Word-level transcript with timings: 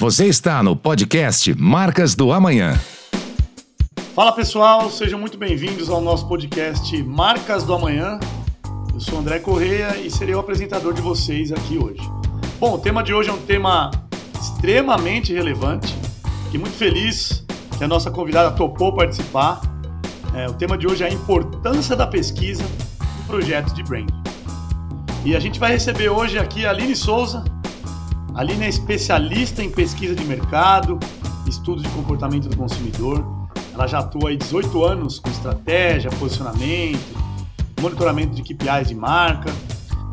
Você 0.00 0.28
está 0.28 0.62
no 0.62 0.74
podcast 0.74 1.52
Marcas 1.60 2.14
do 2.14 2.32
Amanhã. 2.32 2.72
Fala 4.14 4.32
pessoal, 4.32 4.90
sejam 4.90 5.20
muito 5.20 5.36
bem-vindos 5.36 5.90
ao 5.90 6.00
nosso 6.00 6.26
podcast 6.26 7.02
Marcas 7.02 7.64
do 7.64 7.74
Amanhã. 7.74 8.18
Eu 8.94 8.98
sou 8.98 9.18
André 9.18 9.40
Correia 9.40 9.98
e 9.98 10.10
serei 10.10 10.34
o 10.34 10.38
apresentador 10.38 10.94
de 10.94 11.02
vocês 11.02 11.52
aqui 11.52 11.76
hoje. 11.76 12.00
Bom, 12.58 12.76
o 12.76 12.78
tema 12.78 13.02
de 13.02 13.12
hoje 13.12 13.28
é 13.28 13.32
um 13.34 13.42
tema 13.42 13.90
extremamente 14.40 15.34
relevante. 15.34 15.94
Fiquei 16.44 16.58
muito 16.58 16.78
feliz 16.78 17.44
que 17.76 17.84
a 17.84 17.86
nossa 17.86 18.10
convidada 18.10 18.52
topou 18.52 18.94
participar. 18.94 19.60
É, 20.34 20.48
o 20.48 20.54
tema 20.54 20.78
de 20.78 20.86
hoje 20.86 21.04
é 21.04 21.08
a 21.08 21.12
importância 21.12 21.94
da 21.94 22.06
pesquisa 22.06 22.64
no 23.18 23.24
projeto 23.24 23.74
de 23.74 23.82
branding. 23.82 24.18
E 25.26 25.36
a 25.36 25.40
gente 25.40 25.60
vai 25.60 25.72
receber 25.72 26.08
hoje 26.08 26.38
aqui 26.38 26.64
a 26.64 26.70
Aline 26.70 26.96
Souza. 26.96 27.44
Aline 28.34 28.64
é 28.64 28.68
especialista 28.68 29.62
em 29.62 29.70
pesquisa 29.70 30.14
de 30.14 30.24
mercado, 30.24 30.98
estudo 31.46 31.82
de 31.82 31.88
comportamento 31.90 32.48
do 32.48 32.56
consumidor. 32.56 33.24
Ela 33.74 33.86
já 33.86 33.98
atua 33.98 34.30
há 34.30 34.36
18 34.36 34.84
anos 34.84 35.18
com 35.18 35.30
estratégia, 35.30 36.10
posicionamento, 36.10 37.18
monitoramento 37.80 38.34
de 38.34 38.42
KPIs 38.42 38.88
de 38.88 38.94
marca. 38.94 39.50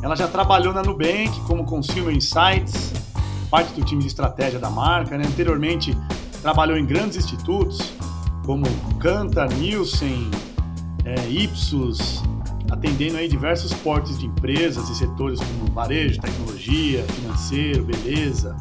Ela 0.01 0.15
já 0.15 0.27
trabalhou 0.27 0.73
na 0.73 0.81
Nubank 0.81 1.39
como 1.47 1.63
Consumer 1.65 2.13
Insights, 2.13 2.93
parte 3.49 3.73
do 3.73 3.85
time 3.85 4.01
de 4.01 4.07
estratégia 4.07 4.59
da 4.59 4.69
marca. 4.69 5.17
Né? 5.17 5.25
Anteriormente, 5.25 5.97
trabalhou 6.41 6.77
em 6.77 6.85
grandes 6.85 7.17
institutos 7.17 7.93
como 8.45 8.65
Kantar, 8.99 9.49
Nielsen, 9.53 10.31
é, 11.03 11.29
Ipsos, 11.29 12.23
atendendo 12.69 13.17
aí 13.17 13.27
diversos 13.27 13.73
portes 13.73 14.17
de 14.19 14.25
empresas 14.25 14.89
e 14.89 14.95
setores 14.95 15.39
como 15.39 15.71
varejo, 15.73 16.19
tecnologia, 16.19 17.03
financeiro, 17.03 17.85
beleza. 17.85 18.55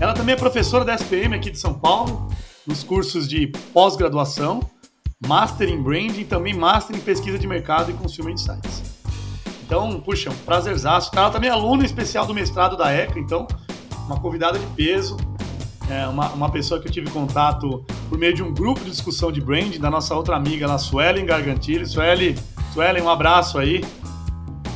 Ela 0.00 0.14
também 0.14 0.34
é 0.34 0.36
professora 0.36 0.84
da 0.84 0.94
SPM 0.94 1.34
aqui 1.34 1.50
de 1.50 1.58
São 1.58 1.74
Paulo, 1.74 2.28
nos 2.66 2.82
cursos 2.82 3.28
de 3.28 3.48
pós-graduação, 3.72 4.60
Master 5.26 5.68
em 5.68 5.82
Branding 5.82 6.20
e 6.20 6.24
também 6.24 6.54
Master 6.54 6.96
em 6.96 7.00
Pesquisa 7.00 7.38
de 7.38 7.46
Mercado 7.46 7.90
e 7.90 7.94
Consumer 7.94 8.32
Insights. 8.32 8.82
Então, 9.62 10.00
puxa, 10.00 10.30
um 10.30 10.36
prazerzaço. 10.44 11.10
Ela 11.14 11.30
também 11.30 11.50
é 11.50 11.52
aluna 11.52 11.84
especial 11.84 12.26
do 12.26 12.34
mestrado 12.34 12.76
da 12.76 12.90
ECA, 12.90 13.18
então, 13.18 13.46
uma 14.06 14.18
convidada 14.18 14.58
de 14.58 14.66
peso, 14.68 15.16
é 15.90 16.06
uma, 16.06 16.28
uma 16.30 16.50
pessoa 16.50 16.80
que 16.80 16.88
eu 16.88 16.92
tive 16.92 17.10
contato 17.10 17.84
por 18.08 18.16
meio 18.16 18.32
de 18.32 18.42
um 18.42 18.54
grupo 18.54 18.80
de 18.80 18.90
discussão 18.90 19.30
de 19.30 19.40
branding 19.40 19.78
da 19.78 19.90
nossa 19.90 20.14
outra 20.14 20.36
amiga, 20.36 20.72
a 20.72 20.78
Suelen 20.78 21.26
Gargantilli. 21.26 21.84
Suelen, 21.84 22.34
Suelen, 22.72 23.02
um 23.02 23.10
abraço 23.10 23.58
aí. 23.58 23.84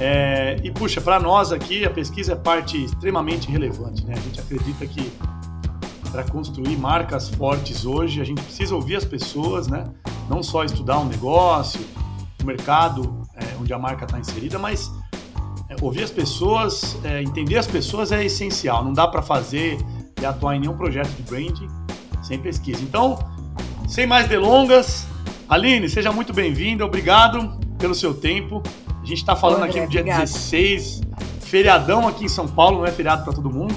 É, 0.01 0.57
e 0.65 0.71
puxa, 0.73 1.01
para 1.01 1.21
nós 1.21 1.53
aqui 1.53 1.85
a 1.85 1.91
pesquisa 1.91 2.33
é 2.33 2.37
parte 2.37 2.83
extremamente 2.83 3.49
relevante, 3.49 4.05
né? 4.05 4.15
A 4.17 4.21
gente 4.21 4.41
acredita 4.41 4.85
que 4.87 5.13
para 6.11 6.25
construir 6.25 6.77
marcas 6.77 7.29
fortes 7.29 7.85
hoje 7.87 8.21
a 8.21 8.25
gente 8.25 8.43
precisa 8.43 8.75
ouvir 8.75 8.97
as 8.97 9.05
pessoas, 9.05 9.69
né? 9.69 9.85
Não 10.29 10.43
só 10.43 10.65
estudar 10.65 10.99
um 10.99 11.05
negócio, 11.05 11.81
o 12.43 12.47
mercado 12.47 13.23
é, 13.37 13.57
onde 13.61 13.73
a 13.73 13.79
marca 13.79 14.05
está 14.05 14.19
inserida, 14.19 14.59
mas 14.59 14.93
é, 15.69 15.77
ouvir 15.81 16.03
as 16.03 16.11
pessoas, 16.11 16.99
é, 17.05 17.23
entender 17.23 17.59
as 17.59 17.69
pessoas 17.69 18.11
é 18.11 18.25
essencial. 18.25 18.85
Não 18.85 18.93
dá 18.93 19.07
para 19.07 19.23
fazer 19.23 19.79
e 20.21 20.27
atuar 20.27 20.57
em 20.57 20.61
nenhum 20.61 20.77
projeto 20.77 21.11
de 21.11 21.23
branding 21.23 21.69
sem 22.21 22.41
pesquisa. 22.41 22.83
Então, 22.83 23.17
sem 23.87 24.07
mais 24.07 24.27
delongas, 24.27 25.07
Aline, 25.49 25.89
seja 25.89 26.11
muito 26.11 26.33
bem-vinda, 26.33 26.85
obrigado 26.85 27.63
pelo 27.85 27.95
seu 27.95 28.15
tempo. 28.15 28.63
A 28.89 29.05
gente 29.05 29.19
está 29.19 29.37
falando 29.37 29.65
aqui 29.65 29.79
no 29.79 29.87
dia 29.87 30.01
obrigada. 30.01 30.25
16, 30.25 31.03
feriadão 31.41 32.09
aqui 32.09 32.25
em 32.25 32.29
São 32.29 32.49
Paulo, 32.49 32.79
não 32.79 32.87
é 32.87 32.91
feriado 32.91 33.25
para 33.25 33.35
todo 33.35 33.51
mundo. 33.51 33.75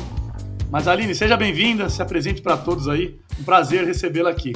Mas 0.72 0.88
Aline, 0.88 1.14
seja 1.14 1.36
bem-vinda, 1.36 1.90
se 1.90 2.02
apresente 2.02 2.42
para 2.42 2.56
todos 2.56 2.88
aí. 2.88 3.20
Um 3.38 3.44
prazer 3.44 3.86
recebê-la 3.86 4.30
aqui. 4.30 4.54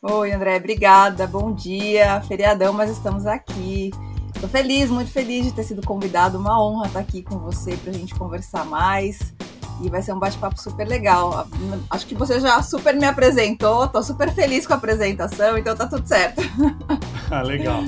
Oi, 0.00 0.30
André, 0.30 0.58
obrigada. 0.58 1.26
Bom 1.26 1.52
dia. 1.52 2.20
Feriadão, 2.20 2.72
mas 2.72 2.88
estamos 2.90 3.26
aqui. 3.26 3.90
Estou 4.32 4.48
feliz, 4.48 4.88
muito 4.90 5.10
feliz 5.10 5.46
de 5.46 5.52
ter 5.52 5.64
sido 5.64 5.84
convidado. 5.84 6.38
Uma 6.38 6.62
honra 6.64 6.86
estar 6.86 7.00
aqui 7.00 7.24
com 7.24 7.36
você 7.40 7.76
para 7.78 7.90
a 7.90 7.94
gente 7.94 8.14
conversar 8.14 8.64
mais. 8.64 9.34
E 9.82 9.90
vai 9.90 10.02
ser 10.02 10.12
um 10.12 10.20
bate-papo 10.20 10.60
super 10.60 10.86
legal. 10.86 11.48
Acho 11.90 12.06
que 12.06 12.14
você 12.14 12.38
já 12.38 12.62
super 12.62 12.94
me 12.94 13.06
apresentou, 13.06 13.88
tô 13.88 14.00
super 14.04 14.32
feliz 14.32 14.68
com 14.68 14.72
a 14.72 14.76
apresentação, 14.76 15.58
então 15.58 15.74
tá 15.74 15.88
tudo 15.88 16.06
certo. 16.06 16.42
ah, 17.28 17.42
legal. 17.42 17.82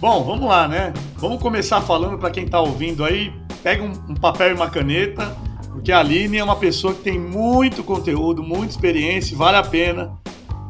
Bom, 0.00 0.24
vamos 0.24 0.48
lá, 0.48 0.66
né? 0.66 0.94
Vamos 1.16 1.42
começar 1.42 1.82
falando 1.82 2.16
para 2.16 2.30
quem 2.30 2.48
tá 2.48 2.58
ouvindo 2.58 3.04
aí, 3.04 3.30
pega 3.62 3.82
um, 3.82 3.92
um, 4.08 4.14
papel 4.14 4.48
e 4.48 4.54
uma 4.54 4.70
caneta, 4.70 5.36
porque 5.72 5.92
a 5.92 5.98
Aline 5.98 6.38
é 6.38 6.44
uma 6.44 6.56
pessoa 6.56 6.94
que 6.94 7.02
tem 7.02 7.20
muito 7.20 7.84
conteúdo, 7.84 8.42
muita 8.42 8.72
experiência, 8.72 9.36
vale 9.36 9.58
a 9.58 9.62
pena 9.62 10.18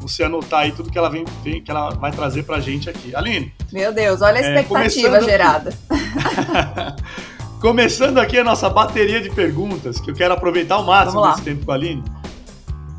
você 0.01 0.23
anotar 0.23 0.61
aí 0.61 0.73
tudo 0.73 0.91
que 0.91 0.97
ela 0.97 1.09
vem, 1.09 1.23
que 1.23 1.71
ela 1.71 1.91
vai 1.91 2.11
trazer 2.11 2.43
pra 2.43 2.59
gente 2.59 2.89
aqui. 2.89 3.15
Aline. 3.15 3.53
Meu 3.71 3.93
Deus, 3.93 4.21
olha 4.21 4.41
a 4.41 4.43
é, 4.43 4.59
expectativa 4.59 5.07
é, 5.07 5.11
começando... 5.11 5.29
gerada. 5.29 5.77
Começando 7.61 8.17
aqui 8.17 8.39
a 8.39 8.43
nossa 8.43 8.67
bateria 8.69 9.21
de 9.21 9.29
perguntas, 9.29 9.99
que 9.99 10.09
eu 10.09 10.15
quero 10.15 10.33
aproveitar 10.33 10.75
ao 10.75 10.83
máximo 10.83 11.21
desse 11.29 11.43
tempo 11.43 11.63
com 11.63 11.71
a 11.71 11.75
Aline. 11.75 12.03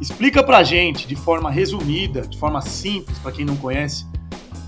Explica 0.01 0.41
pra 0.41 0.63
gente, 0.63 1.07
de 1.07 1.17
forma 1.17 1.51
resumida, 1.51 2.23
de 2.23 2.39
forma 2.39 2.61
simples, 2.61 3.19
para 3.19 3.33
quem 3.33 3.45
não 3.45 3.57
conhece, 3.57 4.07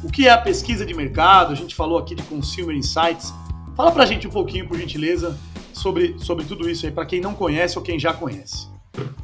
o 0.04 0.10
que 0.10 0.28
é 0.28 0.31
a 0.31 0.38
pesquisa 0.38 0.84
de 0.84 0.92
mercado. 0.94 1.53
A 1.53 1.56
gente 1.56 1.75
falou 1.75 1.98
aqui 1.98 2.15
de 2.15 2.22
Consumer 2.25 2.76
Insights. 2.76 3.32
Fala 3.75 3.91
pra 3.91 4.04
gente 4.04 4.28
um 4.28 4.31
pouquinho, 4.31 4.69
por 4.69 4.78
gentileza, 4.78 5.37
sobre, 5.72 6.16
sobre 6.19 6.44
tudo 6.44 6.69
isso 6.69 6.84
aí, 6.87 6.92
para 6.92 7.06
quem 7.06 7.20
não 7.20 7.34
conhece 7.34 7.78
ou 7.78 7.84
quem 7.84 7.98
já 7.98 8.12
conhece. 8.12 8.69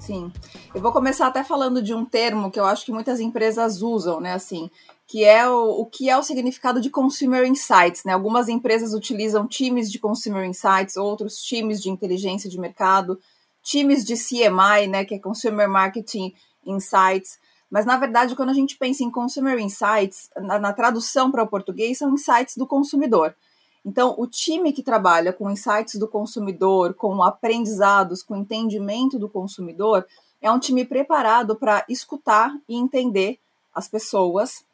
Sim. 0.01 0.33
Eu 0.75 0.81
vou 0.81 0.91
começar 0.91 1.27
até 1.27 1.45
falando 1.45 1.81
de 1.83 1.95
um 1.95 2.05
termo 2.05 2.51
que 2.51 2.59
eu 2.59 2.65
acho 2.65 2.85
que 2.85 2.91
muitas 2.91 3.21
empresas 3.21 3.83
usam, 3.83 4.21
né? 4.21 4.33
Assim, 4.33 4.69
que 5.07 5.23
é 5.23 5.49
o, 5.49 5.83
o 5.83 5.87
que 5.87 6.09
é 6.09 6.17
o 6.17 6.23
significado 6.23 6.81
de 6.81 6.89
Consumer 6.89 7.45
Insights. 7.45 8.03
Né? 8.05 8.13
Algumas 8.13 8.49
empresas 8.49 8.95
utilizam 8.95 9.47
times 9.47 9.91
de 9.91 9.99
Consumer 9.99 10.45
Insights, 10.45 10.97
outros 10.97 11.37
times 11.43 11.81
de 11.83 11.91
inteligência 11.91 12.49
de 12.49 12.59
mercado, 12.59 13.21
times 13.63 14.05
de 14.05 14.15
CMI, 14.15 14.87
né, 14.89 15.05
que 15.05 15.15
é 15.15 15.19
Consumer 15.19 15.69
Marketing 15.69 16.33
Insights. 16.65 17.39
Mas, 17.71 17.87
na 17.87 17.97
verdade, 17.97 18.35
quando 18.35 18.51
a 18.51 18.55
gente 18.55 18.77
pensa 18.77 19.05
em 19.05 19.11
Consumer 19.11 19.59
Insights, 19.59 20.29
na, 20.37 20.59
na 20.59 20.73
tradução 20.73 21.31
para 21.31 21.45
o 21.45 21.47
português, 21.47 21.99
são 21.99 22.13
insights 22.13 22.57
do 22.57 22.67
consumidor. 22.67 23.35
Então, 23.85 24.15
o 24.19 24.27
time 24.27 24.73
que 24.73 24.83
trabalha 24.83 25.33
com 25.33 25.51
insights 25.51 25.95
do 25.95 26.09
consumidor, 26.09 26.95
com 26.95 27.23
aprendizados, 27.23 28.23
com 28.23 28.37
entendimento 28.37 29.19
do 29.19 29.29
consumidor, 29.29 30.07
é 30.43 30.51
um 30.51 30.59
time 30.59 30.85
preparado 30.85 31.55
para 31.55 31.85
escutar 31.89 32.55
e 32.69 32.77
entender 32.77 33.39
as 33.75 33.89
pessoas 33.89 34.65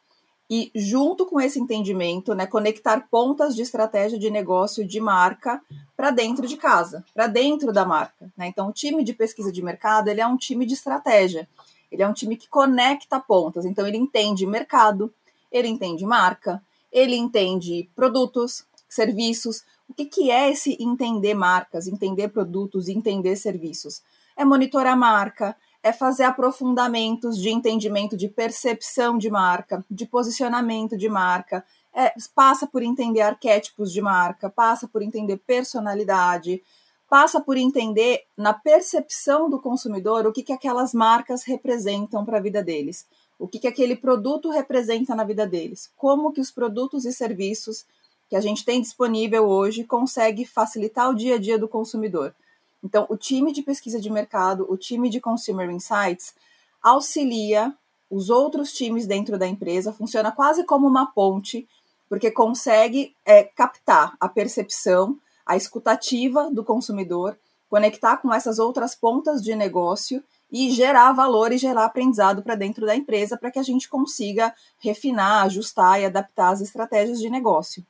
e, 0.48 0.70
junto 0.74 1.26
com 1.26 1.40
esse 1.40 1.58
entendimento, 1.58 2.34
né, 2.34 2.46
conectar 2.46 3.08
pontas 3.10 3.54
de 3.54 3.62
estratégia 3.62 4.18
de 4.18 4.30
negócio 4.30 4.86
de 4.86 5.00
marca 5.00 5.60
para 5.96 6.10
dentro 6.10 6.46
de 6.46 6.56
casa, 6.56 7.04
para 7.12 7.26
dentro 7.26 7.72
da 7.72 7.84
marca. 7.84 8.30
Né? 8.36 8.46
Então, 8.46 8.68
o 8.68 8.72
time 8.72 9.02
de 9.02 9.12
pesquisa 9.12 9.50
de 9.50 9.62
mercado 9.62 10.08
ele 10.08 10.20
é 10.20 10.26
um 10.26 10.36
time 10.36 10.64
de 10.64 10.74
estratégia. 10.74 11.48
Ele 11.90 12.02
é 12.02 12.08
um 12.08 12.12
time 12.12 12.36
que 12.36 12.48
conecta 12.48 13.20
pontas. 13.20 13.64
Então, 13.64 13.86
ele 13.86 13.96
entende 13.96 14.46
mercado, 14.46 15.12
ele 15.50 15.68
entende 15.68 16.04
marca, 16.04 16.62
ele 16.92 17.16
entende 17.16 17.88
produtos, 17.94 18.64
serviços. 18.88 19.64
O 19.88 19.94
que, 19.94 20.04
que 20.04 20.30
é 20.30 20.50
esse 20.50 20.76
entender 20.80 21.34
marcas, 21.34 21.86
entender 21.86 22.28
produtos, 22.28 22.88
entender 22.88 23.36
serviços? 23.36 24.02
É 24.36 24.44
monitorar 24.44 24.94
a 24.94 24.96
marca, 24.96 25.56
é 25.82 25.92
fazer 25.92 26.24
aprofundamentos 26.24 27.38
de 27.38 27.48
entendimento 27.48 28.16
de 28.16 28.28
percepção 28.28 29.16
de 29.16 29.30
marca, 29.30 29.84
de 29.88 30.04
posicionamento 30.04 30.96
de 30.96 31.08
marca, 31.08 31.64
é, 31.94 32.12
passa 32.34 32.66
por 32.66 32.82
entender 32.82 33.20
arquétipos 33.20 33.92
de 33.92 34.02
marca, 34.02 34.50
passa 34.50 34.88
por 34.88 35.00
entender 35.00 35.38
personalidade, 35.38 36.62
passa 37.08 37.40
por 37.40 37.56
entender 37.56 38.24
na 38.36 38.52
percepção 38.52 39.48
do 39.48 39.60
consumidor 39.60 40.26
o 40.26 40.32
que, 40.32 40.42
que 40.42 40.52
aquelas 40.52 40.92
marcas 40.92 41.44
representam 41.44 42.24
para 42.24 42.38
a 42.38 42.40
vida 42.40 42.62
deles, 42.62 43.06
o 43.38 43.46
que, 43.46 43.58
que 43.58 43.68
aquele 43.68 43.94
produto 43.94 44.50
representa 44.50 45.14
na 45.14 45.24
vida 45.24 45.46
deles, 45.46 45.90
como 45.96 46.32
que 46.32 46.40
os 46.40 46.50
produtos 46.50 47.04
e 47.04 47.12
serviços 47.12 47.84
que 48.28 48.36
a 48.36 48.40
gente 48.40 48.64
tem 48.64 48.80
disponível 48.80 49.46
hoje 49.46 49.84
consegue 49.84 50.44
facilitar 50.44 51.10
o 51.10 51.14
dia 51.14 51.36
a 51.36 51.38
dia 51.38 51.58
do 51.58 51.68
consumidor. 51.68 52.34
Então, 52.82 53.06
o 53.08 53.16
time 53.16 53.52
de 53.52 53.62
pesquisa 53.62 54.00
de 54.00 54.10
mercado, 54.10 54.66
o 54.68 54.76
time 54.76 55.08
de 55.08 55.20
Consumer 55.20 55.70
Insights, 55.70 56.34
auxilia 56.82 57.74
os 58.10 58.30
outros 58.30 58.72
times 58.72 59.06
dentro 59.06 59.38
da 59.38 59.46
empresa, 59.46 59.92
funciona 59.92 60.30
quase 60.30 60.64
como 60.64 60.86
uma 60.86 61.06
ponte, 61.06 61.68
porque 62.08 62.30
consegue 62.30 63.14
é, 63.24 63.42
captar 63.42 64.16
a 64.20 64.28
percepção, 64.28 65.18
a 65.46 65.56
escutativa 65.56 66.50
do 66.50 66.64
consumidor, 66.64 67.38
conectar 67.68 68.16
com 68.18 68.32
essas 68.32 68.58
outras 68.58 68.94
pontas 68.94 69.42
de 69.42 69.54
negócio 69.54 70.22
e 70.50 70.70
gerar 70.70 71.12
valor 71.12 71.52
e 71.52 71.58
gerar 71.58 71.84
aprendizado 71.84 72.42
para 72.42 72.54
dentro 72.54 72.84
da 72.84 72.94
empresa 72.94 73.36
para 73.36 73.50
que 73.50 73.58
a 73.58 73.62
gente 73.62 73.88
consiga 73.88 74.54
refinar, 74.78 75.44
ajustar 75.44 76.00
e 76.00 76.04
adaptar 76.04 76.50
as 76.50 76.60
estratégias 76.60 77.20
de 77.20 77.30
negócio. 77.30 77.84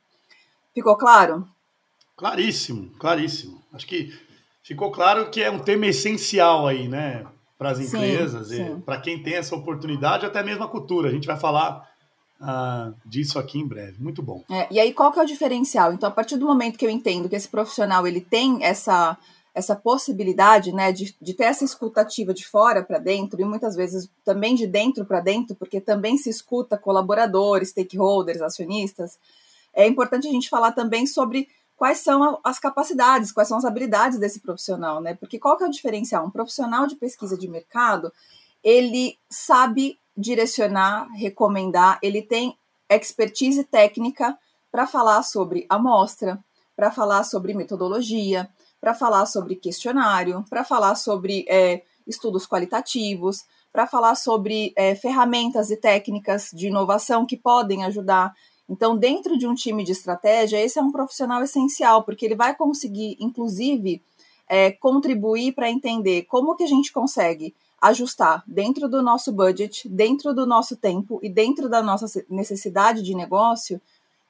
Ficou 0.73 0.95
claro? 0.95 1.47
Claríssimo, 2.15 2.89
claríssimo. 2.97 3.63
Acho 3.73 3.85
que 3.85 4.13
ficou 4.63 4.91
claro 4.91 5.29
que 5.29 5.41
é 5.41 5.51
um 5.51 5.59
tema 5.59 5.87
essencial 5.87 6.67
aí, 6.67 6.87
né? 6.87 7.25
para 7.57 7.71
as 7.71 7.79
empresas, 7.79 8.49
para 8.85 9.01
quem 9.01 9.21
tem 9.21 9.33
essa 9.33 9.55
oportunidade, 9.55 10.25
até 10.25 10.43
mesmo 10.43 10.63
a 10.63 10.67
cultura. 10.67 11.09
A 11.09 11.11
gente 11.11 11.25
vai 11.25 11.39
falar 11.39 11.86
uh, 12.41 12.93
disso 13.05 13.39
aqui 13.39 13.59
em 13.59 13.67
breve. 13.67 14.01
Muito 14.01 14.21
bom. 14.21 14.43
É, 14.49 14.67
e 14.71 14.79
aí, 14.79 14.93
qual 14.93 15.11
que 15.11 15.19
é 15.19 15.23
o 15.23 15.27
diferencial? 15.27 15.93
Então, 15.93 16.09
a 16.09 16.11
partir 16.11 16.37
do 16.37 16.45
momento 16.45 16.77
que 16.77 16.85
eu 16.85 16.89
entendo 16.89 17.29
que 17.29 17.35
esse 17.35 17.47
profissional 17.47 18.05
ele 18.07 18.21
tem 18.21 18.63
essa, 18.63 19.17
essa 19.53 19.75
possibilidade 19.75 20.71
né, 20.71 20.91
de, 20.91 21.15
de 21.21 21.33
ter 21.33 21.45
essa 21.45 21.65
escutativa 21.65 22.33
de 22.33 22.45
fora 22.45 22.83
para 22.83 22.99
dentro, 22.99 23.41
e 23.41 23.45
muitas 23.45 23.75
vezes 23.75 24.09
também 24.23 24.55
de 24.55 24.67
dentro 24.67 25.05
para 25.05 25.19
dentro, 25.19 25.55
porque 25.55 25.81
também 25.81 26.17
se 26.17 26.29
escuta 26.29 26.77
colaboradores, 26.77 27.69
stakeholders, 27.69 28.41
acionistas, 28.41 29.17
é 29.73 29.87
importante 29.87 30.27
a 30.27 30.31
gente 30.31 30.49
falar 30.49 30.71
também 30.71 31.05
sobre 31.05 31.47
quais 31.75 31.99
são 31.99 32.39
as 32.43 32.59
capacidades, 32.59 33.31
quais 33.31 33.47
são 33.47 33.57
as 33.57 33.63
habilidades 33.63 34.17
desse 34.17 34.39
profissional, 34.39 34.99
né? 34.99 35.13
Porque 35.13 35.37
qual 35.37 35.55
que 35.55 35.63
é 35.63 35.67
o 35.67 35.71
diferencial? 35.71 36.25
Um 36.25 36.31
profissional 36.31 36.87
de 36.87 36.95
pesquisa 36.95 37.37
de 37.37 37.47
mercado, 37.47 38.11
ele 38.63 39.17
sabe 39.29 39.99
direcionar, 40.17 41.07
recomendar, 41.13 41.99
ele 42.01 42.21
tem 42.21 42.57
expertise 42.89 43.63
técnica 43.63 44.37
para 44.71 44.87
falar 44.87 45.21
sobre 45.23 45.65
amostra, 45.69 46.43
para 46.75 46.91
falar 46.91 47.23
sobre 47.23 47.53
metodologia, 47.53 48.49
para 48.79 48.93
falar 48.93 49.25
sobre 49.25 49.55
questionário, 49.55 50.43
para 50.49 50.63
falar 50.63 50.95
sobre 50.95 51.45
é, 51.47 51.83
estudos 52.05 52.47
qualitativos, 52.47 53.43
para 53.71 53.85
falar 53.85 54.15
sobre 54.15 54.73
é, 54.75 54.95
ferramentas 54.95 55.69
e 55.69 55.77
técnicas 55.77 56.49
de 56.53 56.67
inovação 56.67 57.25
que 57.25 57.37
podem 57.37 57.83
ajudar. 57.85 58.33
Então, 58.69 58.97
dentro 58.97 59.37
de 59.37 59.47
um 59.47 59.53
time 59.53 59.83
de 59.83 59.91
estratégia, 59.91 60.59
esse 60.59 60.77
é 60.79 60.81
um 60.81 60.91
profissional 60.91 61.41
essencial, 61.43 62.03
porque 62.03 62.25
ele 62.25 62.35
vai 62.35 62.55
conseguir, 62.55 63.17
inclusive, 63.19 64.01
é, 64.47 64.71
contribuir 64.71 65.53
para 65.53 65.69
entender 65.69 66.23
como 66.23 66.55
que 66.55 66.63
a 66.63 66.67
gente 66.67 66.91
consegue 66.91 67.55
ajustar 67.81 68.43
dentro 68.47 68.87
do 68.89 69.01
nosso 69.01 69.31
budget, 69.31 69.87
dentro 69.87 70.33
do 70.33 70.45
nosso 70.45 70.75
tempo 70.75 71.19
e 71.21 71.29
dentro 71.29 71.69
da 71.69 71.81
nossa 71.81 72.05
necessidade 72.29 73.01
de 73.01 73.13
negócio, 73.13 73.79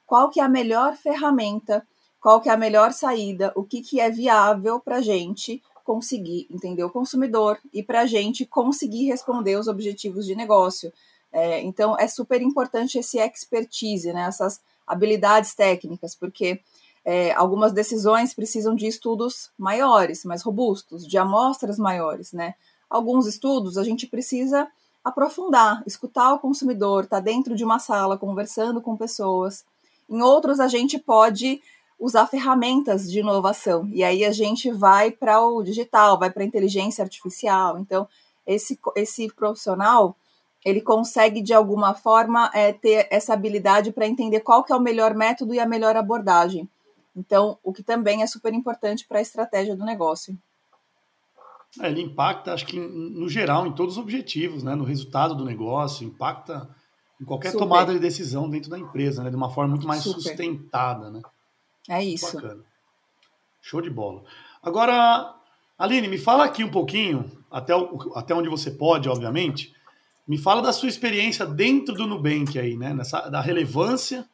qual 0.06 0.30
que 0.30 0.40
é 0.40 0.42
a 0.42 0.48
melhor 0.48 0.96
ferramenta, 0.96 1.86
qual 2.20 2.40
que 2.40 2.48
é 2.48 2.52
a 2.52 2.56
melhor 2.56 2.92
saída, 2.92 3.52
o 3.54 3.62
que, 3.62 3.80
que 3.80 4.00
é 4.00 4.10
viável 4.10 4.80
para 4.80 4.96
a 4.96 5.00
gente 5.00 5.62
conseguir 5.84 6.46
entender 6.50 6.84
o 6.84 6.90
consumidor 6.90 7.58
e 7.72 7.82
para 7.82 8.02
a 8.02 8.06
gente 8.06 8.44
conseguir 8.44 9.06
responder 9.06 9.56
os 9.56 9.68
objetivos 9.68 10.26
de 10.26 10.34
negócio. 10.34 10.92
É, 11.32 11.62
então, 11.62 11.96
é 11.98 12.06
super 12.06 12.42
importante 12.42 12.98
esse 12.98 13.18
expertise, 13.18 14.12
né, 14.12 14.22
essas 14.22 14.60
habilidades 14.86 15.54
técnicas, 15.54 16.14
porque 16.14 16.60
é, 17.04 17.32
algumas 17.32 17.72
decisões 17.72 18.34
precisam 18.34 18.74
de 18.74 18.86
estudos 18.86 19.50
maiores, 19.56 20.24
mais 20.24 20.42
robustos, 20.42 21.06
de 21.06 21.16
amostras 21.16 21.78
maiores, 21.78 22.32
né? 22.32 22.54
Alguns 22.88 23.26
estudos 23.26 23.76
a 23.76 23.84
gente 23.84 24.06
precisa 24.06 24.68
aprofundar, 25.04 25.82
escutar 25.86 26.34
o 26.34 26.38
consumidor, 26.38 27.06
tá 27.06 27.20
dentro 27.20 27.54
de 27.54 27.64
uma 27.64 27.78
sala 27.78 28.18
conversando 28.18 28.80
com 28.80 28.96
pessoas. 28.96 29.64
Em 30.08 30.20
outros, 30.22 30.60
a 30.60 30.68
gente 30.68 30.98
pode 30.98 31.60
usar 31.98 32.26
ferramentas 32.26 33.10
de 33.10 33.20
inovação 33.20 33.88
e 33.92 34.04
aí 34.04 34.24
a 34.24 34.30
gente 34.30 34.70
vai 34.70 35.10
para 35.10 35.40
o 35.44 35.62
digital, 35.62 36.18
vai 36.18 36.30
para 36.30 36.42
a 36.42 36.46
inteligência 36.46 37.02
artificial. 37.02 37.78
Então, 37.78 38.06
esse, 38.46 38.78
esse 38.96 39.28
profissional 39.34 40.16
ele 40.64 40.80
consegue 40.80 41.40
de 41.40 41.54
alguma 41.54 41.94
forma 41.94 42.50
é, 42.52 42.72
ter 42.72 43.06
essa 43.10 43.32
habilidade 43.32 43.92
para 43.92 44.06
entender 44.06 44.40
qual 44.40 44.64
que 44.64 44.72
é 44.72 44.76
o 44.76 44.80
melhor 44.80 45.14
método 45.14 45.54
e 45.54 45.60
a 45.60 45.66
melhor 45.66 45.96
abordagem. 45.96 46.68
Então, 47.16 47.58
o 47.62 47.72
que 47.72 47.82
também 47.82 48.22
é 48.22 48.26
super 48.26 48.52
importante 48.52 49.06
para 49.06 49.18
a 49.18 49.22
estratégia 49.22 49.74
do 49.74 49.84
negócio. 49.84 50.36
É, 51.80 51.88
ele 51.88 52.02
impacta, 52.02 52.52
acho 52.52 52.66
que 52.66 52.78
no 52.78 53.28
geral, 53.28 53.66
em 53.66 53.72
todos 53.72 53.96
os 53.96 54.02
objetivos, 54.02 54.62
né? 54.62 54.74
no 54.74 54.84
resultado 54.84 55.34
do 55.34 55.44
negócio, 55.44 56.06
impacta 56.06 56.68
em 57.20 57.24
qualquer 57.24 57.50
Super. 57.50 57.64
tomada 57.64 57.92
de 57.92 57.98
decisão 57.98 58.48
dentro 58.48 58.70
da 58.70 58.78
empresa, 58.78 59.22
né? 59.22 59.30
de 59.30 59.36
uma 59.36 59.50
forma 59.50 59.72
muito 59.72 59.86
mais 59.86 60.02
Super. 60.02 60.22
sustentada. 60.22 61.10
Né? 61.10 61.20
É 61.88 62.02
isso. 62.02 62.36
Bacana. 62.36 62.64
Show 63.60 63.82
de 63.82 63.90
bola. 63.90 64.22
Agora, 64.62 65.34
Aline, 65.78 66.08
me 66.08 66.18
fala 66.18 66.44
aqui 66.44 66.64
um 66.64 66.70
pouquinho, 66.70 67.30
até, 67.50 67.76
o, 67.76 68.12
até 68.14 68.34
onde 68.34 68.48
você 68.48 68.70
pode, 68.70 69.08
obviamente, 69.08 69.74
me 70.26 70.36
fala 70.36 70.60
da 70.60 70.72
sua 70.72 70.88
experiência 70.88 71.46
dentro 71.46 71.94
do 71.94 72.06
Nubank 72.06 72.58
aí, 72.58 72.76
né? 72.76 72.92
Nessa, 72.92 73.28
da 73.28 73.40
relevância 73.40 74.28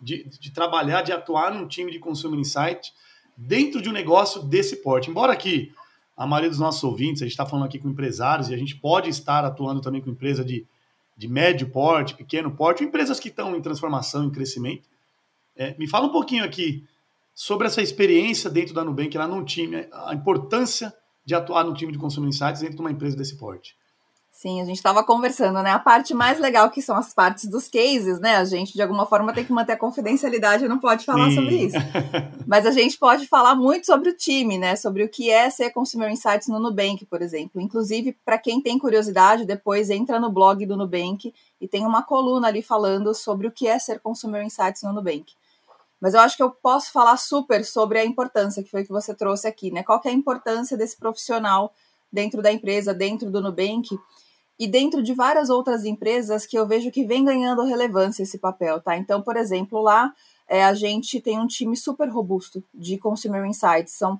de, 0.00 0.24
de 0.24 0.52
trabalhar, 0.52 1.02
de 1.02 1.12
atuar 1.12 1.52
num 1.52 1.66
time 1.66 1.90
de 1.90 1.98
Consumer 1.98 2.38
Insight 2.38 2.92
dentro 3.36 3.82
de 3.82 3.88
um 3.88 3.92
negócio 3.92 4.42
desse 4.42 4.76
porte. 4.76 5.10
Embora 5.10 5.32
aqui 5.32 5.72
a 6.16 6.26
maioria 6.26 6.50
dos 6.50 6.58
nossos 6.58 6.82
ouvintes, 6.84 7.22
a 7.22 7.24
gente 7.24 7.32
está 7.32 7.44
falando 7.44 7.66
aqui 7.66 7.78
com 7.78 7.88
empresários 7.88 8.48
e 8.48 8.54
a 8.54 8.56
gente 8.56 8.76
pode 8.76 9.10
estar 9.10 9.44
atuando 9.44 9.80
também 9.80 10.00
com 10.00 10.10
empresa 10.10 10.44
de, 10.44 10.66
de 11.16 11.28
médio 11.28 11.68
porte, 11.70 12.14
pequeno 12.14 12.50
porte, 12.52 12.84
empresas 12.84 13.18
que 13.18 13.28
estão 13.28 13.56
em 13.56 13.60
transformação, 13.60 14.24
em 14.24 14.30
crescimento. 14.30 14.88
É, 15.56 15.74
me 15.76 15.88
fala 15.88 16.06
um 16.06 16.12
pouquinho 16.12 16.44
aqui 16.44 16.84
sobre 17.34 17.66
essa 17.66 17.82
experiência 17.82 18.48
dentro 18.48 18.72
da 18.74 18.84
Nubank, 18.84 19.16
lá 19.18 19.26
no 19.26 19.44
time, 19.44 19.88
a 19.92 20.14
importância 20.14 20.94
de 21.24 21.34
atuar 21.34 21.64
no 21.64 21.74
time 21.74 21.90
de 21.90 21.98
Consumer 21.98 22.28
Insights 22.28 22.60
dentro 22.60 22.76
de 22.76 22.80
uma 22.80 22.90
empresa 22.90 23.16
desse 23.16 23.36
porte. 23.36 23.76
Sim, 24.34 24.60
a 24.60 24.64
gente 24.64 24.76
estava 24.76 25.04
conversando, 25.04 25.62
né? 25.62 25.70
A 25.70 25.78
parte 25.78 26.12
mais 26.12 26.40
legal 26.40 26.68
que 26.68 26.82
são 26.82 26.96
as 26.96 27.14
partes 27.14 27.48
dos 27.48 27.68
cases, 27.68 28.18
né? 28.18 28.34
A 28.34 28.44
gente, 28.44 28.74
de 28.74 28.82
alguma 28.82 29.06
forma, 29.06 29.32
tem 29.32 29.44
que 29.44 29.52
manter 29.52 29.72
a 29.72 29.76
confidencialidade 29.76 30.64
e 30.64 30.68
não 30.68 30.80
pode 30.80 31.04
falar 31.04 31.30
Sim. 31.30 31.36
sobre 31.36 31.54
isso. 31.54 31.76
Mas 32.44 32.66
a 32.66 32.72
gente 32.72 32.98
pode 32.98 33.28
falar 33.28 33.54
muito 33.54 33.86
sobre 33.86 34.10
o 34.10 34.16
time, 34.16 34.58
né? 34.58 34.74
Sobre 34.74 35.04
o 35.04 35.08
que 35.08 35.30
é 35.30 35.48
ser 35.50 35.70
Consumer 35.70 36.10
Insights 36.10 36.48
no 36.48 36.58
Nubank, 36.58 37.06
por 37.06 37.22
exemplo. 37.22 37.60
Inclusive, 37.60 38.18
para 38.24 38.36
quem 38.36 38.60
tem 38.60 38.76
curiosidade, 38.76 39.46
depois 39.46 39.88
entra 39.88 40.18
no 40.18 40.32
blog 40.32 40.66
do 40.66 40.76
Nubank 40.76 41.32
e 41.60 41.68
tem 41.68 41.86
uma 41.86 42.02
coluna 42.02 42.48
ali 42.48 42.60
falando 42.60 43.14
sobre 43.14 43.46
o 43.46 43.52
que 43.52 43.68
é 43.68 43.78
ser 43.78 44.00
Consumer 44.00 44.42
Insights 44.42 44.82
no 44.82 44.92
Nubank. 44.92 45.32
Mas 46.00 46.12
eu 46.12 46.20
acho 46.20 46.36
que 46.36 46.42
eu 46.42 46.50
posso 46.50 46.90
falar 46.90 47.16
super 47.18 47.64
sobre 47.64 48.00
a 48.00 48.04
importância 48.04 48.64
que 48.64 48.70
foi 48.70 48.82
que 48.82 48.90
você 48.90 49.14
trouxe 49.14 49.46
aqui, 49.46 49.70
né? 49.70 49.84
Qual 49.84 50.00
que 50.00 50.08
é 50.08 50.10
a 50.10 50.14
importância 50.14 50.76
desse 50.76 50.96
profissional 50.96 51.72
dentro 52.12 52.42
da 52.42 52.52
empresa, 52.52 52.92
dentro 52.92 53.30
do 53.30 53.40
Nubank? 53.40 53.96
E 54.58 54.66
dentro 54.66 55.02
de 55.02 55.12
várias 55.12 55.50
outras 55.50 55.84
empresas 55.84 56.46
que 56.46 56.56
eu 56.56 56.66
vejo 56.66 56.90
que 56.90 57.04
vem 57.04 57.24
ganhando 57.24 57.64
relevância 57.64 58.22
esse 58.22 58.38
papel, 58.38 58.80
tá? 58.80 58.96
Então, 58.96 59.20
por 59.20 59.36
exemplo, 59.36 59.80
lá 59.80 60.12
é, 60.48 60.64
a 60.64 60.74
gente 60.74 61.20
tem 61.20 61.38
um 61.38 61.46
time 61.46 61.76
super 61.76 62.08
robusto 62.08 62.62
de 62.72 62.98
Consumer 62.98 63.44
Insights, 63.44 63.94
são 63.94 64.18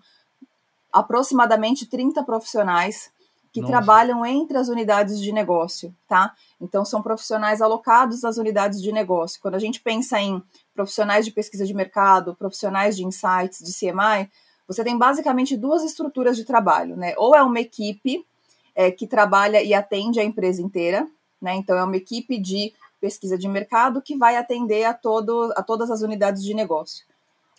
aproximadamente 0.93 1.87
30 1.87 2.23
profissionais 2.23 3.13
que 3.53 3.61
Nossa. 3.61 3.73
trabalham 3.73 4.27
entre 4.27 4.59
as 4.59 4.69
unidades 4.69 5.21
de 5.21 5.31
negócio, 5.31 5.95
tá? 6.09 6.35
Então, 6.61 6.85
são 6.85 7.01
profissionais 7.01 7.63
alocados 7.63 8.25
às 8.25 8.37
unidades 8.37 8.83
de 8.83 8.91
negócio. 8.91 9.41
Quando 9.41 9.55
a 9.55 9.61
gente 9.61 9.81
pensa 9.81 10.21
em 10.21 10.43
profissionais 10.75 11.25
de 11.25 11.31
pesquisa 11.31 11.65
de 11.65 11.73
mercado, 11.73 12.35
profissionais 12.35 12.97
de 12.97 13.05
insights, 13.05 13.61
de 13.61 13.73
CMI, 13.73 14.29
você 14.67 14.83
tem 14.83 14.99
basicamente 14.99 15.57
duas 15.57 15.85
estruturas 15.85 16.37
de 16.37 16.45
trabalho, 16.45 16.97
né? 16.97 17.15
Ou 17.17 17.35
é 17.35 17.43
uma 17.43 17.61
equipe 17.61 18.27
é, 18.75 18.91
que 18.91 19.07
trabalha 19.07 19.63
e 19.63 19.73
atende 19.73 20.21
a 20.21 20.25
empresa 20.25 20.61
inteira, 20.61 21.07
né? 21.41 21.55
Então 21.55 21.77
é 21.77 21.85
uma 21.85 21.97
equipe 21.97 22.39
de 22.39 22.73
pesquisa 23.01 23.37
de 23.37 23.47
mercado 23.49 24.01
que 24.01 24.17
vai 24.17 24.37
atender 24.37 24.85
a, 24.85 24.95
todo, 24.95 25.53
a 25.57 25.63
todas 25.63 25.91
as 25.91 26.01
unidades 26.01 26.43
de 26.43 26.55
negócio. 26.55 27.05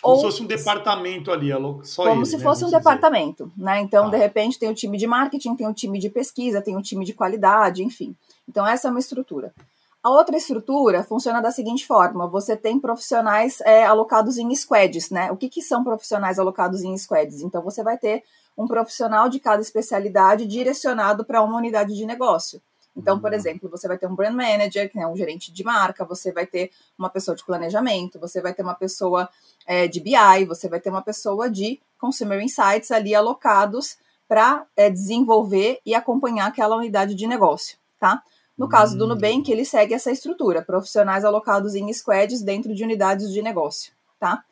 Como 0.02 0.16
Ou, 0.16 0.20
se 0.20 0.26
fosse 0.26 0.44
um 0.44 0.48
departamento 0.48 1.32
ali, 1.32 1.50
só 1.84 2.04
Como 2.04 2.22
ele, 2.22 2.26
se 2.26 2.38
né? 2.38 2.44
fosse 2.44 2.64
um 2.64 2.68
dizer. 2.68 2.78
departamento, 2.78 3.52
né? 3.56 3.80
Então, 3.82 4.08
ah. 4.08 4.10
de 4.10 4.18
repente, 4.18 4.60
tem 4.60 4.70
o 4.70 4.74
time 4.74 4.98
de 4.98 5.08
marketing, 5.08 5.56
tem 5.56 5.68
o 5.68 5.74
time 5.74 6.00
de 6.00 6.10
pesquisa, 6.10 6.62
tem 6.62 6.76
o 6.76 6.82
time 6.82 7.06
de 7.06 7.14
qualidade, 7.14 7.84
enfim. 7.84 8.16
Então, 8.48 8.68
essa 8.68 8.88
é 8.88 8.92
uma 8.92 9.00
estrutura. 9.00 9.54
A 10.04 10.10
outra 10.12 10.38
estrutura 10.38 11.04
funciona 11.04 11.42
da 11.42 11.50
seguinte 11.50 11.88
forma: 11.88 12.28
você 12.28 12.56
tem 12.56 12.80
profissionais 12.80 13.62
é, 13.62 13.86
alocados 13.86 14.38
em 14.38 14.54
squads, 14.54 15.10
né? 15.10 15.32
O 15.32 15.38
que, 15.38 15.50
que 15.50 15.62
são 15.62 15.84
profissionais 15.84 16.38
alocados 16.38 16.84
em 16.84 16.96
squads? 16.98 17.42
Então, 17.42 17.64
você 17.64 17.82
vai 17.82 17.98
ter 17.98 18.24
um 18.58 18.68
profissional 18.68 19.30
de 19.30 19.40
cada 19.40 19.62
especialidade 19.62 20.48
direcionado 20.48 21.26
para 21.26 21.42
uma 21.42 21.58
unidade 21.58 21.96
de 21.96 22.06
negócio. 22.06 22.62
Então, 22.96 23.20
por 23.20 23.32
uhum. 23.32 23.36
exemplo, 23.36 23.70
você 23.70 23.88
vai 23.88 23.98
ter 23.98 24.08
um 24.08 24.16
brand 24.16 24.34
manager, 24.34 24.90
que 24.90 24.98
é 24.98 25.06
um 25.06 25.18
gerente 25.18 25.52
de 25.52 25.64
marca, 25.64 26.06
você 26.06 26.32
vai 26.32 26.46
ter 26.46 26.72
uma 26.98 27.10
pessoa 27.10 27.36
de 27.36 27.44
planejamento, 27.44 28.18
você 28.18 28.42
vai 28.42 28.54
ter 28.54 28.64
uma 28.64 28.74
pessoa 28.74 29.30
é, 29.68 29.88
de 29.88 30.00
BI, 30.00 30.46
você 30.48 30.70
vai 30.70 30.80
ter 30.80 30.90
uma 30.90 31.02
pessoa 31.02 31.50
de 31.50 31.80
consumer 32.00 32.42
insights 32.42 32.92
ali 32.92 33.14
alocados 33.14 33.98
para 34.28 34.66
é, 34.78 34.90
desenvolver 34.90 35.80
e 35.86 35.94
acompanhar 35.94 36.48
aquela 36.48 36.78
unidade 36.78 37.16
de 37.16 37.28
negócio, 37.28 37.78
tá? 38.00 38.24
No 38.58 38.70
caso 38.70 38.98
do 38.98 39.04
hum. 39.04 39.10
Nubank, 39.10 39.52
ele 39.52 39.66
segue 39.66 39.94
essa 39.94 40.10
estrutura, 40.10 40.62
profissionais 40.62 41.26
alocados 41.26 41.76
em 41.76 41.92
squads 41.92 42.42
dentro 42.42 42.74
de 42.74 42.84
unidades 42.84 43.32
de 43.32 43.42
negócio, 43.42 43.92
tá? 44.18 44.44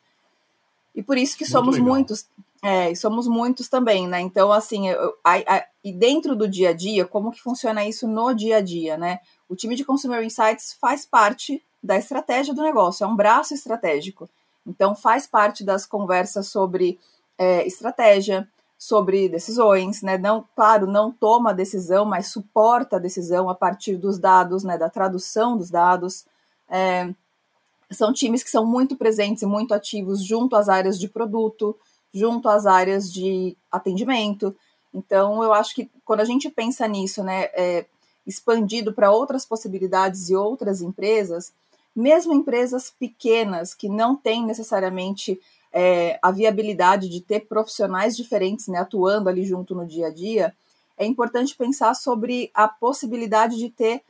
E 0.94 1.02
por 1.02 1.16
isso 1.16 1.36
que 1.36 1.46
somos 1.46 1.78
muitos, 1.78 2.26
é, 2.64 2.90
e 2.90 2.96
somos 2.96 3.28
muitos 3.28 3.68
também, 3.68 4.08
né? 4.08 4.22
Então, 4.22 4.50
assim, 4.50 4.88
eu, 4.88 5.14
a, 5.22 5.34
a, 5.34 5.66
e 5.84 5.92
dentro 5.92 6.34
do 6.34 6.48
dia 6.48 6.70
a 6.70 6.72
dia, 6.72 7.04
como 7.04 7.30
que 7.30 7.42
funciona 7.42 7.84
isso 7.84 8.08
no 8.08 8.32
dia 8.32 8.56
a 8.56 8.60
dia, 8.62 8.96
né? 8.96 9.20
O 9.46 9.54
time 9.54 9.76
de 9.76 9.84
Consumer 9.84 10.24
Insights 10.24 10.74
faz 10.80 11.04
parte 11.04 11.62
da 11.82 11.98
estratégia 11.98 12.54
do 12.54 12.62
negócio, 12.62 13.04
é 13.04 13.06
um 13.06 13.14
braço 13.14 13.52
estratégico. 13.52 14.30
Então, 14.66 14.94
faz 14.94 15.26
parte 15.26 15.62
das 15.62 15.84
conversas 15.84 16.46
sobre 16.46 16.98
é, 17.36 17.66
estratégia, 17.66 18.48
sobre 18.78 19.28
decisões, 19.28 20.00
né? 20.00 20.16
Não, 20.16 20.48
claro, 20.56 20.86
não 20.86 21.12
toma 21.12 21.50
a 21.50 21.54
decisão, 21.54 22.06
mas 22.06 22.28
suporta 22.28 22.96
a 22.96 22.98
decisão 22.98 23.50
a 23.50 23.54
partir 23.54 23.98
dos 23.98 24.18
dados, 24.18 24.64
né? 24.64 24.78
Da 24.78 24.88
tradução 24.88 25.54
dos 25.54 25.68
dados. 25.68 26.24
É, 26.70 27.12
são 27.90 28.10
times 28.10 28.42
que 28.42 28.50
são 28.50 28.64
muito 28.64 28.96
presentes 28.96 29.42
e 29.42 29.46
muito 29.46 29.74
ativos 29.74 30.24
junto 30.24 30.56
às 30.56 30.70
áreas 30.70 30.98
de 30.98 31.08
produto, 31.08 31.76
junto 32.14 32.48
às 32.48 32.64
áreas 32.64 33.12
de 33.12 33.56
atendimento. 33.70 34.54
Então, 34.94 35.42
eu 35.42 35.52
acho 35.52 35.74
que 35.74 35.90
quando 36.04 36.20
a 36.20 36.24
gente 36.24 36.48
pensa 36.48 36.86
nisso, 36.86 37.24
né, 37.24 37.46
é, 37.54 37.84
expandido 38.24 38.92
para 38.94 39.10
outras 39.10 39.44
possibilidades 39.44 40.30
e 40.30 40.36
outras 40.36 40.80
empresas, 40.80 41.52
mesmo 41.94 42.32
empresas 42.32 42.90
pequenas 42.90 43.74
que 43.74 43.88
não 43.88 44.14
têm 44.14 44.46
necessariamente 44.46 45.40
é, 45.72 46.18
a 46.22 46.30
viabilidade 46.30 47.08
de 47.08 47.20
ter 47.20 47.40
profissionais 47.40 48.16
diferentes 48.16 48.68
né, 48.68 48.78
atuando 48.78 49.28
ali 49.28 49.44
junto 49.44 49.74
no 49.74 49.84
dia 49.84 50.06
a 50.06 50.10
dia, 50.10 50.54
é 50.96 51.04
importante 51.04 51.56
pensar 51.56 51.94
sobre 51.94 52.50
a 52.54 52.68
possibilidade 52.68 53.56
de 53.56 53.68
ter 53.68 54.02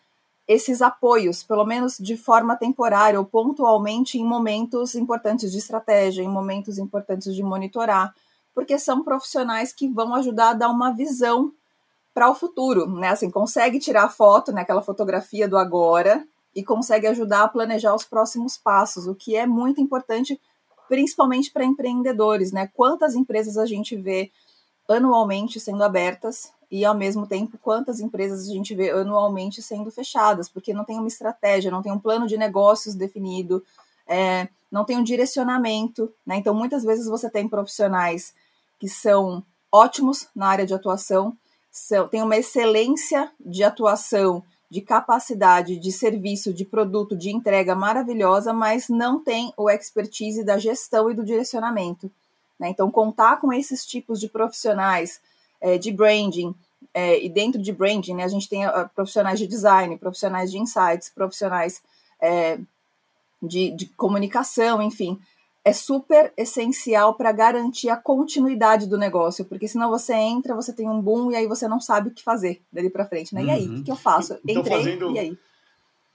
esses 0.47 0.83
apoios, 0.83 1.43
pelo 1.43 1.65
menos 1.65 1.97
de 1.99 2.17
forma 2.17 2.57
temporária 2.57 3.19
ou 3.19 3.25
pontualmente 3.25 4.19
em 4.19 4.25
momentos 4.25 4.95
importantes 4.95 5.51
de 5.51 5.59
estratégia, 5.59 6.23
em 6.23 6.29
momentos 6.29 6.79
importantes 6.79 7.35
de 7.35 7.43
monitorar, 7.43 8.15
porque 8.55 8.79
são 8.79 9.03
profissionais 9.03 9.73
que 9.73 9.89
vão 9.89 10.15
ajudar 10.15 10.51
a 10.51 10.55
dar 10.55 10.69
uma 10.69 10.93
visão 10.93 11.53
para 12.13 12.31
o 12.31 12.35
futuro, 12.35 12.87
né? 12.87 13.09
Assim, 13.09 13.31
consegue 13.31 13.81
tirar 13.81 14.09
foto, 14.09 14.53
né, 14.53 14.63
aquela 14.63 14.83
fotografia 14.83 15.49
do 15.49 15.59
agora 15.59 16.25
e 16.55 16.63
consegue 16.63 17.09
ajudar 17.09 17.43
a 17.43 17.49
planejar 17.49 17.95
os 17.95 18.05
próximos 18.05 18.57
passos, 18.57 19.09
o 19.09 19.15
que 19.15 19.35
é 19.35 19.47
muito 19.47 19.81
importante, 19.81 20.41
principalmente 20.89 21.51
para 21.51 21.65
empreendedores, 21.65 22.53
né? 22.53 22.71
Quantas 22.75 23.15
empresas 23.17 23.57
a 23.57 23.67
gente 23.67 23.97
vê 23.97 24.31
anualmente 24.89 25.59
sendo 25.59 25.83
abertas 25.83 26.53
e 26.75 26.85
ao 26.85 26.93
mesmo 26.93 27.25
tempo 27.25 27.57
quantas 27.63 28.01
empresas 28.01 28.49
a 28.49 28.53
gente 28.53 28.75
vê 28.75 28.91
anualmente 28.91 29.63
sendo 29.63 29.93
fechadas, 29.93 30.49
porque 30.49 30.75
não 30.75 30.85
tem 30.85 30.99
uma 30.99 31.07
estratégia, 31.07 31.71
não 31.71 31.81
tem 31.81 31.93
um 31.93 32.01
plano 32.01 32.27
de 32.27 32.37
negócios 32.37 32.97
definido, 32.97 33.65
é, 34.09 34.49
não 34.73 34.85
tem 34.85 34.99
um 34.99 35.05
direcionamento, 35.05 36.13
né? 36.27 36.35
Então 36.37 36.53
muitas 36.53 36.83
vezes 36.83 37.07
você 37.07 37.31
tem 37.31 37.49
profissionais 37.49 38.35
que 38.81 38.89
são 38.89 39.41
ótimos 39.71 40.27
na 40.35 40.49
área 40.49 40.67
de 40.67 40.75
atuação, 40.75 41.37
são, 41.71 42.09
tem 42.09 42.21
uma 42.21 42.37
excelência 42.37 43.31
de 43.39 43.63
atuação, 43.63 44.43
de 44.69 44.81
capacidade, 44.81 45.77
de 45.77 45.93
serviço, 45.93 46.53
de 46.53 46.65
produto, 46.65 47.17
de 47.17 47.31
entrega 47.31 47.77
maravilhosa, 47.77 48.53
mas 48.53 48.89
não 48.89 49.23
tem 49.23 49.53
o 49.57 49.71
expertise 49.71 50.43
da 50.43 50.59
gestão 50.59 51.09
e 51.09 51.15
do 51.15 51.25
direcionamento. 51.25 52.11
Né? 52.59 52.71
Então, 52.71 52.91
contar 52.91 53.41
com 53.41 53.53
esses 53.53 53.87
tipos 53.87 54.19
de 54.19 54.29
profissionais 54.29 55.21
é, 55.61 55.79
de 55.79 55.93
branding, 55.93 56.55
é, 56.93 57.25
e 57.25 57.29
dentro 57.29 57.61
de 57.61 57.73
branding, 57.73 58.15
né, 58.15 58.25
a 58.25 58.29
gente 58.29 58.49
tem 58.49 58.67
uh, 58.67 58.89
profissionais 58.95 59.39
de 59.39 59.47
design, 59.47 59.97
profissionais 59.99 60.51
de 60.51 60.59
insights, 60.59 61.11
profissionais 61.13 61.83
é, 62.21 62.59
de, 63.43 63.71
de 63.73 63.87
comunicação, 63.87 64.81
enfim, 64.81 65.19
é 65.65 65.73
super 65.73 66.33
essencial 66.37 67.15
para 67.15 67.33
garantir 67.33 67.89
a 67.89 67.97
continuidade 67.97 68.87
do 68.87 68.99
negócio, 68.99 69.45
porque 69.47 69.67
senão 69.67 69.89
você 69.89 70.13
entra, 70.13 70.55
você 70.55 70.73
tem 70.73 70.89
um 70.89 71.01
boom 71.01 71.33
e 71.33 71.37
aí 71.37 71.47
você 71.47 71.67
não 71.67 71.81
sabe 71.81 72.11
o 72.11 72.13
que 72.13 72.23
fazer 72.23 72.61
dali 72.71 72.91
para 72.91 73.07
frente, 73.07 73.35
né? 73.35 73.45
E 73.45 73.51
aí, 73.51 73.67
o 73.67 73.75
que, 73.77 73.83
que, 73.85 73.91
eu 73.91 73.97
faço? 73.97 74.39
Então, 74.45 74.61
Entrei, 74.61 74.77
fazendo... 74.77 75.11
e 75.13 75.19
aí? 75.19 75.39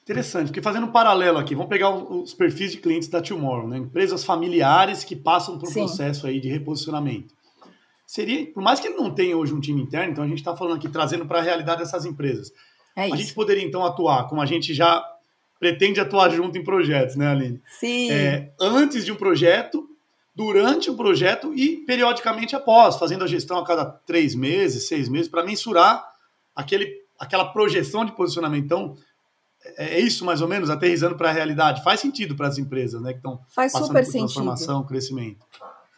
Interessante, 0.03 0.47
porque 0.47 0.61
fazendo 0.61 0.85
um 0.87 0.91
paralelo 0.91 1.39
aqui, 1.39 1.55
vamos 1.55 1.69
pegar 1.69 1.89
os 1.95 2.33
perfis 2.33 2.71
de 2.71 2.77
clientes 2.77 3.09
da 3.09 3.21
Tomorrow, 3.21 3.67
né? 3.67 3.77
Empresas 3.77 4.23
familiares 4.23 5.03
que 5.03 5.15
passam 5.15 5.57
por 5.57 5.67
um 5.67 5.71
Sim. 5.71 5.79
processo 5.81 6.27
aí 6.27 6.39
de 6.39 6.47
reposicionamento. 6.47 7.33
Seria, 8.09 8.51
por 8.51 8.63
mais 8.63 8.79
que 8.79 8.87
ele 8.87 8.95
não 8.95 9.13
tenha 9.13 9.37
hoje 9.37 9.53
um 9.53 9.59
time 9.59 9.83
interno, 9.83 10.11
então 10.11 10.23
a 10.23 10.27
gente 10.27 10.39
está 10.39 10.57
falando 10.57 10.77
aqui, 10.77 10.89
trazendo 10.89 11.27
para 11.27 11.37
a 11.37 11.41
realidade 11.43 11.81
dessas 11.81 12.05
empresas. 12.05 12.51
É 12.95 13.03
a 13.03 13.15
gente 13.15 13.35
poderia 13.35 13.63
então 13.63 13.85
atuar, 13.85 14.27
como 14.27 14.41
a 14.41 14.47
gente 14.47 14.73
já 14.73 15.05
pretende 15.59 15.99
atuar 15.99 16.31
junto 16.31 16.57
em 16.57 16.63
projetos, 16.63 17.15
né, 17.15 17.27
Aline? 17.27 17.61
Sim. 17.67 18.09
É, 18.09 18.51
antes 18.59 19.05
de 19.05 19.11
um 19.11 19.15
projeto, 19.15 19.87
durante 20.35 20.89
o 20.89 20.93
um 20.93 20.97
projeto 20.97 21.53
e 21.53 21.85
periodicamente 21.85 22.55
após, 22.55 22.95
fazendo 22.95 23.25
a 23.25 23.27
gestão 23.27 23.59
a 23.59 23.63
cada 23.63 23.85
três 23.85 24.33
meses, 24.33 24.87
seis 24.87 25.07
meses, 25.07 25.27
para 25.27 25.45
mensurar 25.45 26.03
aquele, 26.55 26.91
aquela 27.19 27.45
projeção 27.53 28.03
de 28.03 28.13
posicionamento. 28.13 28.65
Então, 28.65 28.97
é, 29.77 29.97
é 29.97 29.99
isso 29.99 30.25
mais 30.25 30.41
ou 30.41 30.47
menos, 30.47 30.71
aterrizando 30.71 31.15
para 31.15 31.29
a 31.29 31.31
realidade. 31.31 31.83
Faz 31.83 31.99
sentido 31.99 32.35
para 32.35 32.47
as 32.47 32.57
empresas, 32.57 32.99
né, 33.03 33.11
que 33.11 33.19
estão 33.19 33.39
passando 33.55 33.85
super 33.85 34.03
por 34.03 34.11
transformação, 34.11 34.77
sentido. 34.77 34.87
crescimento. 34.87 35.45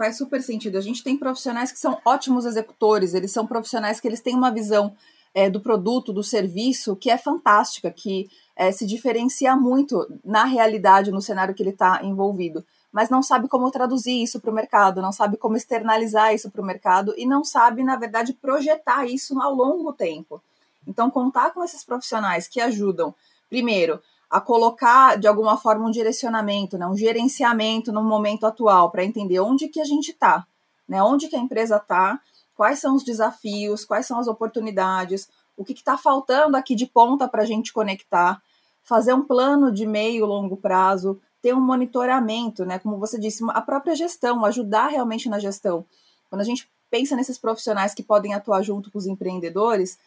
Faz 0.01 0.17
super 0.17 0.41
sentido. 0.41 0.79
A 0.79 0.81
gente 0.81 1.03
tem 1.03 1.15
profissionais 1.15 1.71
que 1.71 1.77
são 1.77 2.01
ótimos 2.03 2.43
executores, 2.47 3.13
eles 3.13 3.31
são 3.31 3.45
profissionais 3.45 3.99
que 3.99 4.07
eles 4.07 4.19
têm 4.19 4.33
uma 4.33 4.49
visão 4.49 4.95
é, 5.31 5.47
do 5.47 5.59
produto, 5.59 6.11
do 6.11 6.23
serviço, 6.23 6.95
que 6.95 7.11
é 7.11 7.19
fantástica, 7.19 7.91
que 7.91 8.27
é, 8.55 8.71
se 8.71 8.87
diferencia 8.87 9.55
muito 9.55 10.11
na 10.25 10.43
realidade, 10.43 11.11
no 11.11 11.21
cenário 11.21 11.53
que 11.53 11.61
ele 11.61 11.69
está 11.69 12.03
envolvido, 12.03 12.65
mas 12.91 13.11
não 13.11 13.21
sabe 13.21 13.47
como 13.47 13.69
traduzir 13.69 14.23
isso 14.23 14.39
para 14.39 14.49
o 14.49 14.55
mercado, 14.55 15.03
não 15.03 15.11
sabe 15.11 15.37
como 15.37 15.55
externalizar 15.55 16.33
isso 16.33 16.49
para 16.49 16.63
o 16.63 16.65
mercado 16.65 17.13
e 17.15 17.27
não 17.27 17.43
sabe, 17.43 17.83
na 17.83 17.95
verdade, 17.95 18.33
projetar 18.33 19.05
isso 19.05 19.39
ao 19.39 19.53
longo 19.53 19.93
tempo. 19.93 20.41
Então, 20.87 21.11
contar 21.11 21.51
com 21.51 21.63
esses 21.63 21.83
profissionais 21.83 22.47
que 22.47 22.59
ajudam, 22.59 23.13
primeiro, 23.47 24.01
a 24.31 24.39
colocar 24.39 25.17
de 25.17 25.27
alguma 25.27 25.57
forma 25.57 25.85
um 25.85 25.91
direcionamento, 25.91 26.77
né, 26.77 26.87
um 26.87 26.95
gerenciamento 26.95 27.91
no 27.91 28.01
momento 28.01 28.45
atual, 28.45 28.89
para 28.89 29.03
entender 29.03 29.41
onde 29.41 29.67
que 29.67 29.81
a 29.81 29.83
gente 29.83 30.11
está, 30.11 30.47
né, 30.87 31.03
onde 31.03 31.27
que 31.27 31.35
a 31.35 31.39
empresa 31.39 31.75
está, 31.75 32.17
quais 32.55 32.79
são 32.79 32.95
os 32.95 33.03
desafios, 33.03 33.83
quais 33.83 34.05
são 34.05 34.17
as 34.17 34.27
oportunidades, 34.27 35.29
o 35.57 35.65
que 35.65 35.73
está 35.73 35.97
faltando 35.97 36.55
aqui 36.55 36.75
de 36.75 36.85
ponta 36.85 37.27
para 37.27 37.41
a 37.41 37.45
gente 37.45 37.73
conectar, 37.73 38.41
fazer 38.81 39.13
um 39.13 39.21
plano 39.21 39.69
de 39.69 39.85
meio 39.85 40.25
longo 40.25 40.55
prazo, 40.55 41.19
ter 41.41 41.53
um 41.53 41.59
monitoramento, 41.59 42.63
né? 42.65 42.79
Como 42.79 42.97
você 42.97 43.19
disse, 43.19 43.43
a 43.49 43.61
própria 43.61 43.95
gestão, 43.95 44.45
ajudar 44.45 44.87
realmente 44.87 45.27
na 45.27 45.39
gestão. 45.39 45.85
Quando 46.29 46.41
a 46.41 46.45
gente 46.45 46.69
pensa 46.89 47.15
nesses 47.15 47.37
profissionais 47.37 47.93
que 47.93 48.03
podem 48.03 48.33
atuar 48.33 48.61
junto 48.61 48.89
com 48.91 48.97
os 48.97 49.05
empreendedores, 49.05 49.99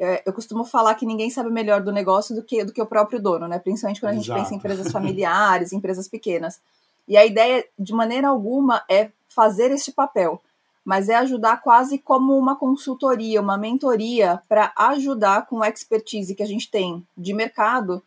é, 0.00 0.22
eu 0.26 0.32
costumo 0.32 0.64
falar 0.64 0.94
que 0.94 1.06
ninguém 1.06 1.30
sabe 1.30 1.50
melhor 1.50 1.82
do 1.82 1.92
negócio 1.92 2.34
do 2.34 2.42
que, 2.42 2.64
do 2.64 2.72
que 2.72 2.82
o 2.82 2.86
próprio 2.86 3.20
dono, 3.20 3.46
né? 3.46 3.58
Principalmente 3.58 4.00
quando 4.00 4.12
a 4.12 4.14
gente 4.14 4.24
Exato. 4.24 4.40
pensa 4.40 4.54
em 4.54 4.56
empresas 4.56 4.90
familiares, 4.90 5.72
empresas 5.74 6.08
pequenas. 6.08 6.60
E 7.06 7.16
a 7.16 7.24
ideia, 7.24 7.64
de 7.78 7.92
maneira 7.92 8.28
alguma, 8.28 8.82
é 8.88 9.10
fazer 9.28 9.70
este 9.70 9.92
papel 9.92 10.40
mas 10.84 11.08
é 11.08 11.14
ajudar 11.14 11.60
quase 11.62 11.98
como 11.98 12.36
uma 12.36 12.56
consultoria, 12.56 13.40
uma 13.40 13.58
mentoria 13.58 14.42
para 14.48 14.72
ajudar 14.76 15.46
com 15.46 15.62
a 15.62 15.68
expertise 15.68 16.34
que 16.34 16.42
a 16.42 16.46
gente 16.46 16.70
tem 16.70 17.06
de 17.16 17.34
mercado 17.34 18.02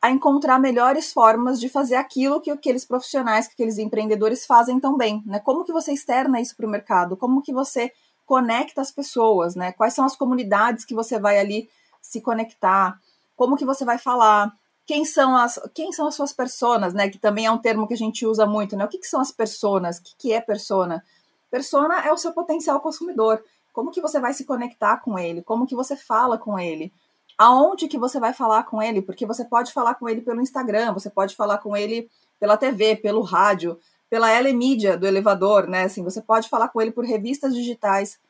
a 0.00 0.10
encontrar 0.10 0.58
melhores 0.58 1.12
formas 1.12 1.60
de 1.60 1.68
fazer 1.68 1.94
aquilo 1.94 2.40
que 2.40 2.50
aqueles 2.50 2.84
profissionais, 2.84 3.46
que 3.46 3.54
aqueles 3.54 3.78
empreendedores 3.78 4.44
fazem 4.44 4.80
tão 4.80 4.96
bem, 4.96 5.22
né? 5.24 5.38
Como 5.38 5.64
que 5.64 5.72
você 5.72 5.92
externa 5.92 6.40
isso 6.40 6.56
para 6.56 6.66
o 6.66 6.70
mercado? 6.70 7.16
Como 7.16 7.40
que 7.40 7.52
você 7.52 7.92
conecta 8.32 8.80
as 8.80 8.90
pessoas, 8.90 9.54
né? 9.54 9.72
Quais 9.72 9.92
são 9.92 10.06
as 10.06 10.16
comunidades 10.16 10.86
que 10.86 10.94
você 10.94 11.20
vai 11.20 11.38
ali 11.38 11.68
se 12.00 12.18
conectar? 12.18 12.98
Como 13.36 13.58
que 13.58 13.64
você 13.66 13.84
vai 13.84 13.98
falar? 13.98 14.50
Quem 14.86 15.04
são 15.04 15.36
as, 15.36 15.60
quem 15.74 15.92
são 15.92 16.06
as 16.06 16.14
suas 16.14 16.32
personas, 16.32 16.94
né? 16.94 17.10
Que 17.10 17.18
também 17.18 17.44
é 17.44 17.50
um 17.50 17.58
termo 17.58 17.86
que 17.86 17.92
a 17.92 17.96
gente 17.96 18.24
usa 18.24 18.46
muito, 18.46 18.74
né? 18.74 18.86
O 18.86 18.88
que, 18.88 18.96
que 18.96 19.06
são 19.06 19.20
as 19.20 19.30
personas? 19.30 19.98
O 19.98 20.02
que, 20.02 20.14
que 20.16 20.32
é 20.32 20.40
persona? 20.40 21.04
Persona 21.50 22.00
é 22.06 22.10
o 22.10 22.16
seu 22.16 22.32
potencial 22.32 22.80
consumidor. 22.80 23.44
Como 23.70 23.90
que 23.90 24.00
você 24.00 24.18
vai 24.18 24.32
se 24.32 24.46
conectar 24.46 24.96
com 25.02 25.18
ele? 25.18 25.42
Como 25.42 25.66
que 25.66 25.76
você 25.76 25.94
fala 25.94 26.38
com 26.38 26.58
ele? 26.58 26.90
Aonde 27.36 27.86
que 27.86 27.98
você 27.98 28.18
vai 28.18 28.32
falar 28.32 28.62
com 28.62 28.80
ele? 28.80 29.02
Porque 29.02 29.26
você 29.26 29.44
pode 29.44 29.74
falar 29.74 29.96
com 29.96 30.08
ele 30.08 30.22
pelo 30.22 30.40
Instagram, 30.40 30.94
você 30.94 31.10
pode 31.10 31.36
falar 31.36 31.58
com 31.58 31.76
ele 31.76 32.08
pela 32.40 32.56
TV, 32.56 32.96
pelo 32.96 33.20
rádio, 33.20 33.78
pela 34.12 34.30
L-Mídia 34.30 34.94
do 34.94 35.06
elevador, 35.06 35.66
né? 35.66 35.84
Assim, 35.84 36.04
você 36.04 36.20
pode 36.20 36.46
falar 36.46 36.68
com 36.68 36.82
ele 36.82 36.90
por 36.90 37.02
revistas 37.02 37.54
digitais. 37.54 38.20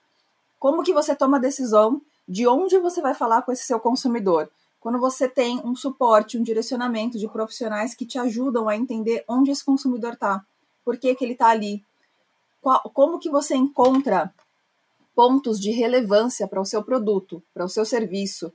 Como 0.57 0.85
que 0.85 0.93
você 0.93 1.13
toma 1.13 1.39
a 1.39 1.41
decisão 1.41 2.01
de 2.29 2.47
onde 2.47 2.79
você 2.79 3.03
vai 3.03 3.15
falar 3.15 3.43
com 3.43 3.51
esse 3.51 3.65
seu 3.65 3.81
consumidor? 3.81 4.49
Quando 4.79 5.01
você 5.01 5.29
tem 5.29 5.59
um 5.65 5.75
suporte, 5.75 6.39
um 6.39 6.43
direcionamento 6.45 7.19
de 7.19 7.27
profissionais 7.27 7.97
que 7.97 8.07
te 8.07 8.17
ajudam 8.17 8.69
a 8.69 8.77
entender 8.77 9.25
onde 9.27 9.51
esse 9.51 9.65
consumidor 9.65 10.13
está, 10.13 10.47
por 10.85 10.97
que, 10.97 11.17
que 11.17 11.25
ele 11.25 11.33
está 11.33 11.49
ali, 11.49 11.85
qual, 12.61 12.81
como 12.95 13.19
que 13.19 13.29
você 13.29 13.57
encontra 13.57 14.33
pontos 15.17 15.59
de 15.59 15.73
relevância 15.73 16.47
para 16.47 16.61
o 16.61 16.65
seu 16.65 16.85
produto, 16.85 17.43
para 17.53 17.65
o 17.65 17.69
seu 17.69 17.85
serviço, 17.85 18.53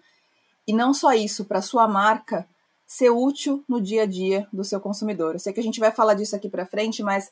e 0.65 0.72
não 0.72 0.93
só 0.93 1.12
isso, 1.12 1.43
para 1.43 1.60
a 1.60 1.62
sua 1.62 1.89
marca 1.89 2.48
ser 2.88 3.10
útil 3.10 3.63
no 3.67 3.82
dia 3.82 4.03
a 4.03 4.06
dia 4.06 4.48
do 4.51 4.63
seu 4.63 4.79
consumidor. 4.79 5.36
Eu 5.36 5.39
sei 5.39 5.51
que 5.51 5.60
a 5.60 5.63
gente 5.63 5.79
vai 5.79 5.91
falar 5.91 6.13
disso 6.13 6.36
aqui 6.36 6.50
para 6.50 6.65
frente, 6.65 7.03
mas 7.03 7.29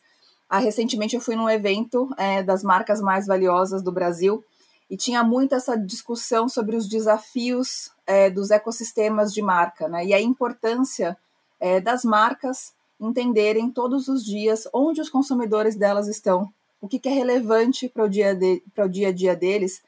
ah, 0.50 0.60
recentemente 0.60 1.16
eu 1.16 1.22
fui 1.22 1.36
num 1.36 1.50
evento 1.50 2.10
é, 2.18 2.44
das 2.44 2.62
marcas 2.62 3.00
mais 3.02 3.26
valiosas 3.26 3.82
do 3.82 3.92
Brasil 3.92 4.44
e 4.90 4.98
tinha 4.98 5.24
muito 5.24 5.56
essa 5.56 5.76
discussão 5.76 6.48
sobre 6.50 6.76
os 6.76 6.88
desafios 6.88 7.90
é, 8.06 8.30
dos 8.30 8.52
ecossistemas 8.52 9.34
de 9.34 9.42
marca, 9.42 9.88
né? 9.88 10.06
E 10.06 10.14
a 10.14 10.22
importância 10.22 11.18
é, 11.60 11.80
das 11.80 12.04
marcas 12.04 12.74
entenderem 13.00 13.72
todos 13.72 14.08
os 14.08 14.24
dias 14.24 14.68
onde 14.74 15.02
os 15.02 15.10
consumidores 15.10 15.76
delas 15.76 16.08
estão 16.08 16.52
o 16.86 16.88
que, 16.88 17.00
que 17.00 17.10
é 17.10 17.12
relevante 17.12 17.90
para 17.90 18.06
o 18.06 18.10
dia, 18.10 18.38
dia 18.92 19.08
a 19.08 19.12
dia 19.12 19.36
deles 19.36 19.82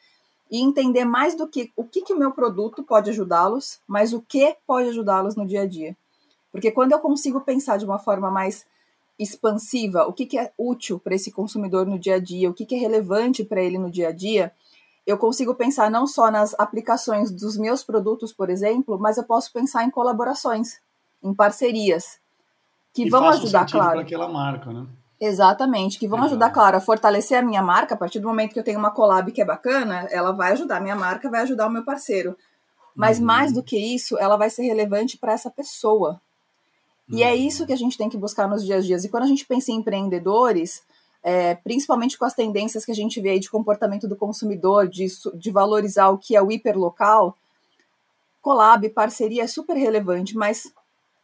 e 0.50 0.62
entender 0.62 1.06
mais 1.06 1.36
do 1.36 1.48
que 1.48 1.72
o 1.76 1.84
que, 1.84 2.02
que 2.02 2.14
o 2.14 2.18
meu 2.18 2.32
produto 2.32 2.84
pode 2.84 3.10
ajudá-los, 3.10 3.80
mas 3.88 4.14
o 4.14 4.22
que 4.22 4.56
pode 4.66 4.90
ajudá-los 4.90 5.36
no 5.36 5.46
dia 5.46 5.62
a 5.62 5.68
dia. 5.68 5.96
Porque 6.52 6.72
quando 6.72 6.92
eu 6.92 7.00
consigo 7.00 7.42
pensar 7.42 7.78
de 7.78 7.86
uma 7.86 8.00
forma 8.00 8.32
mais 8.32 8.66
expansiva, 9.20 10.06
o 10.08 10.14
que, 10.14 10.26
que 10.26 10.38
é 10.38 10.52
útil 10.58 11.00
para 11.00 11.16
esse 11.16 11.32
consumidor 11.32 11.86
no 11.86 11.98
dia 12.00 12.16
a 12.16 12.20
dia, 12.20 12.50
o 12.50 12.54
que, 12.54 12.66
que 12.66 12.76
é 12.76 12.78
relevante 12.78 13.44
para 13.44 13.62
ele 13.62 13.78
no 13.78 13.90
dia 13.90 14.10
a 14.10 14.12
dia, 14.12 14.54
eu 15.06 15.18
consigo 15.18 15.56
pensar 15.56 15.90
não 15.90 16.06
só 16.06 16.30
nas 16.30 16.54
aplicações 16.60 17.32
dos 17.32 17.58
meus 17.58 17.84
produtos, 17.84 18.34
por 18.34 18.50
exemplo, 18.50 19.00
mas 19.00 19.18
eu 19.18 19.24
posso 19.24 19.52
pensar 19.52 19.84
em 19.84 19.90
colaborações, 19.90 20.80
em 21.24 21.34
parcerias, 21.34 22.20
que 22.94 23.06
e 23.06 23.10
vão 23.10 23.28
ajudar, 23.30 23.70
claro. 23.70 23.92
para 23.92 24.02
aquela 24.02 24.28
marca, 24.28 24.72
né? 24.72 24.86
Exatamente, 25.20 25.98
que 25.98 26.08
vão 26.08 26.20
Exato. 26.20 26.34
ajudar, 26.34 26.50
claro, 26.52 26.78
a 26.78 26.82
fortalecer 26.82 27.40
a 27.40 27.42
minha 27.42 27.62
marca. 27.62 27.96
A 27.96 27.98
partir 27.98 28.20
do 28.20 28.28
momento 28.28 28.54
que 28.54 28.60
eu 28.60 28.64
tenho 28.64 28.78
uma 28.78 28.92
collab 28.92 29.32
que 29.32 29.42
é 29.42 29.46
bacana, 29.46 30.08
ela 30.12 30.32
vai 30.32 30.52
ajudar 30.52 30.78
a 30.78 30.80
minha 30.80 30.96
marca, 30.96 31.30
vai 31.30 31.42
ajudar 31.42 31.68
o 31.68 31.72
meu 31.72 31.84
parceiro. 31.84 32.38
Mas 32.96 33.20
uhum. 33.20 33.26
mais 33.26 33.52
do 33.52 33.64
que 33.64 33.78
isso, 33.78 34.18
ela 34.18 34.38
vai 34.38 34.50
ser 34.50 34.64
relevante 34.64 35.18
para 35.18 35.34
essa 35.34 35.50
pessoa. 35.50 36.22
E 37.10 37.24
é 37.24 37.36
isso 37.36 37.66
que 37.66 37.74
a 37.74 37.78
gente 37.78 37.98
tem 37.98 38.10
que 38.10 38.18
buscar 38.18 38.48
nos 38.48 38.66
dias 38.66 38.84
a 38.84 38.88
dias. 38.88 39.06
E 39.06 39.10
quando 39.10 39.24
a 39.24 39.28
gente 39.28 39.46
pensa 39.46 39.72
em 39.72 39.76
empreendedores, 39.76 40.84
é, 41.24 41.56
principalmente 41.56 42.18
com 42.18 42.26
as 42.26 42.34
tendências 42.34 42.86
que 42.86 42.92
a 42.92 42.96
gente 42.96 43.22
vê 43.22 43.32
aí 43.32 43.40
de 43.40 43.50
comportamento 43.50 44.08
do 44.08 44.16
consumidor, 44.16 44.88
de, 44.88 45.08
de 45.36 45.52
valorizar 45.52 46.10
o 46.10 46.18
que 46.18 46.36
é 46.36 46.42
o 46.42 46.52
hiperlocal, 46.52 47.36
collab, 48.42 48.88
parceria 48.90 49.44
é 49.44 49.48
super 49.48 49.76
relevante, 49.76 50.36
mas 50.36 50.72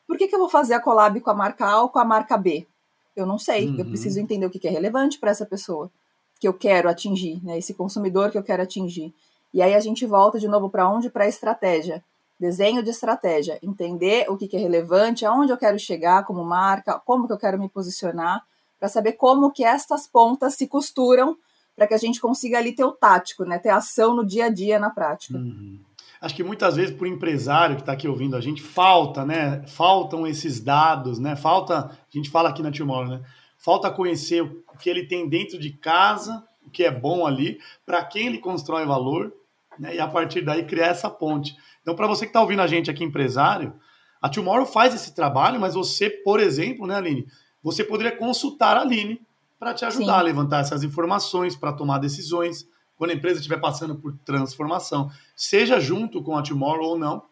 por 0.08 0.18
que, 0.18 0.28
que 0.28 0.36
eu 0.36 0.40
vou 0.40 0.50
fazer 0.50 0.74
a 0.74 0.80
collab 0.80 1.20
com 1.20 1.30
a 1.30 1.34
marca 1.34 1.66
A 1.66 1.82
ou 1.82 1.90
com 1.90 2.00
a 2.00 2.06
marca 2.06 2.38
B? 2.38 2.66
Eu 3.16 3.26
não 3.26 3.38
sei, 3.38 3.68
uhum. 3.68 3.80
eu 3.80 3.86
preciso 3.86 4.20
entender 4.20 4.46
o 4.46 4.50
que, 4.50 4.60
que 4.60 4.68
é 4.68 4.72
relevante 4.72 5.20
para 5.20 5.32
essa 5.32 5.46
pessoa 5.46 5.92
que 6.40 6.48
eu 6.48 6.54
quero 6.54 6.90
atingir, 6.90 7.42
né, 7.44 7.58
esse 7.58 7.74
consumidor 7.74 8.32
que 8.32 8.38
eu 8.38 8.44
quero 8.44 8.64
atingir. 8.64 9.14
E 9.54 9.62
aí 9.62 9.74
a 9.74 9.80
gente 9.80 10.06
volta 10.06 10.40
de 10.40 10.48
novo 10.48 10.70
para 10.70 10.90
onde? 10.90 11.10
Para 11.10 11.26
a 11.26 11.28
estratégia 11.28 12.04
desenho 12.44 12.84
de 12.84 12.90
estratégia, 12.90 13.58
entender 13.62 14.30
o 14.30 14.36
que, 14.36 14.50
que 14.50 14.58
é 14.58 14.60
relevante, 14.60 15.26
aonde 15.26 15.54
eu 15.54 15.58
quero 15.58 15.80
chegar 15.80 16.26
como 16.26 16.44
marca, 16.44 17.00
como 17.06 17.26
que 17.26 17.32
eu 17.32 17.38
quero 17.38 17.58
me 17.58 17.70
posicionar, 17.70 18.44
para 18.78 18.90
saber 18.90 19.14
como 19.14 19.50
que 19.50 19.64
estas 19.64 20.08
pontas 20.08 20.56
se 20.56 20.68
costuram 20.68 21.38
para 21.74 21.88
que 21.88 21.94
a 21.94 21.98
gente 21.98 22.20
consiga 22.20 22.58
ali 22.58 22.74
ter 22.74 22.84
o 22.84 22.92
tático, 22.92 23.46
né? 23.46 23.58
Ter 23.58 23.70
ação 23.70 24.14
no 24.14 24.26
dia 24.26 24.46
a 24.46 24.50
dia, 24.50 24.78
na 24.78 24.90
prática. 24.90 25.38
Uhum. 25.38 25.80
Acho 26.24 26.36
que 26.36 26.44
muitas 26.44 26.78
vezes 26.78 26.96
para 26.96 27.04
o 27.04 27.08
empresário 27.08 27.76
que 27.76 27.82
está 27.82 27.92
aqui 27.92 28.08
ouvindo 28.08 28.38
a 28.38 28.40
gente, 28.40 28.62
falta, 28.62 29.26
né? 29.26 29.62
Faltam 29.68 30.26
esses 30.26 30.62
dados, 30.62 31.20
né? 31.20 31.36
Falta, 31.36 31.80
a 31.80 31.98
gente 32.10 32.30
fala 32.30 32.48
aqui 32.48 32.64
na 32.64 32.72
Tomorrow, 32.72 33.10
né? 33.10 33.22
Falta 33.58 33.92
conhecer 33.92 34.42
o 34.42 34.78
que 34.80 34.90
ele 34.90 35.06
tem 35.06 35.28
dentro 35.28 35.60
de 35.60 35.72
casa, 35.72 36.42
o 36.66 36.70
que 36.70 36.86
é 36.86 36.90
bom 36.90 37.28
ali, 37.28 37.60
para 37.86 38.02
quem 38.06 38.28
ele 38.28 38.38
constrói 38.38 38.86
valor, 38.86 39.34
né? 39.78 39.96
E 39.96 40.00
a 40.00 40.08
partir 40.08 40.46
daí 40.46 40.64
criar 40.64 40.88
essa 40.88 41.10
ponte. 41.10 41.58
Então, 41.82 41.94
para 41.94 42.08
você 42.08 42.22
que 42.26 42.30
está 42.30 42.40
ouvindo 42.40 42.62
a 42.62 42.68
gente 42.68 42.90
aqui, 42.90 43.04
empresário, 43.04 43.74
a 44.22 44.30
Tomorrow 44.30 44.66
faz 44.66 44.96
esse 44.96 45.14
trabalho, 45.14 45.60
mas 45.60 45.74
você, 45.74 46.10
por 46.10 46.40
exemplo, 46.40 46.88
né, 46.88 46.96
Aline, 46.96 47.28
você 47.62 47.84
poderia 47.84 48.16
consultar 48.16 48.78
a 48.78 48.82
Aline 48.82 49.20
para 49.60 49.74
te 49.74 49.84
ajudar 49.84 50.14
Sim. 50.14 50.20
a 50.20 50.22
levantar 50.22 50.62
essas 50.62 50.86
informações, 50.86 51.54
para 51.54 51.74
tomar 51.74 51.98
decisões, 51.98 52.66
quando 53.04 53.12
a 53.12 53.16
empresa 53.16 53.42
estiver 53.42 53.60
passando 53.60 53.96
por 53.96 54.18
transformação, 54.20 55.12
seja 55.36 55.78
junto 55.78 56.24
com 56.24 56.38
a 56.38 56.42
Tomorrow 56.42 56.92
ou 56.92 56.98
não. 56.98 57.26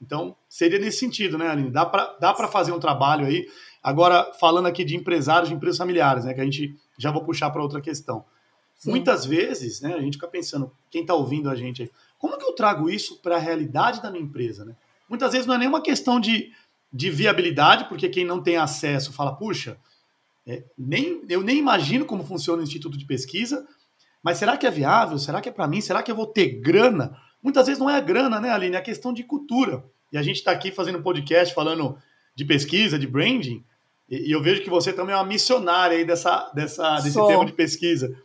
Então, 0.00 0.36
seria 0.48 0.78
nesse 0.78 1.00
sentido, 1.00 1.36
né, 1.36 1.48
Aline? 1.48 1.72
Dá 1.72 1.84
para 1.84 2.16
dá 2.20 2.32
fazer 2.46 2.70
um 2.70 2.78
trabalho 2.78 3.26
aí. 3.26 3.48
Agora, 3.82 4.32
falando 4.38 4.66
aqui 4.66 4.84
de 4.84 4.94
empresários, 4.94 5.48
de 5.48 5.56
empresas 5.56 5.76
familiares, 5.76 6.24
né, 6.24 6.34
que 6.34 6.40
a 6.40 6.44
gente 6.44 6.72
já 6.96 7.10
vou 7.10 7.24
puxar 7.24 7.50
para 7.50 7.60
outra 7.60 7.80
questão. 7.80 8.24
Sim. 8.76 8.90
Muitas 8.90 9.26
vezes, 9.26 9.80
né, 9.80 9.92
a 9.92 10.00
gente 10.00 10.14
fica 10.14 10.28
pensando, 10.28 10.70
quem 10.88 11.00
está 11.00 11.14
ouvindo 11.14 11.50
a 11.50 11.56
gente 11.56 11.82
aí, 11.82 11.90
como 12.16 12.38
que 12.38 12.44
eu 12.44 12.52
trago 12.52 12.88
isso 12.88 13.18
para 13.20 13.34
a 13.34 13.40
realidade 13.40 14.00
da 14.00 14.12
minha 14.12 14.22
empresa? 14.22 14.64
Né? 14.64 14.76
Muitas 15.08 15.32
vezes 15.32 15.48
não 15.48 15.56
é 15.56 15.58
nenhuma 15.58 15.82
questão 15.82 16.20
de, 16.20 16.52
de 16.92 17.10
viabilidade, 17.10 17.88
porque 17.88 18.08
quem 18.08 18.24
não 18.24 18.40
tem 18.40 18.56
acesso 18.56 19.12
fala, 19.12 19.34
puxa, 19.34 19.80
é, 20.46 20.62
nem, 20.78 21.24
eu 21.28 21.42
nem 21.42 21.58
imagino 21.58 22.04
como 22.04 22.22
funciona 22.22 22.60
o 22.60 22.64
Instituto 22.64 22.96
de 22.96 23.04
Pesquisa, 23.04 23.66
mas 24.22 24.38
será 24.38 24.56
que 24.56 24.66
é 24.66 24.70
viável? 24.70 25.18
Será 25.18 25.40
que 25.40 25.48
é 25.48 25.52
para 25.52 25.68
mim? 25.68 25.80
Será 25.80 26.02
que 26.02 26.10
eu 26.10 26.16
vou 26.16 26.26
ter 26.26 26.60
grana? 26.60 27.16
Muitas 27.42 27.66
vezes 27.66 27.80
não 27.80 27.88
é 27.88 27.96
a 27.96 28.00
grana, 28.00 28.40
né, 28.40 28.50
Aline? 28.50 28.76
É 28.76 28.78
a 28.78 28.82
questão 28.82 29.12
de 29.12 29.22
cultura. 29.22 29.84
E 30.12 30.18
a 30.18 30.22
gente 30.22 30.36
está 30.36 30.50
aqui 30.50 30.70
fazendo 30.70 30.98
um 30.98 31.02
podcast 31.02 31.54
falando 31.54 31.96
de 32.34 32.44
pesquisa, 32.44 32.98
de 32.98 33.06
branding, 33.06 33.64
e, 34.08 34.32
eu 34.32 34.42
vejo 34.42 34.62
que 34.62 34.70
você 34.70 34.92
também 34.92 35.14
é 35.14 35.18
uma 35.18 35.24
missionária 35.24 35.96
aí 35.96 36.04
dessa, 36.04 36.50
dessa, 36.54 36.96
desse 36.96 37.26
tema 37.26 37.44
de 37.44 37.52
pesquisa. 37.52 38.16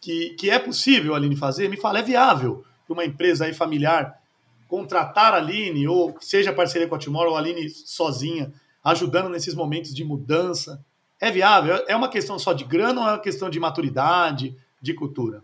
Que, 0.00 0.30
que 0.30 0.50
é 0.50 0.58
possível, 0.58 1.14
Aline, 1.14 1.36
fazer? 1.36 1.68
Me 1.68 1.76
fala, 1.76 2.00
é 2.00 2.02
viável 2.02 2.64
para 2.86 2.94
uma 2.94 3.04
empresa 3.04 3.44
aí 3.44 3.54
familiar 3.54 4.18
contratar 4.66 5.32
a 5.32 5.38
Aline, 5.38 5.88
ou 5.88 6.14
seja 6.20 6.52
parceria 6.52 6.86
com 6.86 6.94
a 6.94 6.98
Timor, 6.98 7.26
ou 7.26 7.36
a 7.36 7.38
Aline 7.38 7.70
sozinha, 7.70 8.52
ajudando 8.84 9.30
nesses 9.30 9.54
momentos 9.54 9.94
de 9.94 10.04
mudança? 10.04 10.84
É 11.20 11.30
viável? 11.30 11.82
É 11.88 11.96
uma 11.96 12.08
questão 12.08 12.38
só 12.38 12.52
de 12.52 12.64
grana 12.64 13.00
ou 13.00 13.08
é 13.08 13.12
uma 13.12 13.18
questão 13.18 13.48
de 13.48 13.58
maturidade, 13.58 14.56
de 14.80 14.94
cultura? 14.94 15.42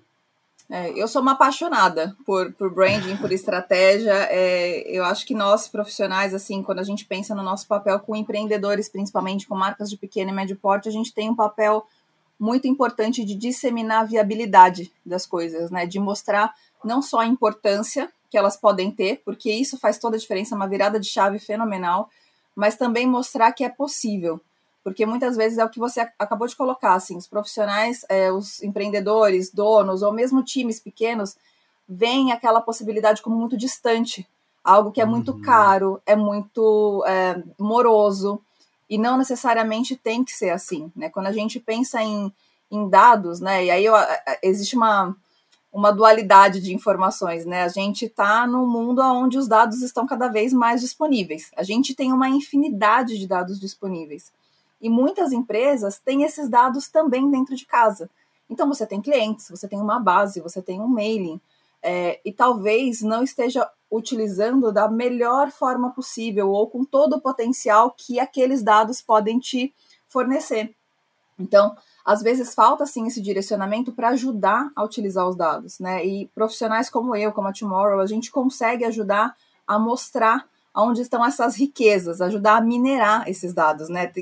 É, 0.71 0.91
eu 0.99 1.07
sou 1.07 1.21
uma 1.21 1.33
apaixonada 1.33 2.17
por, 2.25 2.53
por 2.55 2.73
branding, 2.73 3.17
por 3.19 3.31
estratégia. 3.31 4.15
É, 4.31 4.81
eu 4.89 5.05
acho 5.05 5.27
que 5.27 5.35
nós, 5.35 5.69
profissionais, 5.69 6.33
assim, 6.33 6.63
quando 6.63 6.79
a 6.79 6.85
gente 6.85 7.05
pensa 7.05 7.35
no 7.35 7.43
nosso 7.43 7.67
papel 7.67 8.01
com 8.01 8.17
empreendedores, 8.17 8.89
principalmente 8.89 9.47
com 9.47 9.55
marcas 9.55 9.91
de 9.91 9.97
pequeno 9.97 10.31
e 10.31 10.35
médio 10.35 10.57
porte, 10.57 10.89
a 10.89 10.93
gente 10.93 11.13
tem 11.13 11.29
um 11.29 11.37
papel 11.37 11.87
muito 12.41 12.67
importante 12.67 13.25
de 13.25 13.35
disseminar 13.35 14.03
a 14.03 14.07
viabilidade 14.07 14.91
das 15.05 15.27
coisas, 15.27 15.71
né? 15.71 15.87
De 15.87 15.99
mostrar 16.01 16.55
não 16.83 17.03
só 17.03 17.21
a 17.21 17.27
importância 17.27 18.11
que 18.31 18.39
elas 18.39 18.57
podem 18.57 18.91
ter, 18.91 19.23
porque 19.25 19.53
isso 19.53 19.79
faz 19.79 19.99
toda 19.99 20.17
a 20.17 20.19
diferença, 20.19 20.57
uma 20.57 20.67
virada 20.67 20.99
de 20.99 21.07
chave 21.07 21.39
fenomenal, 21.39 22.11
mas 22.57 22.75
também 22.75 23.07
mostrar 23.07 23.53
que 23.53 23.65
é 23.65 23.69
possível. 23.69 24.41
Porque 24.85 25.07
muitas 25.07 25.35
vezes 25.35 25.57
é 25.57 25.65
o 25.65 25.71
que 25.71 25.79
você 25.79 26.01
acabou 26.19 26.47
de 26.47 26.55
colocar, 26.55 26.93
assim, 26.93 27.17
os 27.17 27.27
profissionais, 27.27 28.05
é, 28.07 28.31
os 28.31 28.63
empreendedores, 28.63 29.51
donos, 29.51 30.03
ou 30.03 30.13
mesmo 30.13 30.45
times 30.45 30.79
pequenos, 30.79 31.37
veem 31.89 32.33
aquela 32.33 32.61
possibilidade 32.61 33.23
como 33.23 33.35
muito 33.35 33.57
distante, 33.57 34.29
algo 34.63 34.93
que 34.93 35.01
é 35.01 35.07
muito 35.07 35.33
uhum. 35.33 35.41
caro, 35.41 36.03
é 36.05 36.15
muito 36.15 37.03
é, 37.07 37.43
moroso, 37.59 38.39
e 38.89 38.99
não 38.99 39.17
necessariamente 39.17 39.97
tem 39.97 40.23
que 40.23 40.33
ser 40.33 40.51
assim, 40.51 40.93
né? 40.95 41.09
Quando 41.09 41.29
a 41.29 41.33
gente 41.33 41.59
pensa 41.59 42.03
em, 42.03 42.31
em 42.71 42.89
dados, 42.89 43.41
né? 43.41 43.65
E 43.65 43.71
aí 43.71 43.85
eu, 43.87 43.95
existe 44.43 44.77
uma, 44.77 45.17
uma 45.73 45.91
dualidade 45.91 46.61
de 46.61 46.75
informações, 46.75 47.47
né? 47.47 47.63
A 47.63 47.69
gente 47.69 48.05
está 48.05 48.47
num 48.47 48.67
mundo 48.67 49.01
onde 49.01 49.39
os 49.39 49.49
dados 49.49 49.81
estão 49.81 50.07
cada 50.07 50.29
vez 50.29 50.53
mais 50.53 50.83
disponíveis. 50.83 51.51
A 51.57 51.63
gente 51.63 51.95
tem 51.95 52.13
uma 52.13 52.29
infinidade 52.29 53.19
de 53.19 53.27
dados 53.27 53.59
disponíveis. 53.59 54.31
E 54.85 54.91
muitas 54.91 55.33
empresas 55.33 55.99
têm 55.99 56.25
esses 56.25 56.47
dados 56.47 56.91
também 56.91 57.31
dentro 57.31 57.57
de 57.57 57.65
casa. 57.65 58.11
Então 58.51 58.69
você 58.69 58.87
tem 58.87 59.01
clientes, 59.01 59.49
você 59.49 59.67
tem 59.67 59.81
uma 59.81 59.99
base, 59.99 60.43
você 60.43 60.61
tem 60.61 60.79
um 60.79 60.87
mailing, 60.87 61.41
é, 61.83 62.21
e 62.23 62.31
talvez 62.31 63.01
não 63.01 63.23
esteja 63.23 63.67
utilizando 63.91 64.71
da 64.71 64.87
melhor 64.87 65.51
forma 65.51 65.91
possível 65.91 66.51
ou 66.51 66.69
com 66.69 66.85
todo 66.85 67.17
o 67.17 67.21
potencial 67.21 67.95
que 67.97 68.21
aqueles 68.21 68.63
dados 68.63 69.01
podem 69.01 69.39
te 69.39 69.73
fornecer. 70.07 70.75
Então, 71.39 71.75
às 72.05 72.21
vezes 72.21 72.55
falta 72.55 72.85
sim 72.85 73.07
esse 73.07 73.23
direcionamento 73.23 73.91
para 73.91 74.11
ajudar 74.11 74.71
a 74.77 74.85
utilizar 74.85 75.27
os 75.27 75.35
dados, 75.35 75.79
né? 75.79 76.05
E 76.05 76.27
profissionais 76.35 76.91
como 76.91 77.17
eu, 77.17 77.33
como 77.33 77.49
a 77.49 77.53
Tomorrow, 77.55 78.01
a 78.01 78.07
gente 78.07 78.31
consegue 78.31 78.85
ajudar 78.85 79.35
a 79.67 79.79
mostrar 79.79 80.47
onde 80.77 81.01
estão 81.01 81.25
essas 81.25 81.57
riquezas, 81.57 82.21
ajudar 82.21 82.59
a 82.59 82.61
minerar 82.61 83.27
esses 83.31 83.55
dados, 83.55 83.89
né? 83.89 84.13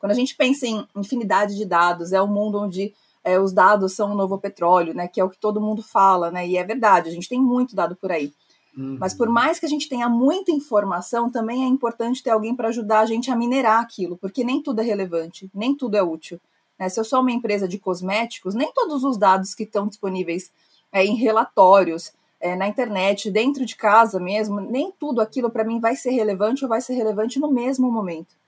Quando 0.00 0.12
a 0.12 0.16
gente 0.16 0.34
pensa 0.34 0.66
em 0.66 0.84
infinidade 0.96 1.54
de 1.54 1.64
dados, 1.64 2.12
é 2.12 2.20
um 2.20 2.26
mundo 2.26 2.58
onde 2.58 2.92
é, 3.22 3.38
os 3.38 3.52
dados 3.52 3.92
são 3.92 4.12
o 4.12 4.16
novo 4.16 4.38
petróleo, 4.38 4.94
né? 4.94 5.06
Que 5.06 5.20
é 5.20 5.24
o 5.24 5.28
que 5.28 5.38
todo 5.38 5.60
mundo 5.60 5.82
fala, 5.82 6.30
né? 6.30 6.48
E 6.48 6.56
é 6.56 6.64
verdade, 6.64 7.08
a 7.08 7.12
gente 7.12 7.28
tem 7.28 7.40
muito 7.40 7.76
dado 7.76 7.94
por 7.94 8.10
aí. 8.10 8.32
Uhum. 8.76 8.96
Mas 8.98 9.12
por 9.12 9.28
mais 9.28 9.58
que 9.58 9.66
a 9.66 9.68
gente 9.68 9.88
tenha 9.88 10.08
muita 10.08 10.50
informação, 10.50 11.30
também 11.30 11.64
é 11.64 11.66
importante 11.66 12.22
ter 12.22 12.30
alguém 12.30 12.56
para 12.56 12.68
ajudar 12.68 13.00
a 13.00 13.06
gente 13.06 13.30
a 13.30 13.36
minerar 13.36 13.80
aquilo, 13.80 14.16
porque 14.16 14.42
nem 14.42 14.62
tudo 14.62 14.80
é 14.80 14.84
relevante, 14.84 15.50
nem 15.54 15.74
tudo 15.74 15.96
é 15.96 16.02
útil. 16.02 16.40
Né? 16.78 16.88
Se 16.88 16.98
eu 16.98 17.04
sou 17.04 17.20
uma 17.20 17.32
empresa 17.32 17.68
de 17.68 17.78
cosméticos, 17.78 18.54
nem 18.54 18.72
todos 18.72 19.04
os 19.04 19.18
dados 19.18 19.54
que 19.54 19.64
estão 19.64 19.86
disponíveis 19.86 20.50
é, 20.90 21.04
em 21.04 21.14
relatórios, 21.14 22.12
é, 22.40 22.56
na 22.56 22.66
internet, 22.66 23.30
dentro 23.30 23.66
de 23.66 23.76
casa 23.76 24.18
mesmo, 24.18 24.60
nem 24.60 24.90
tudo 24.98 25.20
aquilo 25.20 25.50
para 25.50 25.62
mim 25.62 25.78
vai 25.78 25.94
ser 25.94 26.10
relevante 26.10 26.64
ou 26.64 26.68
vai 26.70 26.80
ser 26.80 26.94
relevante 26.94 27.38
no 27.38 27.50
mesmo 27.52 27.92
momento. 27.92 28.39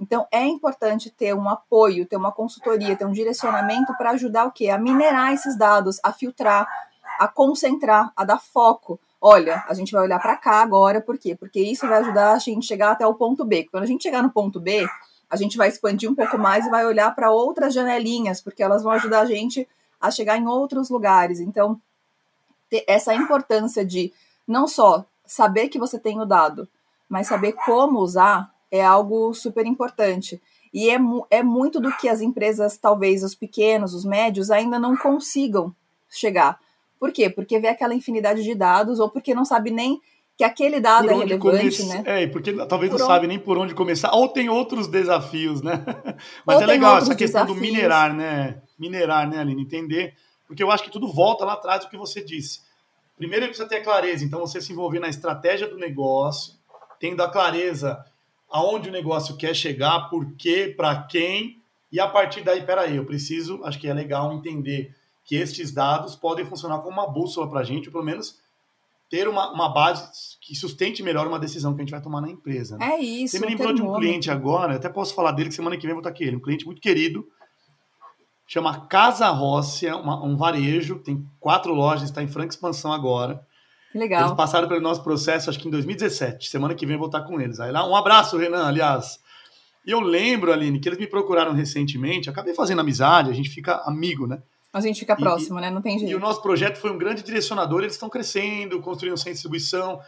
Então 0.00 0.26
é 0.30 0.44
importante 0.44 1.10
ter 1.10 1.34
um 1.34 1.48
apoio, 1.48 2.06
ter 2.06 2.16
uma 2.16 2.30
consultoria, 2.30 2.96
ter 2.96 3.04
um 3.04 3.12
direcionamento 3.12 3.92
para 3.96 4.10
ajudar 4.10 4.44
o 4.46 4.52
quê? 4.52 4.68
A 4.70 4.78
minerar 4.78 5.32
esses 5.32 5.56
dados, 5.56 5.98
a 6.02 6.12
filtrar, 6.12 6.68
a 7.18 7.26
concentrar, 7.26 8.12
a 8.16 8.24
dar 8.24 8.38
foco. 8.38 8.98
Olha, 9.20 9.64
a 9.68 9.74
gente 9.74 9.90
vai 9.90 10.02
olhar 10.02 10.20
para 10.20 10.36
cá 10.36 10.62
agora, 10.62 11.00
por 11.00 11.18
quê? 11.18 11.34
Porque 11.34 11.60
isso 11.60 11.88
vai 11.88 11.98
ajudar 11.98 12.32
a 12.32 12.38
gente 12.38 12.66
chegar 12.66 12.92
até 12.92 13.04
o 13.04 13.14
ponto 13.14 13.44
B. 13.44 13.66
Quando 13.70 13.82
a 13.82 13.86
gente 13.86 14.02
chegar 14.02 14.22
no 14.22 14.30
ponto 14.30 14.60
B, 14.60 14.88
a 15.28 15.36
gente 15.36 15.56
vai 15.56 15.68
expandir 15.68 16.08
um 16.08 16.14
pouco 16.14 16.38
mais 16.38 16.66
e 16.66 16.70
vai 16.70 16.86
olhar 16.86 17.12
para 17.14 17.32
outras 17.32 17.74
janelinhas, 17.74 18.40
porque 18.40 18.62
elas 18.62 18.84
vão 18.84 18.92
ajudar 18.92 19.20
a 19.20 19.26
gente 19.26 19.68
a 20.00 20.10
chegar 20.12 20.38
em 20.38 20.46
outros 20.46 20.88
lugares. 20.88 21.40
Então, 21.40 21.80
essa 22.86 23.12
importância 23.12 23.84
de 23.84 24.12
não 24.46 24.68
só 24.68 25.04
saber 25.26 25.68
que 25.68 25.78
você 25.78 25.98
tem 25.98 26.20
o 26.20 26.24
dado, 26.24 26.68
mas 27.08 27.26
saber 27.26 27.52
como 27.52 27.98
usar 27.98 28.50
é 28.70 28.84
algo 28.84 29.32
super 29.34 29.66
importante. 29.66 30.40
E 30.72 30.90
é, 30.90 30.98
é 31.30 31.42
muito 31.42 31.80
do 31.80 31.90
que 31.96 32.08
as 32.08 32.20
empresas, 32.20 32.76
talvez 32.76 33.22
os 33.22 33.34
pequenos, 33.34 33.94
os 33.94 34.04
médios, 34.04 34.50
ainda 34.50 34.78
não 34.78 34.96
consigam 34.96 35.74
chegar. 36.08 36.58
Por 36.98 37.12
quê? 37.12 37.30
Porque 37.30 37.58
vê 37.58 37.68
aquela 37.68 37.94
infinidade 37.94 38.42
de 38.42 38.54
dados, 38.54 39.00
ou 39.00 39.08
porque 39.08 39.34
não 39.34 39.44
sabe 39.44 39.70
nem 39.70 40.00
que 40.36 40.44
aquele 40.44 40.78
dado 40.78 41.10
é 41.10 41.14
relevante, 41.14 41.84
né? 41.84 42.02
É, 42.06 42.26
porque 42.26 42.52
talvez 42.52 42.92
por 42.92 42.98
não 42.98 43.06
onde... 43.06 43.14
sabe 43.14 43.26
nem 43.26 43.38
por 43.38 43.58
onde 43.58 43.74
começar, 43.74 44.12
ou 44.12 44.28
tem 44.28 44.48
outros 44.48 44.86
desafios, 44.86 45.62
né? 45.62 45.84
Mas 46.46 46.58
ou 46.58 46.62
é 46.62 46.66
legal 46.66 46.98
essa 46.98 47.14
questão 47.14 47.44
desafios. 47.44 47.58
do 47.58 47.60
minerar, 47.60 48.14
né? 48.14 48.62
Minerar, 48.78 49.28
né, 49.28 49.40
Aline? 49.40 49.62
Entender, 49.62 50.14
porque 50.46 50.62
eu 50.62 50.70
acho 50.70 50.84
que 50.84 50.92
tudo 50.92 51.12
volta 51.12 51.44
lá 51.44 51.54
atrás 51.54 51.84
do 51.84 51.90
que 51.90 51.96
você 51.96 52.22
disse. 52.22 52.60
Primeiro 53.16 53.46
ele 53.46 53.50
precisa 53.50 53.68
ter 53.68 53.82
clareza, 53.82 54.24
então 54.24 54.38
você 54.38 54.60
se 54.60 54.72
envolver 54.72 55.00
na 55.00 55.08
estratégia 55.08 55.66
do 55.66 55.76
negócio, 55.76 56.54
tendo 57.00 57.20
a 57.20 57.28
clareza 57.28 58.04
aonde 58.50 58.88
o 58.88 58.92
negócio 58.92 59.36
quer 59.36 59.54
chegar, 59.54 60.08
por 60.08 60.34
quê, 60.36 60.72
para 60.76 61.02
quem, 61.02 61.60
e 61.90 62.00
a 62.00 62.08
partir 62.08 62.42
daí, 62.42 62.64
peraí, 62.64 62.96
eu 62.96 63.04
preciso, 63.04 63.62
acho 63.64 63.78
que 63.78 63.88
é 63.88 63.94
legal 63.94 64.32
entender 64.32 64.94
que 65.24 65.36
estes 65.36 65.72
dados 65.72 66.16
podem 66.16 66.44
funcionar 66.44 66.78
como 66.78 66.90
uma 66.90 67.06
bússola 67.06 67.48
para 67.48 67.60
a 67.60 67.64
gente, 67.64 67.88
ou 67.88 67.92
pelo 67.92 68.04
menos 68.04 68.38
ter 69.10 69.26
uma, 69.26 69.50
uma 69.52 69.68
base 69.70 70.36
que 70.40 70.54
sustente 70.54 71.02
melhor 71.02 71.26
uma 71.26 71.38
decisão 71.38 71.74
que 71.74 71.80
a 71.80 71.84
gente 71.84 71.90
vai 71.90 72.00
tomar 72.00 72.20
na 72.20 72.30
empresa. 72.30 72.76
Né? 72.76 72.92
É 72.92 73.00
isso. 73.00 73.36
Você 73.36 73.40
me 73.40 73.50
lembrou 73.50 73.72
de 73.72 73.82
um 73.82 73.94
cliente 73.94 74.30
agora, 74.30 74.76
até 74.76 74.88
posso 74.88 75.14
falar 75.14 75.32
dele, 75.32 75.48
que 75.48 75.54
semana 75.54 75.76
que 75.76 75.82
vem 75.82 75.90
eu 75.90 75.96
vou 75.96 76.00
estar 76.00 76.10
aqui. 76.10 76.24
Ele, 76.24 76.36
um 76.36 76.40
cliente 76.40 76.66
muito 76.66 76.80
querido, 76.80 77.26
chama 78.46 78.86
Casa 78.86 79.28
Rócia, 79.28 79.96
uma, 79.96 80.22
um 80.22 80.36
varejo, 80.36 80.98
tem 80.98 81.26
quatro 81.40 81.72
lojas, 81.72 82.08
está 82.08 82.22
em 82.22 82.28
franca 82.28 82.54
expansão 82.54 82.92
agora. 82.92 83.46
Que 83.90 83.98
legal. 83.98 84.22
Eles 84.22 84.36
passaram 84.36 84.68
pelo 84.68 84.80
nosso 84.80 85.02
processo, 85.02 85.48
acho 85.48 85.58
que 85.58 85.68
em 85.68 85.70
2017. 85.70 86.48
Semana 86.48 86.74
que 86.74 86.84
vem 86.84 86.94
eu 86.94 86.98
vou 86.98 87.08
estar 87.08 87.22
com 87.22 87.40
eles. 87.40 87.58
Aí 87.58 87.72
lá, 87.72 87.88
um 87.88 87.96
abraço, 87.96 88.36
Renan, 88.36 88.66
aliás. 88.66 89.18
E 89.86 89.90
eu 89.90 90.00
lembro, 90.00 90.52
Aline, 90.52 90.78
que 90.78 90.88
eles 90.88 90.98
me 90.98 91.06
procuraram 91.06 91.52
recentemente. 91.52 92.28
Acabei 92.28 92.54
fazendo 92.54 92.80
amizade, 92.80 93.30
a 93.30 93.34
gente 93.34 93.48
fica 93.48 93.76
amigo, 93.86 94.26
né? 94.26 94.42
A 94.72 94.80
gente 94.80 95.00
fica 95.00 95.16
próximo, 95.16 95.58
e, 95.58 95.62
né? 95.62 95.70
Não 95.70 95.80
tem 95.80 95.98
jeito. 95.98 96.12
E 96.12 96.14
o 96.14 96.20
nosso 96.20 96.42
projeto 96.42 96.76
foi 96.76 96.90
um 96.90 96.98
grande 96.98 97.22
direcionador. 97.22 97.80
Eles 97.80 97.94
estão 97.94 98.10
crescendo, 98.10 98.80
construindo 98.80 99.16
sem 99.16 99.32
distribuição. 99.32 99.98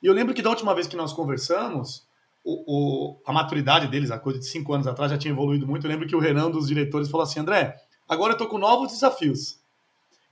E 0.00 0.06
eu 0.06 0.14
lembro 0.14 0.32
que 0.32 0.40
da 0.40 0.50
última 0.50 0.72
vez 0.72 0.86
que 0.86 0.94
nós 0.94 1.12
conversamos, 1.12 2.06
o, 2.44 2.62
o, 2.66 3.22
a 3.26 3.32
maturidade 3.32 3.88
deles, 3.88 4.12
a 4.12 4.18
coisa 4.18 4.38
de 4.38 4.46
cinco 4.46 4.72
anos 4.72 4.86
atrás, 4.86 5.10
já 5.10 5.18
tinha 5.18 5.32
evoluído 5.32 5.66
muito. 5.66 5.84
Eu 5.84 5.90
lembro 5.90 6.06
que 6.06 6.14
o 6.14 6.20
Renan, 6.20 6.48
dos 6.48 6.68
diretores, 6.68 7.10
falou 7.10 7.24
assim: 7.24 7.40
André, 7.40 7.74
agora 8.08 8.30
eu 8.30 8.34
estou 8.34 8.46
com 8.46 8.58
novos 8.58 8.92
desafios 8.92 9.57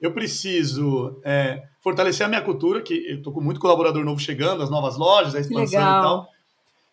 eu 0.01 0.13
preciso 0.13 1.21
é, 1.25 1.63
fortalecer 1.81 2.27
a 2.27 2.29
minha 2.29 2.43
cultura, 2.43 2.83
que 2.83 2.95
eu 3.09 3.17
estou 3.19 3.33
com 3.33 3.41
muito 3.41 3.61
colaborador 3.61 4.05
novo 4.05 4.21
chegando, 4.21 4.63
as 4.63 4.71
novas 4.71 4.97
lojas, 4.97 5.35
a 5.35 5.41
expansão 5.41 5.81
Legal. 5.81 5.99
e 5.99 6.03
tal. 6.03 6.29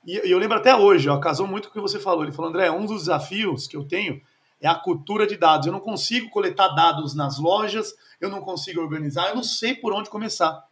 E, 0.06 0.28
e, 0.28 0.32
eu 0.32 0.38
lembro 0.38 0.58
até 0.58 0.76
hoje, 0.76 1.10
ó, 1.10 1.20
casou 1.20 1.48
muito 1.48 1.70
com 1.70 1.72
o 1.72 1.74
que 1.74 1.90
você 1.90 2.00
falou. 2.00 2.24
Ele 2.24 2.32
falou, 2.32 2.50
André, 2.50 2.72
um 2.72 2.86
dos 2.86 3.02
desafios 3.02 3.68
que 3.68 3.76
eu 3.76 3.84
tenho 3.84 4.22
é 4.62 4.68
a 4.68 4.76
cultura 4.76 5.28
de 5.28 5.36
dados. 5.36 5.68
Eu 5.68 5.74
não 5.74 5.80
consigo 5.80 6.30
coletar 6.30 6.70
dados 6.70 7.14
nas 7.14 7.38
lojas, 7.38 7.94
eu 8.20 8.30
não 8.30 8.42
consigo 8.42 8.82
organizar, 8.82 9.30
eu 9.30 9.36
não 9.36 9.44
sei 9.44 9.76
por 9.76 9.94
onde 9.94 10.10
começar. 10.10 10.64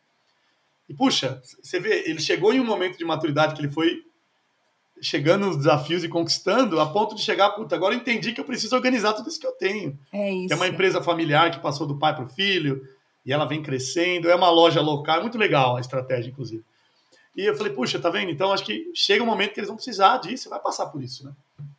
E 0.88 0.94
puxa, 0.94 1.42
você 1.62 1.80
vê, 1.80 2.10
ele 2.10 2.20
chegou 2.20 2.54
em 2.54 2.60
um 2.60 2.66
momento 2.66 2.98
de 2.98 3.06
maturidade 3.06 3.54
que 3.56 3.62
ele 3.62 3.72
foi 3.72 4.04
chegando 5.02 5.48
nos 5.48 5.58
desafios 5.58 6.04
e 6.04 6.10
conquistando, 6.10 6.80
a 6.80 6.86
ponto 6.86 7.16
de 7.16 7.22
chegar, 7.22 7.50
puta, 7.52 7.76
agora 7.76 7.96
eu 7.96 8.00
entendi 8.00 8.32
que 8.32 8.40
eu 8.40 8.46
preciso 8.46 8.76
organizar 8.76 9.14
tudo 9.14 9.28
isso 9.30 9.40
que 9.40 9.48
eu 9.48 9.54
tenho. 9.54 9.98
É 10.14 10.32
isso. 10.32 10.48
Que 10.48 10.54
é 10.54 10.56
uma 10.56 10.68
empresa 10.68 11.02
familiar 11.02 11.50
que 11.52 11.60
passou 11.60 11.88
do 11.88 11.98
pai 11.98 12.16
para 12.16 12.26
o 12.26 12.30
filho, 12.30 12.88
e 13.26 13.34
ela 13.34 13.46
vem 13.46 13.62
crescendo, 13.62 14.30
é 14.30 14.36
uma 14.36 14.50
loja 14.50 14.80
local, 14.80 15.18
é 15.18 15.22
muito 15.22 15.38
legal 15.38 15.76
a 15.78 15.82
estratégia, 15.82 16.30
inclusive. 16.30 16.64
E 17.36 17.46
eu 17.46 17.56
falei, 17.56 17.72
puxa, 17.72 18.00
tá 18.00 18.10
vendo? 18.10 18.30
Então 18.30 18.52
acho 18.52 18.64
que 18.64 18.92
chega 18.94 19.24
um 19.24 19.28
momento 19.28 19.54
que 19.54 19.60
eles 19.60 19.70
vão 19.70 19.78
precisar 19.78 20.18
disso, 20.18 20.50
vai 20.50 20.60
passar 20.60 20.88
por 20.88 21.02
isso, 21.02 21.26
né? 21.26 21.32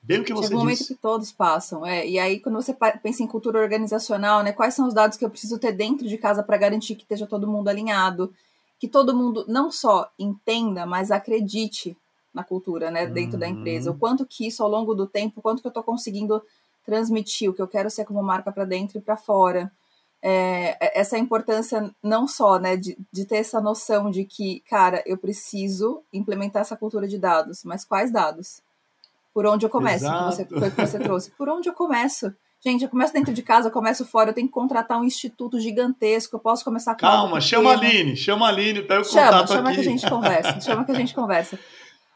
Bem 0.02 0.20
o 0.20 0.24
que 0.24 0.32
você 0.32 0.48
Chega 0.48 0.56
um 0.56 0.60
momento 0.60 0.86
que 0.86 0.94
todos 0.94 1.30
passam, 1.30 1.86
é. 1.86 2.06
E 2.08 2.18
aí, 2.18 2.40
quando 2.40 2.56
você 2.56 2.74
pensa 3.02 3.22
em 3.22 3.26
cultura 3.26 3.60
organizacional, 3.60 4.42
né? 4.42 4.52
Quais 4.52 4.74
são 4.74 4.88
os 4.88 4.94
dados 4.94 5.16
que 5.16 5.24
eu 5.24 5.30
preciso 5.30 5.58
ter 5.58 5.72
dentro 5.72 6.08
de 6.08 6.18
casa 6.18 6.42
para 6.42 6.56
garantir 6.56 6.94
que 6.96 7.02
esteja 7.02 7.26
todo 7.26 7.46
mundo 7.46 7.68
alinhado? 7.68 8.32
Que 8.80 8.88
todo 8.88 9.14
mundo 9.14 9.44
não 9.46 9.70
só 9.70 10.10
entenda, 10.18 10.86
mas 10.86 11.10
acredite 11.10 11.96
na 12.32 12.42
cultura, 12.42 12.90
né, 12.90 13.06
dentro 13.06 13.34
uhum. 13.34 13.40
da 13.40 13.48
empresa. 13.48 13.90
O 13.90 13.98
quanto 13.98 14.26
que 14.26 14.46
isso 14.46 14.62
ao 14.62 14.68
longo 14.68 14.94
do 14.94 15.06
tempo, 15.06 15.40
o 15.40 15.42
quanto 15.42 15.60
que 15.60 15.66
eu 15.66 15.70
estou 15.70 15.82
conseguindo 15.82 16.42
transmitir 16.84 17.48
o 17.48 17.54
que 17.54 17.62
eu 17.62 17.68
quero 17.68 17.90
ser 17.90 18.04
como 18.04 18.22
marca 18.22 18.50
para 18.50 18.64
dentro 18.64 18.98
e 18.98 19.00
para 19.00 19.16
fora. 19.16 19.70
É, 20.24 20.76
é, 20.80 21.00
essa 21.00 21.18
importância 21.18 21.90
não 22.02 22.28
só, 22.28 22.58
né, 22.58 22.76
de, 22.76 22.96
de 23.10 23.24
ter 23.24 23.36
essa 23.36 23.60
noção 23.60 24.10
de 24.10 24.24
que, 24.24 24.60
cara, 24.68 25.02
eu 25.04 25.18
preciso 25.18 26.02
implementar 26.12 26.62
essa 26.62 26.76
cultura 26.76 27.08
de 27.08 27.18
dados, 27.18 27.64
mas 27.64 27.84
quais 27.84 28.12
dados? 28.12 28.60
Por 29.34 29.46
onde 29.46 29.66
eu 29.66 29.70
começo? 29.70 30.04
Você, 30.26 30.44
foi 30.44 30.70
que 30.70 30.80
você 30.80 30.98
trouxe. 30.98 31.30
Por 31.32 31.48
onde 31.48 31.68
eu 31.68 31.72
começo? 31.72 32.32
Gente, 32.64 32.84
eu 32.84 32.90
começo 32.90 33.12
dentro 33.12 33.32
de 33.32 33.42
casa, 33.42 33.68
eu 33.68 33.72
começo 33.72 34.04
fora, 34.04 34.30
eu 34.30 34.34
tenho 34.34 34.46
que 34.46 34.52
contratar 34.52 35.00
um 35.00 35.02
instituto 35.02 35.58
gigantesco, 35.58 36.36
eu 36.36 36.40
posso 36.40 36.62
começar 36.62 36.92
com 36.92 37.00
Calma, 37.00 37.40
chama 37.40 37.70
a 37.70 37.72
Aline, 37.72 38.14
chama 38.14 38.46
a 38.46 38.50
Aline, 38.50 38.82
pega 38.82 39.00
o 39.00 39.04
chama, 39.04 39.26
contato 39.26 39.48
chama 39.48 39.70
aqui. 39.70 39.74
que 39.74 39.88
a 39.88 39.90
gente 39.90 40.08
conversa, 40.08 40.60
chama 40.60 40.84
que 40.84 40.92
a 40.92 40.94
gente 40.94 41.12
conversa 41.16 41.58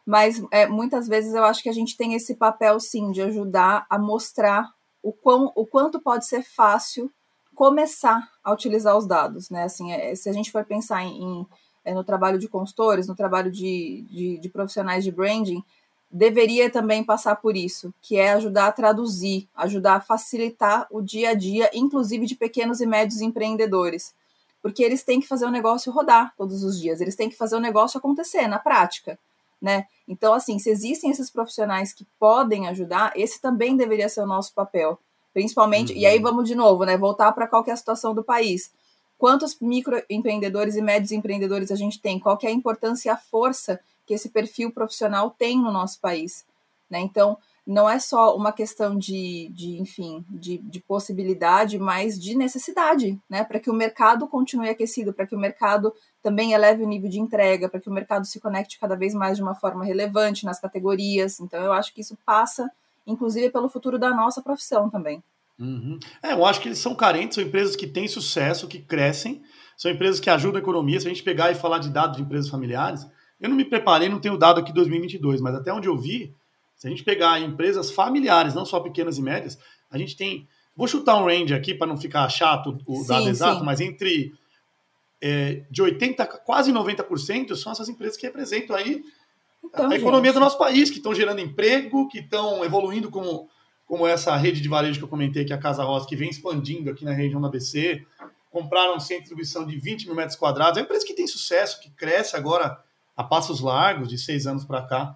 mas 0.06 0.40
é, 0.52 0.68
muitas 0.68 1.08
vezes 1.08 1.34
eu 1.34 1.44
acho 1.44 1.60
que 1.60 1.68
a 1.68 1.72
gente 1.72 1.96
tem 1.96 2.14
esse 2.14 2.36
papel 2.36 2.78
sim 2.78 3.10
de 3.10 3.20
ajudar 3.22 3.84
a 3.90 3.98
mostrar 3.98 4.72
o, 5.02 5.12
quão, 5.12 5.52
o 5.56 5.66
quanto 5.66 6.00
pode 6.00 6.26
ser 6.26 6.44
fácil 6.44 7.12
começar 7.56 8.30
a 8.44 8.52
utilizar 8.52 8.96
os 8.96 9.06
dados, 9.06 9.50
né? 9.50 9.64
Assim, 9.64 9.90
é, 9.90 10.14
se 10.14 10.28
a 10.28 10.32
gente 10.32 10.52
for 10.52 10.64
pensar 10.64 11.02
em, 11.02 11.22
em 11.22 11.46
é, 11.84 11.92
no 11.94 12.04
trabalho 12.04 12.38
de 12.38 12.48
consultores, 12.48 13.08
no 13.08 13.16
trabalho 13.16 13.50
de, 13.50 14.04
de, 14.10 14.38
de, 14.38 14.48
profissionais 14.48 15.04
de 15.04 15.10
branding, 15.10 15.62
deveria 16.10 16.68
também 16.70 17.02
passar 17.02 17.36
por 17.36 17.56
isso, 17.56 17.94
que 18.02 18.16
é 18.16 18.32
ajudar 18.32 18.66
a 18.66 18.72
traduzir, 18.72 19.48
ajudar 19.54 19.94
a 19.96 20.00
facilitar 20.00 20.86
o 20.90 21.00
dia 21.00 21.30
a 21.30 21.34
dia, 21.34 21.70
inclusive 21.72 22.26
de 22.26 22.34
pequenos 22.34 22.80
e 22.80 22.86
médios 22.86 23.20
empreendedores, 23.20 24.14
porque 24.60 24.82
eles 24.82 25.04
têm 25.04 25.20
que 25.20 25.28
fazer 25.28 25.46
o 25.46 25.50
negócio 25.50 25.92
rodar 25.92 26.34
todos 26.36 26.64
os 26.64 26.78
dias, 26.80 27.00
eles 27.00 27.16
têm 27.16 27.28
que 27.28 27.36
fazer 27.36 27.56
o 27.56 27.60
negócio 27.60 27.98
acontecer 27.98 28.48
na 28.48 28.58
prática 28.58 29.18
né? 29.60 29.84
Então, 30.06 30.32
assim, 30.34 30.58
se 30.58 30.70
existem 30.70 31.10
esses 31.10 31.30
profissionais 31.30 31.92
que 31.92 32.06
podem 32.18 32.68
ajudar, 32.68 33.12
esse 33.16 33.40
também 33.40 33.76
deveria 33.76 34.08
ser 34.08 34.20
o 34.22 34.26
nosso 34.26 34.54
papel. 34.54 34.98
Principalmente, 35.32 35.92
uhum. 35.92 35.98
e 35.98 36.06
aí 36.06 36.16
uhum. 36.16 36.22
vamos 36.22 36.48
de 36.48 36.54
novo, 36.54 36.84
né? 36.84 36.96
Voltar 36.96 37.32
para 37.32 37.46
qual 37.46 37.64
é 37.66 37.70
a 37.70 37.76
situação 37.76 38.14
do 38.14 38.24
país. 38.24 38.70
Quantos 39.18 39.58
microempreendedores 39.60 40.76
e 40.76 40.82
médios 40.82 41.12
empreendedores 41.12 41.70
a 41.70 41.76
gente 41.76 42.00
tem? 42.00 42.18
Qual 42.18 42.38
é 42.42 42.46
a 42.46 42.50
importância 42.50 43.08
e 43.08 43.12
a 43.12 43.16
força 43.16 43.80
que 44.06 44.14
esse 44.14 44.28
perfil 44.28 44.70
profissional 44.70 45.30
tem 45.30 45.58
no 45.58 45.72
nosso 45.72 46.00
país? 46.00 46.44
Né? 46.88 47.00
Então, 47.00 47.36
não 47.66 47.90
é 47.90 47.98
só 47.98 48.36
uma 48.36 48.52
questão 48.52 48.96
de, 48.96 49.50
de 49.52 49.80
enfim, 49.80 50.24
de, 50.30 50.58
de 50.58 50.78
possibilidade, 50.80 51.78
mas 51.78 52.18
de 52.18 52.36
necessidade, 52.36 53.18
né? 53.28 53.42
Para 53.42 53.58
que 53.58 53.68
o 53.68 53.74
mercado 53.74 54.28
continue 54.28 54.68
aquecido, 54.68 55.12
para 55.12 55.26
que 55.26 55.34
o 55.34 55.38
mercado 55.38 55.92
também 56.26 56.54
eleve 56.54 56.82
o 56.82 56.88
nível 56.88 57.08
de 57.08 57.20
entrega, 57.20 57.68
para 57.68 57.78
que 57.78 57.88
o 57.88 57.92
mercado 57.92 58.26
se 58.26 58.40
conecte 58.40 58.80
cada 58.80 58.96
vez 58.96 59.14
mais 59.14 59.36
de 59.36 59.44
uma 59.44 59.54
forma 59.54 59.84
relevante 59.84 60.44
nas 60.44 60.58
categorias. 60.58 61.38
Então, 61.38 61.62
eu 61.62 61.72
acho 61.72 61.94
que 61.94 62.00
isso 62.00 62.18
passa, 62.26 62.68
inclusive, 63.06 63.48
pelo 63.48 63.68
futuro 63.68 63.96
da 63.96 64.12
nossa 64.12 64.42
profissão 64.42 64.90
também. 64.90 65.22
Uhum. 65.56 66.00
É, 66.20 66.32
eu 66.32 66.44
acho 66.44 66.60
que 66.60 66.66
eles 66.66 66.80
são 66.80 66.96
carentes, 66.96 67.36
são 67.36 67.44
empresas 67.44 67.76
que 67.76 67.86
têm 67.86 68.08
sucesso, 68.08 68.66
que 68.66 68.80
crescem, 68.80 69.40
são 69.76 69.88
empresas 69.88 70.18
que 70.18 70.28
ajudam 70.28 70.58
a 70.58 70.62
economia. 70.62 70.98
Se 70.98 71.06
a 71.06 71.10
gente 71.10 71.22
pegar 71.22 71.52
e 71.52 71.54
falar 71.54 71.78
de 71.78 71.90
dados 71.90 72.16
de 72.16 72.24
empresas 72.24 72.50
familiares, 72.50 73.06
eu 73.40 73.48
não 73.48 73.56
me 73.56 73.64
preparei, 73.64 74.08
não 74.08 74.18
tenho 74.18 74.36
dado 74.36 74.58
aqui 74.58 74.72
2022, 74.72 75.40
mas 75.40 75.54
até 75.54 75.72
onde 75.72 75.86
eu 75.86 75.96
vi, 75.96 76.34
se 76.74 76.88
a 76.88 76.90
gente 76.90 77.04
pegar 77.04 77.40
empresas 77.40 77.92
familiares, 77.92 78.52
não 78.52 78.66
só 78.66 78.80
pequenas 78.80 79.16
e 79.16 79.22
médias, 79.22 79.56
a 79.88 79.96
gente 79.96 80.16
tem. 80.16 80.48
Vou 80.74 80.88
chutar 80.88 81.16
um 81.22 81.26
range 81.26 81.54
aqui 81.54 81.72
para 81.72 81.86
não 81.86 81.96
ficar 81.96 82.28
chato 82.28 82.76
o 82.84 82.96
sim, 82.96 83.06
dado 83.06 83.28
exato, 83.28 83.60
sim. 83.60 83.64
mas 83.64 83.80
entre 83.80 84.34
é, 85.20 85.64
de 85.70 85.82
80% 85.82 86.40
quase 86.44 86.72
90% 86.72 87.56
são 87.56 87.72
essas 87.72 87.88
empresas 87.88 88.16
que 88.16 88.26
representam 88.26 88.76
aí 88.76 89.02
então, 89.64 89.90
a 89.90 89.96
economia 89.96 90.30
gente. 90.30 90.34
do 90.34 90.40
nosso 90.40 90.58
país, 90.58 90.90
que 90.90 90.98
estão 90.98 91.14
gerando 91.14 91.40
emprego, 91.40 92.08
que 92.08 92.18
estão 92.18 92.64
evoluindo 92.64 93.10
como, 93.10 93.48
como 93.86 94.06
essa 94.06 94.34
rede 94.36 94.60
de 94.60 94.68
varejo 94.68 94.98
que 94.98 95.04
eu 95.04 95.08
comentei, 95.08 95.44
que 95.44 95.52
é 95.52 95.56
a 95.56 95.60
Casa 95.60 95.82
Rosa, 95.82 96.06
que 96.06 96.16
vem 96.16 96.30
expandindo 96.30 96.90
aqui 96.90 97.04
na 97.04 97.12
região 97.12 97.40
da 97.40 97.48
ABC. 97.48 98.04
Compraram 98.50 98.96
um 98.96 99.00
centro 99.00 99.16
de 99.16 99.20
distribuição 99.22 99.66
de 99.66 99.76
20 99.78 100.06
mil 100.06 100.14
metros 100.14 100.36
quadrados. 100.36 100.78
É 100.78 100.80
uma 100.80 100.84
empresa 100.84 101.04
que 101.04 101.14
tem 101.14 101.26
sucesso, 101.26 101.80
que 101.80 101.90
cresce 101.90 102.36
agora 102.36 102.78
a 103.16 103.24
passos 103.24 103.60
largos, 103.60 104.08
de 104.08 104.18
seis 104.18 104.46
anos 104.46 104.64
para 104.64 104.82
cá. 104.82 105.14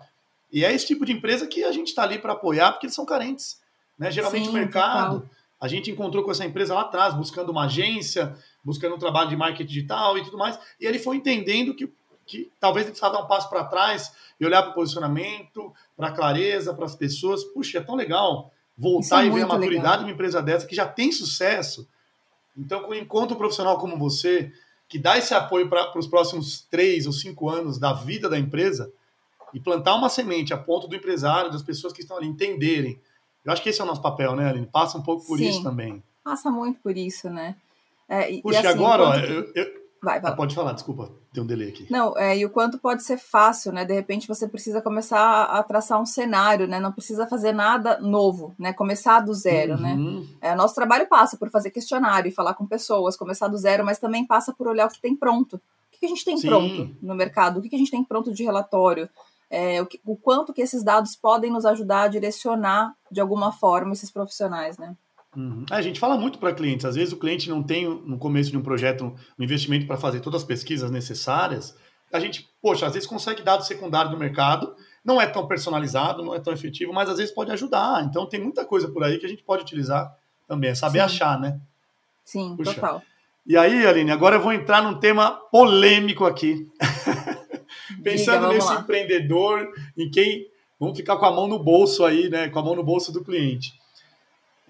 E 0.53 0.65
é 0.65 0.73
esse 0.73 0.87
tipo 0.87 1.05
de 1.05 1.13
empresa 1.13 1.47
que 1.47 1.65
a 1.65 1.73
gente 1.73 1.89
está 1.89 2.03
ali 2.03 2.19
para 2.19 2.33
apoiar, 2.33 2.73
porque 2.73 2.87
eles 2.87 2.95
são 2.95 3.05
carentes. 3.05 3.61
Né? 3.99 4.11
Geralmente 4.11 4.45
Sim, 4.45 4.51
o 4.51 4.53
mercado, 4.53 5.21
total. 5.21 5.31
a 5.61 5.69
gente 5.69 5.91
encontrou 5.91 6.25
com 6.25 6.31
essa 6.31 6.45
empresa 6.45 6.75
lá 6.75 6.83
atrás, 6.83 7.15
buscando 7.15 7.51
uma 7.51 7.67
agência, 7.67 8.35
buscando 8.65 8.95
um 8.95 8.99
trabalho 8.99 9.29
de 9.31 9.37
marketing 9.37 9.69
digital 9.69 10.19
e 10.19 10.25
tudo 10.25 10.39
mais, 10.39 10.59
e 10.81 10.87
ele 10.87 10.99
foi 10.99 11.17
entendendo 11.17 11.75
que, 11.75 11.93
que 12.27 12.51
talvez 12.61 12.87
ele 12.87 12.93
precisava 12.93 13.19
dar 13.19 13.25
um 13.25 13.29
passo 13.29 13.49
para 13.49 13.65
trás 13.65 14.13
e 14.39 14.45
olhar 14.45 14.63
para 14.63 14.73
o 14.73 14.75
posicionamento, 14.75 15.73
para 15.97 16.09
a 16.09 16.13
clareza, 16.13 16.75
para 16.75 16.85
as 16.85 16.95
pessoas. 16.95 17.45
Puxa, 17.45 17.79
é 17.79 17.81
tão 17.83 17.95
legal 17.95 18.53
voltar 18.77 19.25
é 19.25 19.27
e 19.27 19.31
ver 19.31 19.43
a 19.43 19.47
maturidade 19.47 19.83
legal. 19.83 19.99
de 19.99 20.05
uma 20.05 20.13
empresa 20.13 20.43
dessa 20.43 20.67
que 20.67 20.75
já 20.75 20.87
tem 20.87 21.13
sucesso, 21.13 21.89
Então, 22.57 22.93
enquanto 22.95 23.33
um 23.33 23.37
profissional 23.37 23.79
como 23.79 23.97
você, 23.97 24.53
que 24.89 24.99
dá 24.99 25.17
esse 25.17 25.33
apoio 25.33 25.69
para 25.69 25.97
os 25.99 26.07
próximos 26.07 26.67
três 26.71 27.07
ou 27.07 27.13
cinco 27.13 27.49
anos 27.49 27.79
da 27.79 27.93
vida 27.93 28.29
da 28.29 28.39
empresa, 28.39 28.93
e 29.53 29.61
plantar 29.61 29.95
uma 29.95 30.09
semente 30.09 30.53
a 30.55 30.57
ponto 30.57 30.87
do 30.87 30.97
empresário, 30.97 31.51
das 31.51 31.63
pessoas 31.63 31.93
que 31.93 32.01
estão 32.01 32.17
ali 32.17 32.27
entenderem. 32.27 33.01
Eu 33.45 33.53
acho 33.53 33.63
que 33.63 33.69
esse 33.69 33.81
é 33.81 33.85
o 33.85 33.87
nosso 33.87 34.03
papel, 34.03 34.37
né, 34.37 34.49
Aline? 34.49 34.67
Passa 34.67 34.99
um 34.99 35.03
pouco 35.03 35.27
por 35.27 35.39
Sim, 35.39 35.49
isso 35.49 35.63
também. 35.63 36.03
Passa 36.23 36.51
muito 36.51 36.81
por 36.81 36.97
isso, 36.97 37.29
né? 37.31 37.57
É, 38.11 38.31
e, 38.31 38.43
Puxa, 38.43 38.57
e 38.57 38.67
assim, 38.67 38.69
agora, 38.69 39.03
ó, 39.05 39.15
eu, 39.15 39.53
eu, 39.55 39.81
Vai, 40.03 40.19
vai. 40.19 40.33
Ah, 40.33 40.35
pode 40.35 40.55
falar, 40.55 40.73
desculpa, 40.73 41.13
tem 41.33 41.43
um 41.43 41.47
delay 41.47 41.69
aqui. 41.69 41.87
Não, 41.91 42.17
é, 42.17 42.37
e 42.37 42.47
o 42.47 42.51
quanto 42.51 42.79
pode 42.79 43.03
ser 43.03 43.19
fácil, 43.19 43.71
né? 43.71 43.85
De 43.85 43.93
repente 43.93 44.27
você 44.27 44.49
precisa 44.49 44.81
começar 44.81 45.43
a 45.43 45.63
traçar 45.63 46.01
um 46.01 46.07
cenário, 46.07 46.67
né? 46.67 46.81
Não 46.81 46.91
precisa 46.91 47.27
fazer 47.27 47.53
nada 47.53 48.01
novo, 48.01 48.55
né? 48.59 48.73
Começar 48.73 49.21
do 49.21 49.35
zero, 49.35 49.79
né? 49.79 49.93
uhum. 49.93 50.21
né? 50.21 50.27
É, 50.41 50.55
nosso 50.55 50.75
trabalho 50.75 51.07
passa 51.07 51.37
por 51.37 51.51
fazer 51.51 51.71
questionário 51.71 52.31
e 52.31 52.33
falar 52.33 52.55
com 52.55 52.67
pessoas, 52.67 53.15
começar 53.15 53.49
do 53.49 53.59
zero, 53.59 53.85
mas 53.85 53.99
também 53.99 54.27
passa 54.27 54.55
por 54.55 54.69
olhar 54.69 54.87
o 54.87 54.91
que 54.91 55.01
tem 55.01 55.15
pronto. 55.15 55.57
O 55.57 55.61
que 56.01 56.07
a 56.07 56.09
gente 56.09 56.25
tem 56.25 56.39
Sim. 56.39 56.49
pronto 56.49 56.97
no 57.03 57.15
mercado? 57.15 57.59
O 57.59 57.63
que 57.63 57.77
a 57.77 57.79
gente 57.79 57.91
tem 57.91 58.03
pronto 58.03 58.33
de 58.33 58.43
relatório? 58.43 59.07
É, 59.51 59.83
o, 59.83 59.87
que, 59.87 60.01
o 60.07 60.17
quanto 60.17 60.55
que 60.55 60.63
esses 60.63 60.83
dados 60.83 61.15
podem 61.15 61.51
nos 61.51 61.67
ajudar 61.67 62.05
a 62.05 62.09
direcionar 62.09 62.95
de 63.11 63.21
alguma 63.21 63.53
forma 63.53 63.93
esses 63.93 64.11
profissionais, 64.11 64.79
né? 64.79 64.97
Uhum. 65.37 65.65
A 65.71 65.81
gente 65.81 66.01
fala 66.01 66.17
muito 66.17 66.39
para 66.39 66.53
clientes. 66.53 66.85
Às 66.85 66.97
vezes 66.97 67.13
o 67.13 67.17
cliente 67.17 67.49
não 67.49 67.63
tem 67.63 67.87
no 67.87 68.19
começo 68.19 68.51
de 68.51 68.57
um 68.57 68.63
projeto 68.63 69.15
um 69.39 69.45
investimento 69.45 69.87
para 69.87 69.97
fazer 69.97 70.21
todas 70.21 70.43
as 70.43 70.47
pesquisas 70.47 70.91
necessárias. 70.91 71.77
A 72.13 72.19
gente, 72.19 72.49
poxa, 72.61 72.87
às 72.87 72.95
vezes 72.95 73.09
consegue 73.09 73.43
dados 73.43 73.67
secundários 73.69 74.13
do 74.13 74.19
mercado, 74.19 74.75
não 75.05 75.21
é 75.21 75.27
tão 75.27 75.47
personalizado, 75.47 76.25
não 76.25 76.35
é 76.35 76.41
tão 76.41 76.53
efetivo, 76.53 76.93
mas 76.93 77.09
às 77.09 77.19
vezes 77.19 77.33
pode 77.33 77.53
ajudar. 77.53 78.05
Então 78.05 78.27
tem 78.27 78.41
muita 78.41 78.65
coisa 78.65 78.89
por 78.89 79.05
aí 79.05 79.19
que 79.19 79.27
a 79.27 79.29
gente 79.29 79.45
pode 79.45 79.63
utilizar 79.63 80.13
também, 80.49 80.71
é 80.71 80.75
saber 80.75 80.99
Sim. 80.99 81.05
achar, 81.05 81.41
né? 81.41 81.61
Sim, 82.25 82.57
Puxa. 82.57 82.75
total. 82.75 83.03
E 83.47 83.57
aí, 83.57 83.87
Aline, 83.87 84.11
agora 84.11 84.37
eu 84.37 84.41
vou 84.41 84.53
entrar 84.53 84.83
num 84.83 84.99
tema 84.99 85.31
polêmico 85.31 86.25
aqui. 86.25 86.69
Pensando 88.03 88.43
Diga, 88.43 88.55
nesse 88.55 88.69
lá. 88.69 88.81
empreendedor, 88.81 89.69
em 89.97 90.11
quem 90.11 90.47
vamos 90.79 90.97
ficar 90.97 91.17
com 91.17 91.27
a 91.27 91.33
mão 91.33 91.47
no 91.47 91.59
bolso 91.59 92.05
aí, 92.05 92.29
né? 92.29 92.49
Com 92.49 92.59
a 92.59 92.63
mão 92.63 92.77
no 92.77 92.85
bolso 92.85 93.13
do 93.13 93.25
cliente. 93.25 93.80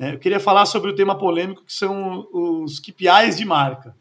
É, 0.00 0.14
eu 0.14 0.18
queria 0.18 0.40
falar 0.40 0.64
sobre 0.64 0.90
o 0.90 0.94
tema 0.94 1.14
polêmico 1.14 1.62
que 1.62 1.72
são 1.74 2.26
os 2.32 2.80
KPIs 2.80 3.36
de 3.36 3.44
marca. 3.44 3.94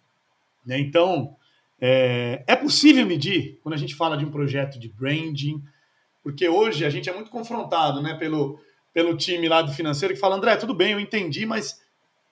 Né? 0.65 0.79
Então, 0.79 1.35
é, 1.81 2.41
é, 2.47 2.55
possível 2.55 3.05
medir 3.05 3.59
quando 3.61 3.73
a 3.73 3.77
gente 3.77 3.93
fala 3.93 4.15
de 4.15 4.23
um 4.23 4.31
projeto 4.31 4.79
de 4.79 4.87
branding, 4.87 5.61
porque 6.23 6.47
hoje 6.47 6.85
a 6.85 6.89
gente 6.89 7.09
é 7.09 7.13
muito 7.13 7.29
confrontado 7.29 8.01
né, 8.01 8.13
pelo, 8.13 8.61
pelo 8.93 9.17
time 9.17 9.49
lá 9.49 9.61
do 9.61 9.73
financeiro 9.73 10.13
que 10.13 10.19
fala, 10.21 10.37
André, 10.37 10.55
tudo 10.55 10.73
bem, 10.73 10.93
eu 10.93 11.01
entendi, 11.01 11.45
mas 11.45 11.81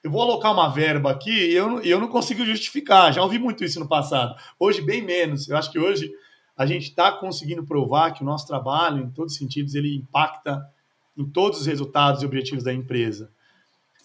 eu 0.02 0.10
vou 0.10 0.22
alocar 0.22 0.54
uma 0.54 0.70
verba 0.70 1.12
aqui 1.12 1.30
e 1.30 1.54
eu, 1.54 1.82
eu 1.82 2.00
não 2.00 2.08
consigo 2.08 2.46
justificar. 2.46 3.12
Já 3.12 3.22
ouvi 3.22 3.38
muito 3.38 3.66
isso 3.66 3.82
no 3.82 3.88
passado. 3.90 4.34
Hoje, 4.58 4.82
bem 4.82 5.02
menos. 5.02 5.50
Eu 5.50 5.58
acho 5.58 5.70
que 5.70 5.78
hoje 5.78 6.10
a 6.56 6.66
gente 6.66 6.84
está 6.84 7.12
conseguindo 7.12 7.66
provar 7.66 8.12
que 8.12 8.22
o 8.22 8.26
nosso 8.26 8.48
trabalho, 8.48 9.04
em 9.04 9.10
todos 9.10 9.34
os 9.34 9.38
sentidos, 9.38 9.76
ele 9.76 9.94
impacta 9.94 10.66
em 11.18 11.26
todos 11.26 11.60
os 11.60 11.66
resultados 11.66 12.24
e 12.24 12.26
objetivos 12.26 12.64
da 12.64 12.74
empresa. 12.74 13.30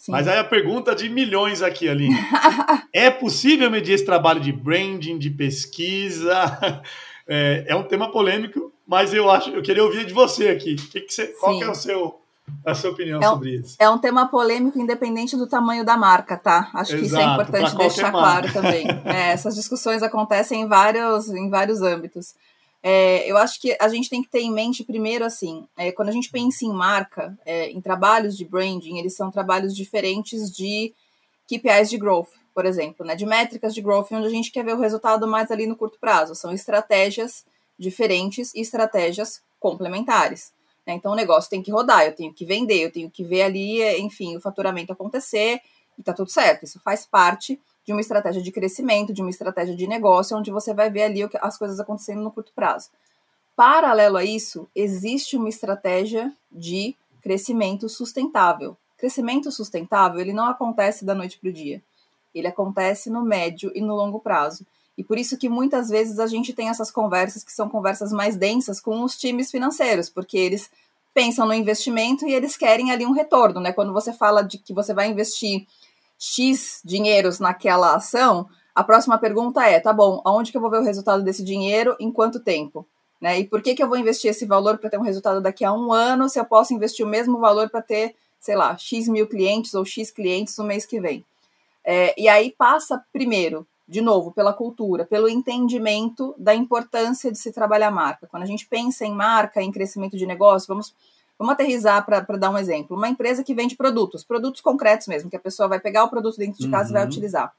Sim. 0.02 0.10
Mas 0.10 0.26
aí 0.26 0.36
a 0.36 0.42
pergunta 0.42 0.96
de 0.96 1.08
milhões 1.08 1.62
aqui, 1.62 1.88
Aline. 1.88 2.16
é 2.92 3.08
possível 3.08 3.70
medir 3.70 3.92
esse 3.92 4.04
trabalho 4.04 4.40
de 4.40 4.50
branding, 4.50 5.16
de 5.16 5.30
pesquisa? 5.30 6.82
É, 7.24 7.66
é, 7.68 7.76
um 7.76 7.84
tema 7.84 8.10
polêmico, 8.10 8.72
mas 8.84 9.14
eu 9.14 9.30
acho, 9.30 9.50
eu 9.50 9.62
queria 9.62 9.84
ouvir 9.84 10.04
de 10.04 10.12
você 10.12 10.48
aqui. 10.48 10.74
Que 10.74 11.02
que 11.02 11.14
você, 11.14 11.28
qual 11.28 11.56
que 11.56 11.62
é 11.62 11.70
o 11.70 11.74
seu, 11.74 12.20
a 12.66 12.74
sua 12.74 12.90
opinião 12.90 13.20
é 13.20 13.26
sobre 13.28 13.50
isso? 13.50 13.76
É 13.78 13.88
um 13.88 13.96
tema 13.96 14.26
polêmico 14.26 14.76
independente 14.76 15.36
do 15.36 15.46
tamanho 15.46 15.84
da 15.84 15.96
marca, 15.96 16.36
tá? 16.36 16.68
Acho 16.74 16.96
Exato, 16.96 16.98
que 16.98 17.06
isso 17.06 17.16
é 17.16 17.24
importante 17.24 17.76
deixar 17.76 18.10
claro 18.10 18.52
também. 18.52 18.88
É, 19.04 19.30
essas 19.30 19.54
discussões 19.54 20.02
acontecem 20.02 20.62
em 20.62 20.66
vários, 20.66 21.30
em 21.30 21.48
vários 21.48 21.80
âmbitos. 21.80 22.34
É, 22.82 23.30
eu 23.30 23.36
acho 23.36 23.60
que 23.60 23.76
a 23.78 23.88
gente 23.88 24.10
tem 24.10 24.22
que 24.22 24.28
ter 24.28 24.40
em 24.40 24.52
mente 24.52 24.82
primeiro 24.82 25.24
assim, 25.24 25.66
é, 25.76 25.92
quando 25.92 26.08
a 26.08 26.12
gente 26.12 26.30
pensa 26.30 26.64
em 26.64 26.72
marca, 26.72 27.38
é, 27.46 27.70
em 27.70 27.80
trabalhos 27.80 28.36
de 28.36 28.44
branding, 28.44 28.98
eles 28.98 29.14
são 29.14 29.30
trabalhos 29.30 29.74
diferentes 29.74 30.50
de 30.50 30.92
KPIs 31.46 31.90
de 31.90 31.96
growth, 31.96 32.30
por 32.52 32.66
exemplo, 32.66 33.06
né, 33.06 33.14
de 33.14 33.24
métricas 33.24 33.72
de 33.72 33.80
growth, 33.80 34.10
onde 34.10 34.26
a 34.26 34.30
gente 34.30 34.50
quer 34.50 34.64
ver 34.64 34.74
o 34.74 34.80
resultado 34.80 35.28
mais 35.28 35.50
ali 35.50 35.66
no 35.66 35.76
curto 35.76 35.98
prazo. 36.00 36.34
São 36.34 36.52
estratégias 36.52 37.44
diferentes 37.78 38.52
e 38.54 38.60
estratégias 38.60 39.40
complementares. 39.60 40.52
Né? 40.84 40.94
Então 40.94 41.12
o 41.12 41.16
negócio 41.16 41.48
tem 41.48 41.62
que 41.62 41.70
rodar, 41.70 42.04
eu 42.04 42.14
tenho 42.14 42.32
que 42.32 42.44
vender, 42.44 42.80
eu 42.80 42.90
tenho 42.90 43.10
que 43.10 43.22
ver 43.22 43.42
ali, 43.42 43.82
enfim, 44.00 44.36
o 44.36 44.40
faturamento 44.40 44.92
acontecer 44.92 45.60
e 45.96 46.02
tá 46.02 46.12
tudo 46.12 46.30
certo. 46.30 46.64
Isso 46.64 46.80
faz 46.80 47.06
parte 47.06 47.60
de 47.84 47.92
uma 47.92 48.00
estratégia 48.00 48.42
de 48.42 48.52
crescimento, 48.52 49.12
de 49.12 49.20
uma 49.20 49.30
estratégia 49.30 49.74
de 49.74 49.86
negócio, 49.86 50.36
onde 50.36 50.50
você 50.50 50.72
vai 50.72 50.90
ver 50.90 51.02
ali 51.04 51.28
as 51.40 51.58
coisas 51.58 51.80
acontecendo 51.80 52.22
no 52.22 52.30
curto 52.30 52.52
prazo. 52.54 52.90
Paralelo 53.56 54.16
a 54.16 54.24
isso, 54.24 54.68
existe 54.74 55.36
uma 55.36 55.48
estratégia 55.48 56.32
de 56.50 56.94
crescimento 57.20 57.88
sustentável. 57.88 58.76
Crescimento 58.96 59.50
sustentável, 59.50 60.20
ele 60.20 60.32
não 60.32 60.46
acontece 60.46 61.04
da 61.04 61.14
noite 61.14 61.38
para 61.38 61.50
o 61.50 61.52
dia. 61.52 61.82
Ele 62.34 62.46
acontece 62.46 63.10
no 63.10 63.22
médio 63.22 63.70
e 63.74 63.80
no 63.80 63.94
longo 63.94 64.20
prazo. 64.20 64.64
E 64.96 65.02
por 65.02 65.18
isso 65.18 65.36
que 65.36 65.48
muitas 65.48 65.88
vezes 65.88 66.18
a 66.18 66.26
gente 66.26 66.52
tem 66.52 66.68
essas 66.68 66.90
conversas 66.90 67.42
que 67.42 67.52
são 67.52 67.68
conversas 67.68 68.12
mais 68.12 68.36
densas 68.36 68.80
com 68.80 69.02
os 69.02 69.16
times 69.16 69.50
financeiros, 69.50 70.08
porque 70.08 70.38
eles 70.38 70.70
pensam 71.14 71.46
no 71.46 71.54
investimento 71.54 72.26
e 72.26 72.32
eles 72.32 72.56
querem 72.56 72.90
ali 72.90 73.04
um 73.04 73.12
retorno, 73.12 73.60
né? 73.60 73.72
Quando 73.72 73.92
você 73.92 74.12
fala 74.12 74.42
de 74.42 74.58
que 74.58 74.72
você 74.72 74.94
vai 74.94 75.10
investir 75.10 75.66
X 76.24 76.80
dinheiros 76.84 77.40
naquela 77.40 77.96
ação, 77.96 78.48
a 78.72 78.84
próxima 78.84 79.18
pergunta 79.18 79.66
é, 79.66 79.80
tá 79.80 79.92
bom, 79.92 80.22
aonde 80.24 80.52
que 80.52 80.56
eu 80.56 80.60
vou 80.60 80.70
ver 80.70 80.78
o 80.78 80.84
resultado 80.84 81.20
desse 81.24 81.42
dinheiro, 81.42 81.96
em 81.98 82.12
quanto 82.12 82.38
tempo? 82.38 82.86
Né? 83.20 83.40
E 83.40 83.44
por 83.44 83.60
que, 83.60 83.74
que 83.74 83.82
eu 83.82 83.88
vou 83.88 83.98
investir 83.98 84.30
esse 84.30 84.46
valor 84.46 84.78
para 84.78 84.88
ter 84.88 84.98
um 84.98 85.02
resultado 85.02 85.40
daqui 85.40 85.64
a 85.64 85.72
um 85.72 85.92
ano, 85.92 86.28
se 86.28 86.38
eu 86.38 86.44
posso 86.44 86.72
investir 86.72 87.04
o 87.04 87.08
mesmo 87.08 87.40
valor 87.40 87.68
para 87.68 87.82
ter, 87.82 88.14
sei 88.38 88.54
lá, 88.54 88.78
X 88.78 89.08
mil 89.08 89.26
clientes 89.26 89.74
ou 89.74 89.84
X 89.84 90.12
clientes 90.12 90.56
no 90.56 90.62
mês 90.62 90.86
que 90.86 91.00
vem? 91.00 91.24
É, 91.84 92.14
e 92.16 92.28
aí 92.28 92.54
passa, 92.56 93.04
primeiro, 93.12 93.66
de 93.88 94.00
novo, 94.00 94.30
pela 94.30 94.52
cultura, 94.52 95.04
pelo 95.04 95.28
entendimento 95.28 96.36
da 96.38 96.54
importância 96.54 97.32
de 97.32 97.38
se 97.38 97.50
trabalhar 97.50 97.90
marca. 97.90 98.28
Quando 98.28 98.44
a 98.44 98.46
gente 98.46 98.68
pensa 98.68 99.04
em 99.04 99.12
marca, 99.12 99.60
em 99.60 99.72
crescimento 99.72 100.16
de 100.16 100.24
negócio, 100.24 100.68
vamos 100.68 100.94
Vamos 101.42 101.54
aterrizar 101.54 102.06
para 102.06 102.20
dar 102.38 102.50
um 102.50 102.56
exemplo. 102.56 102.96
Uma 102.96 103.08
empresa 103.08 103.42
que 103.42 103.52
vende 103.52 103.74
produtos, 103.74 104.22
produtos 104.22 104.60
concretos 104.60 105.08
mesmo, 105.08 105.28
que 105.28 105.34
a 105.34 105.40
pessoa 105.40 105.68
vai 105.68 105.80
pegar 105.80 106.04
o 106.04 106.08
produto 106.08 106.38
dentro 106.38 106.60
de 106.60 106.70
casa 106.70 106.84
uhum. 106.84 106.90
e 106.90 106.92
vai 106.92 107.02
uhum. 107.02 107.08
utilizar. 107.08 107.52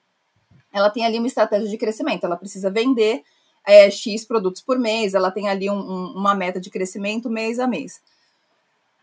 Ela 0.71 0.89
tem 0.89 1.05
ali 1.05 1.17
uma 1.17 1.27
estratégia 1.27 1.67
de 1.67 1.77
crescimento, 1.77 2.23
ela 2.23 2.37
precisa 2.37 2.71
vender 2.71 3.23
é, 3.67 3.91
X 3.91 4.23
produtos 4.23 4.61
por 4.61 4.79
mês, 4.79 5.13
ela 5.13 5.29
tem 5.29 5.49
ali 5.49 5.69
um, 5.69 5.75
um, 5.75 6.13
uma 6.15 6.33
meta 6.33 6.61
de 6.61 6.69
crescimento 6.69 7.29
mês 7.29 7.59
a 7.59 7.67
mês. 7.67 8.01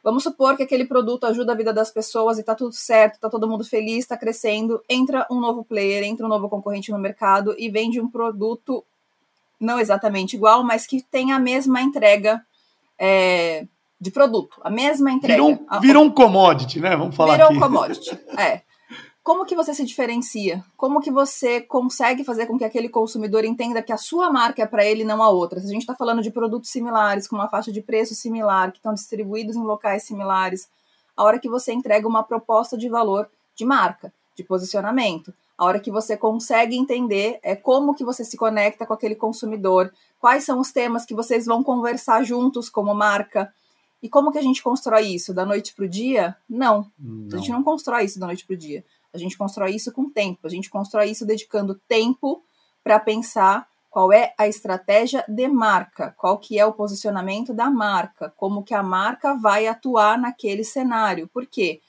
Vamos 0.03 0.23
supor 0.23 0.57
que 0.57 0.63
aquele 0.63 0.87
produto 0.87 1.25
ajuda 1.25 1.53
a 1.53 1.57
vida 1.57 1.75
das 1.75 1.91
pessoas 1.91 2.39
e 2.39 2.41
está 2.41 2.55
tudo 2.55 2.73
certo, 2.73 3.17
está 3.17 3.29
todo 3.29 3.47
mundo 3.47 3.67
feliz, 3.67 3.99
está 3.99 4.17
crescendo. 4.17 4.83
Entra 4.89 5.27
um 5.31 5.39
novo 5.39 5.63
player, 5.63 6.05
entra 6.05 6.25
um 6.25 6.29
novo 6.31 6.49
concorrente 6.49 6.91
no 6.91 6.99
mercado 6.99 7.55
e 7.59 7.69
vende 7.69 8.01
um 8.01 8.09
produto 8.09 8.83
não 9.61 9.79
exatamente 9.79 10.37
igual, 10.37 10.65
mas 10.65 10.87
que 10.87 11.03
tem 11.03 11.33
a 11.33 11.39
mesma 11.39 11.83
entrega 11.83 12.43
é, 12.99 13.67
de 14.01 14.11
produto, 14.11 14.61
a 14.63 14.71
mesma 14.71 15.11
entrega. 15.11 15.43
Virou 15.43 15.51
um, 15.53 15.81
virou 15.81 16.05
um 16.05 16.11
commodity, 16.11 16.81
né? 16.81 16.97
Vamos 16.97 17.15
falar 17.15 17.33
virou 17.33 17.49
aqui. 17.49 17.55
Virou 17.55 17.69
um 17.69 17.73
commodity, 17.73 18.19
é. 18.39 18.63
Como 19.23 19.45
que 19.45 19.55
você 19.55 19.75
se 19.75 19.85
diferencia? 19.85 20.65
Como 20.77 21.01
que 21.01 21.11
você 21.11 21.61
consegue 21.61 22.25
fazer 22.25 22.47
com 22.47 22.57
que 22.57 22.65
aquele 22.65 22.89
consumidor 22.89 23.45
entenda 23.45 23.83
que 23.83 23.93
a 23.93 23.99
sua 23.99 24.33
marca 24.33 24.63
é 24.63 24.67
para 24.67 24.85
ele 24.85 25.05
não 25.05 25.23
a 25.23 25.29
outra? 25.29 25.61
Se 25.61 25.67
a 25.67 25.71
gente 25.71 25.83
está 25.83 25.95
falando 25.95 26.23
de 26.23 26.31
produtos 26.31 26.71
similares, 26.71 27.29
com 27.29 27.37
uma 27.37 27.49
faixa 27.49 27.71
de 27.71 27.83
preço 27.83 28.15
similar, 28.15 28.73
que 28.73 28.79
estão 28.79 28.95
distribuídos 28.95 29.57
em 29.57 29.63
locais 29.63 30.05
similares, 30.05 30.69
a 31.15 31.23
hora 31.23 31.39
que 31.39 31.51
você 31.51 31.73
entrega 31.73 32.09
uma 32.09 32.23
proposta 32.23 32.79
de 32.79 32.89
valor 32.89 33.29
de 33.55 33.65
marca, 33.67 34.11
de 34.35 34.43
posicionamento, 34.43 35.35
a 35.59 35.67
hora 35.67 35.79
que 35.79 35.91
você 35.91 36.17
consegue 36.17 36.75
entender 36.75 37.39
é 37.43 37.55
como 37.55 37.95
que 37.95 38.03
você 38.03 38.25
se 38.25 38.39
conecta 38.39 38.87
com 38.87 38.95
aquele 38.95 39.15
consumidor, 39.15 39.93
quais 40.19 40.45
são 40.45 40.59
os 40.59 40.73
temas 40.73 41.05
que 41.05 41.15
vocês 41.15 41.45
vão 41.45 41.63
conversar 41.63 42.25
juntos 42.25 42.71
como 42.71 42.95
marca, 42.95 43.53
e 44.03 44.09
como 44.09 44.33
que 44.33 44.39
a 44.39 44.43
gente 44.43 44.63
constrói 44.63 45.09
isso? 45.09 45.35
Da 45.35 45.45
noite 45.45 45.75
para 45.75 45.85
o 45.85 45.89
dia? 45.89 46.37
Não. 46.49 46.91
não. 46.99 47.37
A 47.37 47.41
gente 47.41 47.51
não 47.51 47.63
constrói 47.63 48.05
isso 48.05 48.19
da 48.19 48.27
noite 48.27 48.47
para 48.47 48.55
o 48.55 48.57
dia. 48.57 48.85
A 49.13 49.19
gente 49.19 49.37
constrói 49.37 49.75
isso 49.75 49.93
com 49.93 50.09
tempo. 50.09 50.47
A 50.47 50.51
gente 50.51 50.71
constrói 50.71 51.11
isso 51.11 51.27
dedicando 51.27 51.81
tempo 51.87 52.43
para 52.83 52.99
pensar 52.99 53.69
qual 53.91 54.13
é 54.13 54.33
a 54.39 54.47
estratégia 54.47 55.25
de 55.29 55.49
marca, 55.49 56.15
qual 56.17 56.39
que 56.39 56.59
é 56.59 56.65
o 56.65 56.73
posicionamento 56.73 57.53
da 57.53 57.69
marca, 57.69 58.33
como 58.37 58.63
que 58.63 58.73
a 58.73 58.83
marca 58.83 59.35
vai 59.35 59.67
atuar 59.67 60.17
naquele 60.17 60.63
cenário. 60.63 61.29
Por 61.29 61.45
quê? 61.45 61.81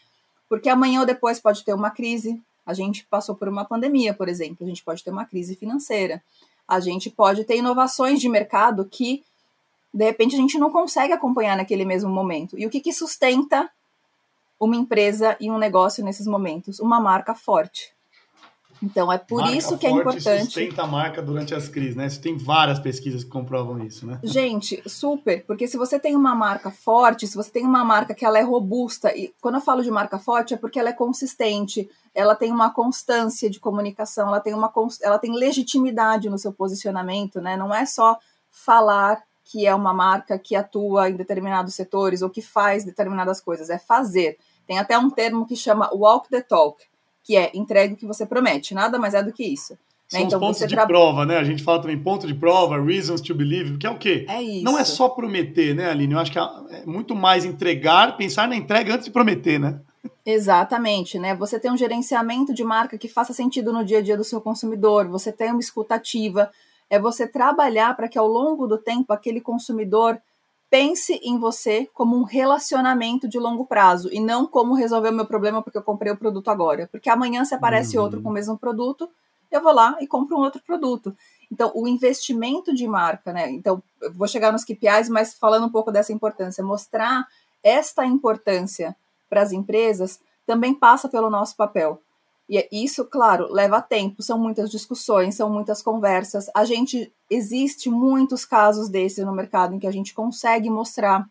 Porque 0.49 0.67
amanhã 0.67 1.01
ou 1.01 1.05
depois 1.05 1.39
pode 1.39 1.63
ter 1.63 1.73
uma 1.73 1.91
crise. 1.91 2.41
A 2.65 2.73
gente 2.73 3.05
passou 3.09 3.35
por 3.35 3.47
uma 3.47 3.63
pandemia, 3.63 4.13
por 4.13 4.27
exemplo, 4.27 4.65
a 4.65 4.69
gente 4.69 4.83
pode 4.83 5.03
ter 5.03 5.11
uma 5.11 5.25
crise 5.25 5.55
financeira. 5.55 6.23
A 6.67 6.79
gente 6.79 7.09
pode 7.09 7.43
ter 7.43 7.57
inovações 7.57 8.19
de 8.19 8.27
mercado 8.27 8.85
que 8.85 9.23
de 9.93 10.05
repente 10.05 10.35
a 10.35 10.37
gente 10.37 10.57
não 10.57 10.71
consegue 10.71 11.13
acompanhar 11.13 11.57
naquele 11.57 11.85
mesmo 11.85 12.09
momento. 12.09 12.57
E 12.57 12.65
o 12.65 12.69
que, 12.69 12.79
que 12.79 12.93
sustenta 12.93 13.69
uma 14.59 14.75
empresa 14.75 15.35
e 15.39 15.49
um 15.49 15.57
negócio 15.57 16.03
nesses 16.03 16.27
momentos? 16.27 16.79
Uma 16.79 16.99
marca 16.99 17.33
forte. 17.33 17.93
Então 18.83 19.11
é 19.11 19.17
por 19.17 19.41
marca 19.41 19.55
isso 19.55 19.77
que 19.77 19.85
é 19.85 19.91
importante. 19.91 20.45
Sustenta 20.45 20.81
a 20.83 20.87
marca 20.87 21.21
durante 21.21 21.53
as 21.53 21.67
crises, 21.67 21.95
né? 21.95 22.09
Tem 22.09 22.35
várias 22.35 22.79
pesquisas 22.79 23.23
que 23.23 23.29
comprovam 23.29 23.83
isso, 23.83 24.07
né? 24.07 24.19
Gente, 24.23 24.81
super, 24.89 25.45
porque 25.45 25.67
se 25.67 25.77
você 25.77 25.99
tem 25.99 26.15
uma 26.15 26.33
marca 26.33 26.71
forte, 26.71 27.27
se 27.27 27.35
você 27.35 27.51
tem 27.51 27.63
uma 27.63 27.85
marca 27.85 28.15
que 28.15 28.25
ela 28.25 28.39
é 28.39 28.41
robusta, 28.41 29.15
e 29.15 29.31
quando 29.39 29.55
eu 29.55 29.61
falo 29.61 29.83
de 29.83 29.91
marca 29.91 30.17
forte 30.17 30.55
é 30.55 30.57
porque 30.57 30.79
ela 30.79 30.89
é 30.89 30.93
consistente, 30.93 31.87
ela 32.13 32.33
tem 32.33 32.51
uma 32.51 32.71
constância 32.71 33.49
de 33.49 33.59
comunicação, 33.59 34.29
ela 34.29 34.39
tem 34.39 34.53
uma 34.53 34.71
ela 35.03 35.19
tem 35.19 35.31
legitimidade 35.35 36.29
no 36.29 36.39
seu 36.39 36.51
posicionamento, 36.51 37.39
né? 37.39 37.55
Não 37.55 37.73
é 37.73 37.85
só 37.85 38.17
falar 38.49 39.21
que 39.51 39.67
é 39.67 39.75
uma 39.75 39.93
marca 39.93 40.39
que 40.39 40.55
atua 40.55 41.09
em 41.09 41.15
determinados 41.15 41.75
setores 41.75 42.21
ou 42.21 42.29
que 42.29 42.41
faz 42.41 42.85
determinadas 42.85 43.41
coisas, 43.41 43.69
é 43.69 43.77
fazer. 43.77 44.37
Tem 44.65 44.79
até 44.79 44.97
um 44.97 45.09
termo 45.09 45.45
que 45.45 45.57
chama 45.57 45.89
walk 45.93 46.29
the 46.29 46.39
talk, 46.39 46.81
que 47.21 47.35
é 47.35 47.51
entregue 47.53 47.95
o 47.95 47.97
que 47.97 48.05
você 48.05 48.25
promete, 48.25 48.73
nada 48.73 48.97
mais 48.97 49.13
é 49.13 49.21
do 49.21 49.33
que 49.33 49.43
isso. 49.43 49.73
Né? 49.73 49.77
São 50.07 50.21
então, 50.21 50.39
os 50.39 50.45
pontos 50.45 50.67
de 50.67 50.73
tra... 50.73 50.87
prova, 50.87 51.25
né? 51.25 51.37
A 51.37 51.43
gente 51.43 51.63
fala 51.63 51.81
também 51.81 51.99
ponto 51.99 52.25
de 52.25 52.33
prova, 52.33 52.81
reasons 52.81 53.19
to 53.19 53.35
believe, 53.35 53.77
que 53.77 53.85
é 53.85 53.89
o 53.89 53.97
quê? 53.97 54.25
É 54.29 54.41
isso. 54.41 54.63
Não 54.63 54.79
é 54.79 54.85
só 54.85 55.09
prometer, 55.09 55.75
né, 55.75 55.89
Aline? 55.89 56.13
Eu 56.13 56.19
acho 56.19 56.31
que 56.31 56.39
é 56.39 56.85
muito 56.85 57.13
mais 57.13 57.43
entregar, 57.43 58.15
pensar 58.15 58.47
na 58.47 58.55
entrega 58.55 58.93
antes 58.93 59.05
de 59.05 59.11
prometer, 59.11 59.59
né? 59.59 59.81
Exatamente, 60.25 61.19
né? 61.19 61.35
Você 61.35 61.59
tem 61.59 61.69
um 61.69 61.77
gerenciamento 61.77 62.53
de 62.53 62.63
marca 62.63 62.97
que 62.97 63.09
faça 63.09 63.33
sentido 63.33 63.73
no 63.73 63.83
dia 63.83 63.97
a 63.97 64.01
dia 64.01 64.15
do 64.15 64.23
seu 64.23 64.39
consumidor, 64.39 65.09
você 65.09 65.29
tem 65.31 65.51
uma 65.51 65.59
escutativa, 65.59 66.49
é 66.91 66.99
você 66.99 67.25
trabalhar 67.25 67.95
para 67.95 68.09
que 68.09 68.19
ao 68.19 68.27
longo 68.27 68.67
do 68.67 68.77
tempo 68.77 69.13
aquele 69.13 69.39
consumidor 69.39 70.21
pense 70.69 71.13
em 71.23 71.39
você 71.39 71.89
como 71.93 72.17
um 72.17 72.23
relacionamento 72.23 73.29
de 73.29 73.39
longo 73.39 73.65
prazo 73.65 74.09
e 74.11 74.19
não 74.19 74.45
como 74.45 74.75
resolver 74.75 75.07
o 75.07 75.13
meu 75.13 75.25
problema 75.25 75.61
porque 75.61 75.77
eu 75.77 75.83
comprei 75.83 76.11
o 76.11 76.17
produto 76.17 76.51
agora. 76.51 76.89
Porque 76.91 77.09
amanhã 77.09 77.45
se 77.45 77.55
aparece 77.55 77.97
uhum. 77.97 78.03
outro 78.03 78.21
com 78.21 78.27
o 78.27 78.33
mesmo 78.33 78.57
produto, 78.57 79.09
eu 79.49 79.63
vou 79.63 79.73
lá 79.73 79.95
e 80.01 80.07
compro 80.07 80.35
um 80.35 80.41
outro 80.41 80.61
produto. 80.61 81.15
Então, 81.49 81.71
o 81.73 81.87
investimento 81.87 82.73
de 82.73 82.85
marca, 82.85 83.31
né? 83.31 83.49
Então, 83.49 83.81
eu 84.01 84.11
vou 84.11 84.27
chegar 84.27 84.51
nos 84.51 84.65
KPIs, 84.65 85.07
mas 85.07 85.33
falando 85.33 85.67
um 85.67 85.71
pouco 85.71 85.93
dessa 85.93 86.11
importância, 86.11 86.61
mostrar 86.61 87.25
esta 87.63 88.05
importância 88.05 88.93
para 89.29 89.41
as 89.41 89.53
empresas 89.53 90.19
também 90.45 90.73
passa 90.73 91.07
pelo 91.07 91.29
nosso 91.29 91.55
papel. 91.55 92.01
E 92.53 92.67
isso, 92.69 93.05
claro, 93.05 93.47
leva 93.49 93.81
tempo, 93.81 94.21
são 94.21 94.37
muitas 94.37 94.69
discussões, 94.69 95.35
são 95.35 95.49
muitas 95.49 95.81
conversas. 95.81 96.51
A 96.53 96.65
gente 96.65 97.09
existe 97.29 97.89
muitos 97.89 98.43
casos 98.43 98.89
desses 98.89 99.25
no 99.25 99.31
mercado 99.31 99.73
em 99.73 99.79
que 99.79 99.87
a 99.87 99.91
gente 99.91 100.13
consegue 100.13 100.69
mostrar 100.69 101.25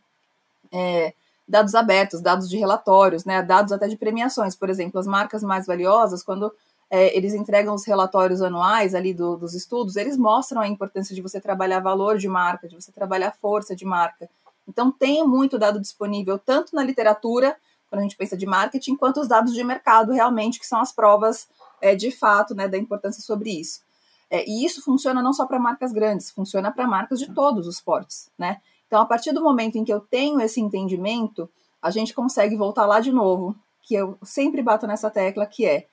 é, 0.73 1.13
dados 1.47 1.75
abertos, 1.75 2.23
dados 2.23 2.49
de 2.49 2.57
relatórios, 2.57 3.27
né, 3.27 3.43
dados 3.43 3.71
até 3.71 3.87
de 3.87 3.99
premiações. 3.99 4.57
Por 4.57 4.71
exemplo, 4.71 4.99
as 4.99 5.07
marcas 5.07 5.43
mais 5.43 5.67
valiosas, 5.67 6.23
quando 6.23 6.51
é, 6.89 7.15
eles 7.15 7.35
entregam 7.35 7.75
os 7.75 7.85
relatórios 7.85 8.41
anuais 8.41 8.95
ali 8.95 9.13
do, 9.13 9.37
dos 9.37 9.53
estudos, 9.53 9.97
eles 9.97 10.17
mostram 10.17 10.63
a 10.63 10.69
importância 10.69 11.15
de 11.15 11.21
você 11.21 11.39
trabalhar 11.39 11.81
valor 11.81 12.17
de 12.17 12.29
marca, 12.29 12.67
de 12.67 12.77
você 12.77 12.91
trabalhar 12.93 13.37
força 13.39 13.77
de 13.77 13.85
marca. 13.85 14.27
Então, 14.67 14.91
tem 14.91 15.23
muito 15.29 15.59
dado 15.59 15.79
disponível, 15.79 16.39
tanto 16.39 16.75
na 16.75 16.83
literatura 16.83 17.55
quando 17.90 18.00
a 18.00 18.03
gente 18.05 18.16
pensa 18.16 18.37
de 18.37 18.46
marketing, 18.46 18.96
quanto 18.96 19.20
os 19.20 19.29
dados 19.29 19.53
de 19.53 19.62
mercado 19.64 20.12
realmente, 20.12 20.61
que 20.61 20.66
são 20.66 20.81
as 20.81 20.92
provas 20.92 21.48
é, 21.81 21.94
de 21.94 22.11
fato 22.11 22.55
né, 22.55 22.68
da 22.68 22.79
importância 22.79 23.20
sobre 23.20 23.50
isso. 23.50 23.83
É, 24.31 24.48
e 24.48 24.64
isso 24.64 24.81
funciona 24.81 25.20
não 25.20 25.33
só 25.33 25.44
para 25.44 25.59
marcas 25.59 25.92
grandes, 25.92 26.31
funciona 26.31 26.70
para 26.70 26.87
marcas 26.87 27.18
de 27.18 27.35
todos 27.35 27.66
os 27.66 27.81
portes, 27.81 28.31
né? 28.38 28.61
Então, 28.87 29.00
a 29.00 29.07
partir 29.07 29.33
do 29.33 29.42
momento 29.42 29.76
em 29.76 29.85
que 29.85 29.92
eu 29.92 30.00
tenho 30.00 30.40
esse 30.40 30.61
entendimento, 30.61 31.50
a 31.83 31.90
gente 31.90 32.14
consegue 32.14 32.57
voltar 32.57 32.87
lá 32.87 33.00
de 33.00 33.12
novo, 33.12 33.57
que 33.83 33.94
eu 33.94 34.16
sempre 34.22 34.62
bato 34.62 34.87
nessa 34.87 35.11
tecla, 35.11 35.46
que 35.46 35.66
é 35.66 35.87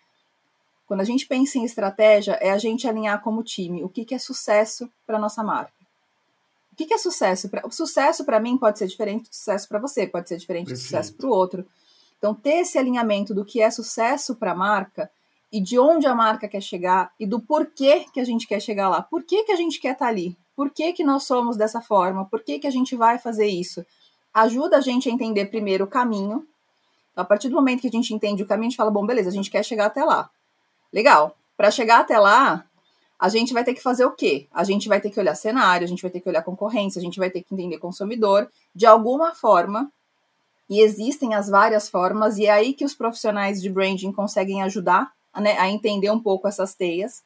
quando 0.88 1.02
a 1.02 1.04
gente 1.04 1.28
pensa 1.28 1.58
em 1.58 1.66
estratégia, 1.66 2.34
é 2.34 2.50
a 2.50 2.58
gente 2.58 2.88
alinhar 2.88 3.22
como 3.22 3.44
time 3.44 3.84
o 3.84 3.90
que, 3.90 4.06
que 4.06 4.16
é 4.16 4.20
sucesso 4.20 4.90
para 5.06 5.20
nossa 5.20 5.44
marca. 5.44 5.74
O 6.72 6.76
que, 6.78 6.86
que 6.86 6.94
é 6.94 6.98
sucesso? 6.98 7.50
Pra, 7.50 7.66
o 7.66 7.72
sucesso 7.72 8.24
para 8.24 8.40
mim 8.40 8.58
pode 8.58 8.80
ser 8.80 8.88
diferente 8.88 9.30
do 9.30 9.36
sucesso 9.36 9.68
para 9.68 9.80
você, 9.80 10.08
pode 10.08 10.30
ser 10.30 10.38
diferente 10.38 10.70
do 10.70 10.78
sucesso 10.78 11.14
para 11.14 11.28
o 11.28 11.30
outro. 11.30 11.66
Então, 12.18 12.34
ter 12.34 12.62
esse 12.62 12.78
alinhamento 12.78 13.34
do 13.34 13.46
que 13.46 13.62
é 13.62 13.70
sucesso 13.70 14.36
para 14.36 14.52
a 14.52 14.56
marca 14.56 15.10
e 15.52 15.62
de 15.62 15.80
onde 15.80 16.08
a 16.08 16.16
marca 16.16 16.48
quer 16.48 16.62
chegar 16.62 17.12
e 17.20 17.26
do 17.26 17.40
porquê 17.40 18.06
que 18.14 18.20
a 18.20 18.24
gente 18.24 18.48
quer 18.48 18.60
chegar 18.60 18.90
lá. 18.90 19.02
Por 19.02 19.24
que, 19.24 19.44
que 19.44 19.52
a 19.52 19.56
gente 19.56 19.80
quer 19.80 19.94
estar 19.94 20.06
tá 20.06 20.12
ali? 20.12 20.38
Por 20.56 20.72
que, 20.72 20.92
que 20.94 21.04
nós 21.04 21.24
somos 21.24 21.56
dessa 21.56 21.82
forma? 21.82 22.26
Por 22.26 22.44
que, 22.44 22.60
que 22.60 22.68
a 22.68 22.72
gente 22.72 22.96
vai 22.96 23.20
fazer 23.20 23.48
isso? 23.48 23.86
Ajuda 24.34 24.78
a 24.78 24.82
gente 24.82 25.08
a 25.10 25.12
entender 25.12 25.46
primeiro 25.46 25.86
o 25.86 25.88
caminho. 25.88 26.46
Então, 27.12 27.24
a 27.24 27.26
partir 27.26 27.50
do 27.50 27.56
momento 27.56 27.82
que 27.82 27.88
a 27.88 27.92
gente 27.92 28.14
entende 28.14 28.44
o 28.44 28.48
caminho, 28.48 28.68
a 28.68 28.70
gente 28.70 28.78
fala, 28.78 28.92
bom, 28.92 29.06
beleza, 29.06 29.30
a 29.30 29.34
gente 29.34 29.50
quer 29.52 29.64
chegar 29.64 29.86
até 29.86 30.04
lá. 30.04 30.30
Legal. 30.92 31.38
Para 31.56 31.72
chegar 31.72 32.00
até 32.00 32.20
lá, 32.20 32.66
a 33.20 33.30
gente 33.30 33.54
vai 33.54 33.64
ter 33.64 33.74
que 33.74 33.82
fazer 33.82 34.06
o 34.06 34.12
quê? 34.12 34.48
A 34.54 34.64
gente 34.64 34.88
vai 34.88 35.02
ter 35.02 35.10
que 35.10 35.20
olhar 35.20 35.34
cenário, 35.36 35.86
a 35.86 35.88
gente 35.88 36.02
vai 36.02 36.12
ter 36.12 36.20
que 36.20 36.30
olhar 36.30 36.44
concorrência, 36.44 37.00
a 37.00 37.04
gente 37.04 37.18
vai 37.18 37.30
ter 37.30 37.42
que 37.42 37.54
entender 37.54 37.80
consumidor. 37.80 38.50
De 38.76 38.86
alguma 38.86 39.34
forma, 39.34 39.92
e 40.70 40.82
existem 40.82 41.34
as 41.34 41.48
várias 41.48 41.90
formas, 41.90 42.38
e 42.38 42.46
é 42.46 42.52
aí 42.52 42.74
que 42.74 42.86
os 42.86 42.94
profissionais 42.94 43.62
de 43.62 43.70
branding 43.70 44.12
conseguem 44.12 44.62
ajudar 44.64 45.12
né, 45.40 45.58
a 45.58 45.70
entender 45.70 46.12
um 46.12 46.20
pouco 46.20 46.48
essas 46.48 46.74
teias, 46.74 47.24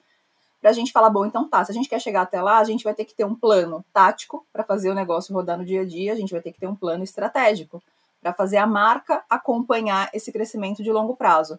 para 0.61 0.69
a 0.69 0.73
gente 0.73 0.91
falar, 0.91 1.09
bom, 1.09 1.25
então 1.25 1.49
tá, 1.49 1.65
se 1.65 1.71
a 1.71 1.73
gente 1.73 1.89
quer 1.89 1.99
chegar 1.99 2.21
até 2.21 2.39
lá, 2.39 2.59
a 2.59 2.63
gente 2.63 2.83
vai 2.83 2.93
ter 2.93 3.03
que 3.03 3.15
ter 3.15 3.25
um 3.25 3.33
plano 3.33 3.83
tático 3.91 4.45
para 4.53 4.63
fazer 4.63 4.91
o 4.91 4.93
negócio 4.93 5.33
rodar 5.33 5.57
no 5.57 5.65
dia 5.65 5.81
a 5.81 5.85
dia, 5.85 6.13
a 6.13 6.15
gente 6.15 6.31
vai 6.31 6.41
ter 6.41 6.51
que 6.51 6.59
ter 6.59 6.67
um 6.67 6.75
plano 6.75 7.03
estratégico 7.03 7.81
para 8.21 8.31
fazer 8.31 8.57
a 8.57 8.67
marca 8.67 9.23
acompanhar 9.27 10.09
esse 10.13 10.31
crescimento 10.31 10.83
de 10.83 10.91
longo 10.91 11.15
prazo. 11.15 11.57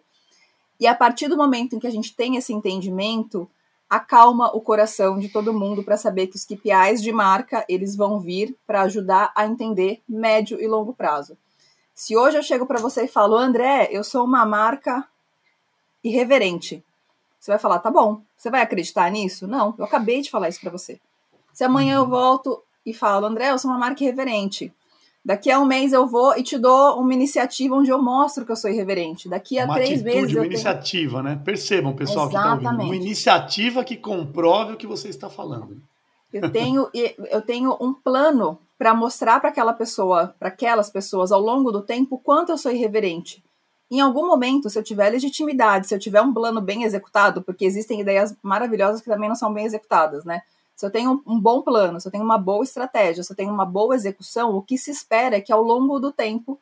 E 0.79 0.87
a 0.87 0.95
partir 0.95 1.27
do 1.27 1.35
momento 1.35 1.75
em 1.75 1.79
que 1.79 1.87
a 1.87 1.91
gente 1.91 2.15
tem 2.15 2.37
esse 2.37 2.53
entendimento, 2.53 3.49
acalma 3.89 4.55
o 4.55 4.61
coração 4.61 5.19
de 5.19 5.27
todo 5.27 5.53
mundo 5.53 5.83
para 5.83 5.97
saber 5.97 6.27
que 6.27 6.37
os 6.37 6.45
KPIs 6.45 7.01
de 7.01 7.11
marca, 7.11 7.65
eles 7.67 7.97
vão 7.97 8.21
vir 8.21 8.55
para 8.65 8.83
ajudar 8.83 9.33
a 9.35 9.45
entender 9.45 10.01
médio 10.07 10.59
e 10.61 10.67
longo 10.67 10.93
prazo. 10.93 11.37
Se 11.93 12.17
hoje 12.17 12.37
eu 12.37 12.43
chego 12.43 12.65
para 12.65 12.81
você 12.81 13.03
e 13.03 13.07
falo, 13.07 13.35
André, 13.35 13.89
eu 13.91 14.03
sou 14.03 14.23
uma 14.25 14.45
marca 14.45 15.07
irreverente, 16.03 16.83
você 17.39 17.51
vai 17.51 17.59
falar, 17.59 17.79
tá 17.79 17.91
bom. 17.91 18.21
Você 18.37 18.49
vai 18.49 18.61
acreditar 18.61 19.11
nisso? 19.11 19.47
Não, 19.47 19.75
eu 19.77 19.85
acabei 19.85 20.21
de 20.21 20.31
falar 20.31 20.49
isso 20.49 20.61
para 20.61 20.71
você. 20.71 20.99
Se 21.53 21.63
amanhã 21.63 21.95
eu 21.95 22.07
volto 22.07 22.63
e 22.85 22.93
falo, 22.93 23.25
André, 23.25 23.51
eu 23.51 23.59
sou 23.59 23.69
uma 23.69 23.77
marca 23.77 24.03
irreverente. 24.03 24.73
Daqui 25.25 25.51
a 25.51 25.59
um 25.59 25.65
mês 25.65 25.93
eu 25.93 26.07
vou 26.07 26.37
e 26.37 26.43
te 26.43 26.57
dou 26.57 26.99
uma 26.99 27.13
iniciativa 27.13 27.75
onde 27.75 27.89
eu 27.89 28.01
mostro 28.01 28.45
que 28.45 28.51
eu 28.51 28.55
sou 28.55 28.69
irreverente. 28.69 29.29
Daqui 29.29 29.59
a 29.59 29.65
uma 29.65 29.75
três 29.75 30.01
atitude, 30.01 30.15
meses. 30.15 30.31
Uma 30.31 30.41
tenho... 30.41 30.51
iniciativa, 30.53 31.23
né? 31.23 31.41
Percebam, 31.43 31.93
pessoal 31.93 32.29
Exatamente. 32.29 32.51
que 32.51 32.57
está 32.59 32.71
ouvindo. 32.71 32.85
Uma 32.85 32.95
iniciativa 32.95 33.83
que 33.83 33.95
comprove 33.95 34.73
o 34.73 34.77
que 34.77 34.87
você 34.87 35.07
está 35.07 35.29
falando. 35.29 35.81
Eu 36.31 36.49
tenho, 36.51 36.89
eu 36.93 37.41
tenho 37.41 37.77
um 37.79 37.93
plano 37.93 38.57
para 38.83 38.93
mostrar 38.93 39.39
para 39.39 39.49
aquela 39.49 39.71
pessoa, 39.71 40.35
para 40.37 40.49
aquelas 40.49 40.89
pessoas 40.89 41.31
ao 41.31 41.39
longo 41.39 41.71
do 41.71 41.81
tempo, 41.81 42.17
quanto 42.17 42.51
eu 42.51 42.57
sou 42.57 42.69
irreverente. 42.69 43.41
Em 43.89 44.01
algum 44.01 44.27
momento, 44.27 44.69
se 44.69 44.77
eu 44.77 44.83
tiver 44.83 45.09
legitimidade, 45.09 45.87
se 45.87 45.95
eu 45.95 45.99
tiver 45.99 46.21
um 46.21 46.33
plano 46.33 46.59
bem 46.59 46.83
executado, 46.83 47.41
porque 47.41 47.63
existem 47.63 48.01
ideias 48.01 48.35
maravilhosas 48.43 48.99
que 48.99 49.09
também 49.09 49.29
não 49.29 49.37
são 49.37 49.53
bem 49.53 49.63
executadas, 49.63 50.25
né? 50.25 50.41
Se 50.75 50.85
eu 50.85 50.91
tenho 50.91 51.23
um 51.25 51.39
bom 51.39 51.61
plano, 51.61 52.01
se 52.01 52.09
eu 52.09 52.11
tenho 52.11 52.25
uma 52.25 52.37
boa 52.37 52.61
estratégia, 52.61 53.23
se 53.23 53.31
eu 53.31 53.37
tenho 53.37 53.53
uma 53.53 53.65
boa 53.65 53.95
execução, 53.95 54.53
o 54.53 54.61
que 54.61 54.77
se 54.77 54.91
espera 54.91 55.37
é 55.37 55.39
que 55.39 55.53
ao 55.53 55.63
longo 55.63 55.97
do 55.97 56.11
tempo 56.11 56.59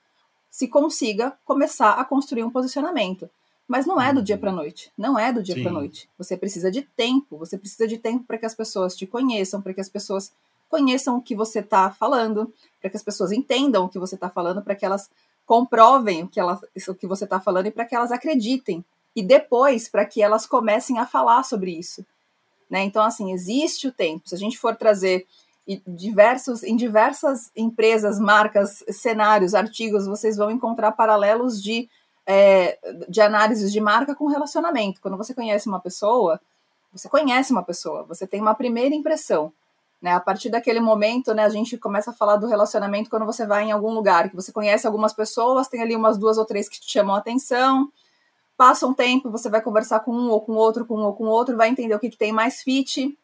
se 0.48 0.68
consiga 0.68 1.34
começar 1.44 1.94
a 1.94 2.06
construir 2.06 2.44
um 2.44 2.52
posicionamento. 2.52 3.28
Mas 3.68 3.88
não 3.88 4.00
é 4.00 4.14
do 4.14 4.22
dia 4.22 4.38
para 4.38 4.52
noite. 4.52 4.92
Não 4.96 5.18
é 5.18 5.34
do 5.34 5.42
dia 5.42 5.60
para 5.60 5.72
noite. 5.72 6.08
Você 6.20 6.38
precisa 6.38 6.70
de 6.70 6.84
tempo. 6.84 7.40
Você 7.40 7.58
precisa 7.58 7.88
de 7.88 7.98
tempo 7.98 8.26
para 8.26 8.38
que 8.38 8.46
as 8.46 8.54
pessoas 8.54 8.96
te 8.96 9.08
conheçam, 9.08 9.60
para 9.60 9.74
que 9.74 9.82
as 9.82 9.90
pessoas 9.90 10.32
conheçam 10.72 11.18
o 11.18 11.22
que 11.22 11.36
você 11.36 11.60
está 11.60 11.92
falando, 11.92 12.52
para 12.80 12.90
que 12.90 12.98
as 12.98 13.04
pessoas 13.04 13.32
entendam 13.32 13.86
o 13.86 13.90
que 13.90 14.00
você 14.00 14.16
está 14.16 14.30
falando, 14.30 14.64
para 14.64 14.74
que 14.74 14.86
elas 14.86 15.10
comprovem 15.46 16.24
o 16.24 16.28
que, 16.28 16.40
elas, 16.40 16.62
o 16.88 16.96
que 16.96 17.06
você 17.06 17.26
está 17.26 17.40
falando 17.40 17.68
e 17.68 17.72
para 17.72 17.86
que 17.86 17.94
elas 17.94 18.12
acreditem. 18.12 18.84
E 19.14 19.22
depois, 19.22 19.90
para 19.90 20.06
que 20.06 20.22
elas 20.24 20.46
comecem 20.46 20.98
a 20.98 21.06
falar 21.06 21.44
sobre 21.44 21.78
isso. 21.78 22.06
Né? 22.70 22.84
Então, 22.84 23.04
assim, 23.04 23.34
existe 23.34 23.90
o 23.90 23.92
tempo. 23.92 24.30
Se 24.30 24.34
a 24.34 24.38
gente 24.38 24.58
for 24.58 24.76
trazer 24.78 25.28
diversos, 25.86 26.64
em 26.64 26.76
diversas 26.76 27.52
empresas, 27.56 28.18
marcas, 28.18 28.84
cenários, 28.90 29.54
artigos, 29.54 30.08
vocês 30.08 30.38
vão 30.38 30.50
encontrar 30.50 30.94
paralelos 30.94 31.62
de, 31.62 31.90
é, 32.26 32.80
de 33.10 33.20
análises 33.20 33.72
de 33.72 33.82
marca 33.82 34.16
com 34.16 34.28
relacionamento. 34.28 35.02
Quando 35.02 35.18
você 35.18 35.34
conhece 35.34 35.68
uma 35.68 35.80
pessoa, 35.80 36.40
você 36.92 37.10
conhece 37.10 37.52
uma 37.52 37.64
pessoa, 37.64 38.04
você 38.04 38.26
tem 38.26 38.42
uma 38.42 38.56
primeira 38.56 38.96
impressão. 38.96 39.52
Né? 40.02 40.12
A 40.14 40.20
partir 40.20 40.50
daquele 40.50 40.80
momento, 40.80 41.34
né, 41.34 41.46
a 41.46 41.50
gente 41.50 41.78
começa 41.78 42.10
a 42.10 42.14
falar 42.14 42.38
do 42.38 42.48
relacionamento 42.48 43.10
quando 43.10 43.26
você 43.26 43.46
vai 43.46 43.66
em 43.66 43.72
algum 43.72 43.94
lugar, 43.94 44.30
que 44.30 44.36
você 44.36 44.52
conhece 44.52 44.88
algumas 44.88 45.14
pessoas, 45.14 45.68
tem 45.68 45.82
ali 45.82 45.96
umas 45.96 46.18
duas 46.18 46.38
ou 46.38 46.46
três 46.46 46.68
que 46.68 46.80
te 46.80 46.92
chamam 46.92 47.14
a 47.14 47.20
atenção, 47.20 47.92
passa 48.58 48.88
um 48.88 48.94
tempo, 48.94 49.30
você 49.30 49.50
vai 49.50 49.62
conversar 49.62 50.00
com 50.00 50.12
um 50.12 50.30
ou 50.30 50.42
com 50.42 50.54
outro, 50.54 50.86
com 50.86 50.96
um 50.96 51.04
ou 51.04 51.14
com 51.14 51.26
outro, 51.26 51.56
vai 51.56 51.70
entender 51.70 51.94
o 51.94 52.00
que, 52.00 52.10
que 52.10 52.18
tem 52.18 52.32
mais 52.32 52.64
fit. 52.64 53.16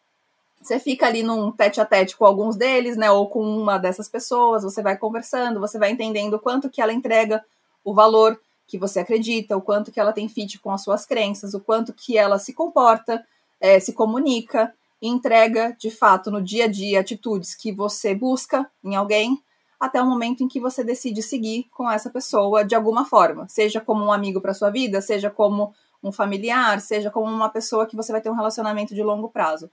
Você 0.61 0.79
fica 0.79 1.07
ali 1.07 1.23
num 1.23 1.51
tete 1.51 1.81
a 1.81 1.85
tete 1.85 2.15
com 2.15 2.25
alguns 2.25 2.55
deles, 2.55 2.95
né, 2.95 3.09
ou 3.09 3.27
com 3.27 3.41
uma 3.41 3.79
dessas 3.79 4.07
pessoas, 4.07 4.61
você 4.61 4.83
vai 4.83 4.97
conversando, 4.97 5.59
você 5.59 5.79
vai 5.79 5.89
entendendo 5.89 6.39
quanto 6.39 6.69
que 6.69 6.81
ela 6.81 6.93
entrega 6.93 7.43
o 7.83 7.93
valor 7.93 8.39
que 8.67 8.77
você 8.77 8.99
acredita, 8.99 9.57
o 9.57 9.61
quanto 9.61 9.91
que 9.91 9.99
ela 9.99 10.13
tem 10.13 10.27
fit 10.27 10.59
com 10.59 10.71
as 10.71 10.83
suas 10.83 11.05
crenças, 11.05 11.53
o 11.53 11.59
quanto 11.59 11.93
que 11.93 12.17
ela 12.17 12.37
se 12.37 12.53
comporta, 12.53 13.25
é, 13.59 13.79
se 13.79 13.93
comunica 13.93 14.73
entrega, 15.01 15.75
de 15.79 15.91
fato, 15.91 16.31
no 16.31 16.41
dia 16.41 16.65
a 16.65 16.67
dia, 16.67 16.99
atitudes 16.99 17.55
que 17.55 17.71
você 17.71 18.15
busca 18.15 18.69
em 18.83 18.95
alguém, 18.95 19.41
até 19.79 20.01
o 20.01 20.05
momento 20.05 20.43
em 20.43 20.47
que 20.47 20.59
você 20.59 20.83
decide 20.83 21.21
seguir 21.21 21.67
com 21.71 21.89
essa 21.89 22.09
pessoa 22.09 22.65
de 22.65 22.73
alguma 22.73 23.05
forma, 23.05 23.47
seja 23.47 23.79
como 23.79 24.03
um 24.03 24.11
amigo 24.11 24.41
para 24.41 24.53
sua 24.53 24.71
vida, 24.71 25.01
seja 25.01 25.29
como 25.29 25.73
um 26.03 26.11
familiar, 26.11 26.81
seja 26.81 27.11
como 27.11 27.31
uma 27.31 27.49
pessoa 27.49 27.85
que 27.85 27.95
você 27.95 28.11
vai 28.11 28.21
ter 28.21 28.29
um 28.29 28.35
relacionamento 28.35 28.95
de 28.95 29.03
longo 29.03 29.29
prazo. 29.29 29.69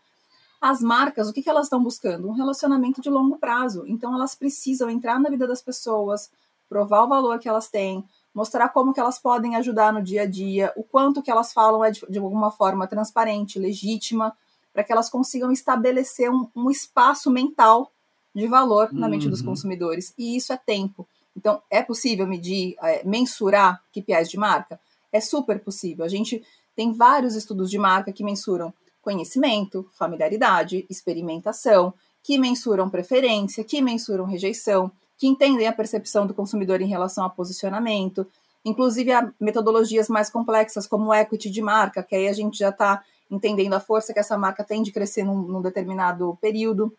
As 0.61 0.81
marcas, 0.81 1.29
o 1.29 1.33
que, 1.33 1.43
que 1.43 1.51
elas 1.51 1.67
estão 1.67 1.83
buscando? 1.83 2.29
Um 2.29 2.33
relacionamento 2.33 3.01
de 3.01 3.11
longo 3.11 3.39
prazo. 3.39 3.85
Então, 3.87 4.15
elas 4.15 4.35
precisam 4.35 4.89
entrar 4.89 5.21
na 5.21 5.29
vida 5.29 5.47
das 5.47 5.61
pessoas, 5.61 6.31
provar 6.69 7.05
o 7.05 7.09
valor 7.09 7.39
que 7.39 7.49
elas 7.49 7.69
têm, 7.69 8.05
mostrar 8.35 8.71
como 8.71 8.93
que 8.93 9.01
elas 9.01 9.19
podem 9.19 9.57
ajudar 9.57 9.93
no 9.93 10.03
dia 10.03 10.23
a 10.23 10.27
dia, 10.27 10.73
o 10.77 10.83
quanto 10.83 11.23
que 11.23 11.31
elas 11.31 11.53
falam 11.53 11.85
é 11.85 11.91
de, 11.91 12.01
de 12.09 12.19
alguma 12.19 12.51
forma 12.51 12.87
transparente, 12.87 13.59
legítima, 13.59 14.35
para 14.75 14.83
que 14.83 14.93
elas 14.93 15.09
consigam 15.09 15.53
estabelecer 15.53 16.29
um, 16.31 16.49
um 16.55 16.71
espaço 16.71 17.31
mental 17.31 17.91
de 18.35 18.49
valor 18.49 18.93
na 18.93 19.09
mente 19.09 19.29
dos 19.29 19.41
uhum. 19.41 19.47
consumidores. 19.47 20.13
E 20.19 20.37
isso 20.37 20.53
é 20.53 20.57
tempo. 20.57 21.07
Então, 21.37 21.63
é 21.71 21.81
possível 21.81 22.27
medir, 22.27 22.75
é, 22.83 23.05
mensurar 23.05 23.81
KPIs 23.93 24.29
de 24.29 24.37
marca? 24.37 24.81
É 25.13 25.21
super 25.21 25.61
possível. 25.61 26.05
A 26.05 26.09
gente 26.09 26.45
tem 26.75 26.93
vários 26.93 27.37
estudos 27.37 27.71
de 27.71 27.79
marca 27.79 28.13
que 28.13 28.25
mensuram 28.25 28.75
conhecimento, 29.01 29.89
familiaridade, 29.93 30.85
experimentação, 30.91 31.95
que 32.23 32.37
mensuram 32.39 32.91
preferência, 32.91 33.63
que 33.63 33.81
mensuram 33.81 34.25
rejeição, 34.25 34.91
que 35.17 35.29
entendem 35.29 35.69
a 35.69 35.73
percepção 35.73 36.27
do 36.27 36.35
consumidor 36.35 36.81
em 36.81 36.89
relação 36.89 37.25
a 37.25 37.31
posicionamento, 37.31 38.27
inclusive 38.65 39.13
há 39.13 39.31
metodologias 39.39 40.09
mais 40.09 40.31
complexas 40.31 40.87
como 40.87 41.11
o 41.11 41.15
equity 41.15 41.51
de 41.51 41.63
marca, 41.63 42.03
que 42.03 42.17
aí 42.17 42.27
a 42.27 42.33
gente 42.33 42.59
já 42.59 42.71
está 42.71 43.05
entendendo 43.31 43.75
a 43.75 43.81
força 43.81 44.13
que 44.13 44.21
essa 44.21 44.37
marca 44.37 44.65
tem 44.65 44.83
de 44.83 44.93
crescer 44.93 45.25
num, 45.25 45.43
num 45.43 45.63
determinado 45.63 46.37
período. 46.41 46.97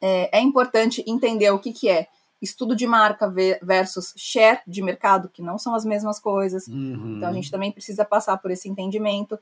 É, 0.00 0.38
é, 0.38 0.40
importante 0.40 1.02
entender 1.06 1.50
o 1.50 1.58
que, 1.58 1.72
que 1.72 1.88
é 1.88 2.06
estudo 2.40 2.76
de 2.76 2.86
marca 2.86 3.28
versus 3.62 4.14
share 4.16 4.60
de 4.66 4.80
mercado, 4.80 5.28
que 5.28 5.42
não 5.42 5.58
são 5.58 5.74
as 5.74 5.84
mesmas 5.84 6.20
coisas. 6.20 6.68
Uhum. 6.68 7.16
Então 7.16 7.28
a 7.28 7.32
gente 7.32 7.50
também 7.50 7.72
precisa 7.72 8.04
passar 8.04 8.36
por 8.38 8.50
esse 8.50 8.68
entendimento. 8.68 9.38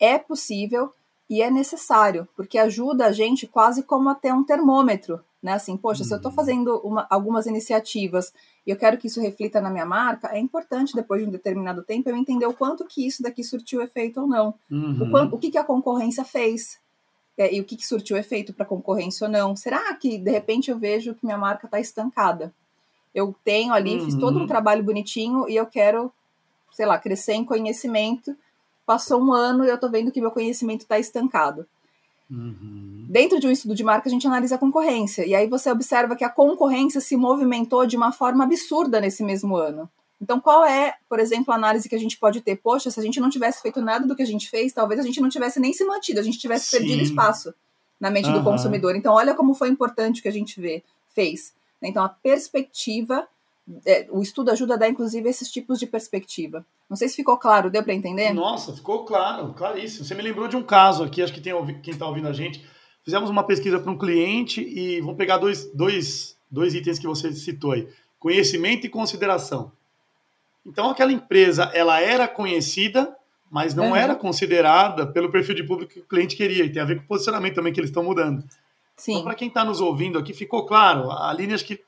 É 0.00 0.18
possível, 0.18 0.92
e 1.30 1.40
é 1.40 1.48
necessário, 1.48 2.26
porque 2.34 2.58
ajuda 2.58 3.06
a 3.06 3.12
gente 3.12 3.46
quase 3.46 3.84
como 3.84 4.08
a 4.08 4.16
ter 4.16 4.34
um 4.34 4.42
termômetro, 4.42 5.20
né? 5.40 5.52
Assim, 5.52 5.76
poxa, 5.76 6.02
se 6.02 6.12
eu 6.12 6.16
estou 6.16 6.32
uhum. 6.32 6.36
fazendo 6.36 6.78
uma, 6.78 7.06
algumas 7.08 7.46
iniciativas 7.46 8.34
e 8.66 8.70
eu 8.70 8.76
quero 8.76 8.98
que 8.98 9.06
isso 9.06 9.20
reflita 9.20 9.60
na 9.60 9.70
minha 9.70 9.86
marca, 9.86 10.28
é 10.32 10.40
importante, 10.40 10.92
depois 10.92 11.22
de 11.22 11.28
um 11.28 11.30
determinado 11.30 11.84
tempo, 11.84 12.10
eu 12.10 12.16
entender 12.16 12.46
o 12.46 12.52
quanto 12.52 12.84
que 12.84 13.06
isso 13.06 13.22
daqui 13.22 13.44
surtiu 13.44 13.80
efeito 13.80 14.20
ou 14.20 14.26
não. 14.26 14.54
Uhum. 14.68 15.04
O, 15.04 15.10
quanto, 15.10 15.36
o 15.36 15.38
que, 15.38 15.52
que 15.52 15.56
a 15.56 15.62
concorrência 15.62 16.24
fez. 16.24 16.80
É, 17.38 17.54
e 17.54 17.60
o 17.60 17.64
que, 17.64 17.76
que 17.76 17.86
surtiu 17.86 18.16
efeito 18.16 18.52
para 18.52 18.64
a 18.64 18.68
concorrência 18.68 19.24
ou 19.24 19.30
não. 19.30 19.54
Será 19.54 19.94
que, 19.94 20.18
de 20.18 20.30
repente, 20.32 20.70
eu 20.70 20.78
vejo 20.78 21.14
que 21.14 21.24
minha 21.24 21.38
marca 21.38 21.66
está 21.66 21.78
estancada? 21.78 22.52
Eu 23.14 23.34
tenho 23.44 23.72
ali, 23.72 23.98
uhum. 23.98 24.04
fiz 24.04 24.16
todo 24.16 24.36
um 24.36 24.40
uhum. 24.40 24.46
trabalho 24.48 24.82
bonitinho 24.82 25.48
e 25.48 25.54
eu 25.54 25.64
quero, 25.64 26.12
sei 26.72 26.86
lá, 26.86 26.98
crescer 26.98 27.34
em 27.34 27.44
conhecimento 27.44 28.36
Passou 28.90 29.22
um 29.22 29.32
ano 29.32 29.64
e 29.64 29.68
eu 29.68 29.76
estou 29.76 29.88
vendo 29.88 30.10
que 30.10 30.20
meu 30.20 30.32
conhecimento 30.32 30.80
está 30.80 30.98
estancado. 30.98 31.64
Uhum. 32.28 33.06
Dentro 33.08 33.38
de 33.38 33.46
um 33.46 33.50
estudo 33.52 33.72
de 33.72 33.84
marca, 33.84 34.08
a 34.08 34.10
gente 34.10 34.26
analisa 34.26 34.56
a 34.56 34.58
concorrência. 34.58 35.24
E 35.24 35.32
aí 35.32 35.46
você 35.46 35.70
observa 35.70 36.16
que 36.16 36.24
a 36.24 36.28
concorrência 36.28 37.00
se 37.00 37.16
movimentou 37.16 37.86
de 37.86 37.96
uma 37.96 38.10
forma 38.10 38.42
absurda 38.42 39.00
nesse 39.00 39.22
mesmo 39.22 39.54
ano. 39.54 39.88
Então, 40.20 40.40
qual 40.40 40.64
é, 40.64 40.96
por 41.08 41.20
exemplo, 41.20 41.52
a 41.52 41.56
análise 41.56 41.88
que 41.88 41.94
a 41.94 41.98
gente 42.00 42.18
pode 42.18 42.40
ter? 42.40 42.56
Poxa, 42.56 42.90
se 42.90 42.98
a 42.98 43.02
gente 43.04 43.20
não 43.20 43.30
tivesse 43.30 43.62
feito 43.62 43.80
nada 43.80 44.08
do 44.08 44.16
que 44.16 44.24
a 44.24 44.26
gente 44.26 44.50
fez, 44.50 44.72
talvez 44.72 44.98
a 44.98 45.04
gente 45.04 45.20
não 45.20 45.28
tivesse 45.28 45.60
nem 45.60 45.72
se 45.72 45.84
mantido, 45.84 46.18
a 46.18 46.24
gente 46.24 46.40
tivesse 46.40 46.66
Sim. 46.66 46.78
perdido 46.78 47.00
espaço 47.00 47.54
na 48.00 48.10
mente 48.10 48.28
uhum. 48.28 48.38
do 48.38 48.42
consumidor. 48.42 48.96
Então, 48.96 49.14
olha 49.14 49.34
como 49.34 49.54
foi 49.54 49.68
importante 49.68 50.18
o 50.18 50.22
que 50.24 50.28
a 50.28 50.32
gente 50.32 50.60
vê, 50.60 50.82
fez. 51.14 51.54
Então, 51.80 52.02
a 52.02 52.08
perspectiva 52.08 53.28
é, 53.86 54.06
o 54.10 54.20
estudo 54.20 54.50
ajuda 54.50 54.74
a 54.74 54.76
dar, 54.76 54.88
inclusive, 54.88 55.28
esses 55.28 55.50
tipos 55.50 55.78
de 55.78 55.86
perspectiva. 55.86 56.64
Não 56.88 56.96
sei 56.96 57.08
se 57.08 57.16
ficou 57.16 57.36
claro, 57.38 57.70
deu 57.70 57.82
para 57.82 57.94
entender? 57.94 58.32
Nossa, 58.32 58.72
ficou 58.74 59.04
claro, 59.04 59.52
claríssimo. 59.54 60.04
Você 60.04 60.14
me 60.14 60.22
lembrou 60.22 60.48
de 60.48 60.56
um 60.56 60.62
caso 60.62 61.04
aqui, 61.04 61.22
acho 61.22 61.32
que 61.32 61.40
tem 61.40 61.54
quem 61.80 61.92
está 61.92 62.06
ouvindo 62.06 62.28
a 62.28 62.32
gente. 62.32 62.64
Fizemos 63.04 63.30
uma 63.30 63.44
pesquisa 63.44 63.78
para 63.78 63.90
um 63.90 63.98
cliente 63.98 64.60
e 64.60 65.00
vamos 65.00 65.16
pegar 65.16 65.38
dois, 65.38 65.70
dois, 65.72 66.36
dois 66.50 66.74
itens 66.74 66.98
que 66.98 67.06
você 67.06 67.32
citou 67.32 67.72
aí: 67.72 67.88
conhecimento 68.18 68.86
e 68.86 68.90
consideração. 68.90 69.72
Então, 70.66 70.90
aquela 70.90 71.12
empresa, 71.12 71.70
ela 71.72 72.00
era 72.00 72.28
conhecida, 72.28 73.16
mas 73.50 73.74
não 73.74 73.90
uhum. 73.90 73.96
era 73.96 74.14
considerada 74.14 75.06
pelo 75.06 75.30
perfil 75.30 75.54
de 75.54 75.62
público 75.64 75.94
que 75.94 76.00
o 76.00 76.04
cliente 76.04 76.36
queria. 76.36 76.64
E 76.64 76.72
tem 76.72 76.82
a 76.82 76.84
ver 76.84 76.96
com 76.96 77.04
o 77.04 77.08
posicionamento 77.08 77.54
também 77.54 77.72
que 77.72 77.80
eles 77.80 77.90
estão 77.90 78.04
mudando. 78.04 78.44
Sim. 78.96 79.12
Então, 79.12 79.24
para 79.24 79.34
quem 79.34 79.48
está 79.48 79.64
nos 79.64 79.80
ouvindo 79.80 80.18
aqui, 80.18 80.34
ficou 80.34 80.66
claro. 80.66 81.10
A 81.10 81.30
Aline, 81.30 81.54
acho 81.54 81.64
que 81.64 81.80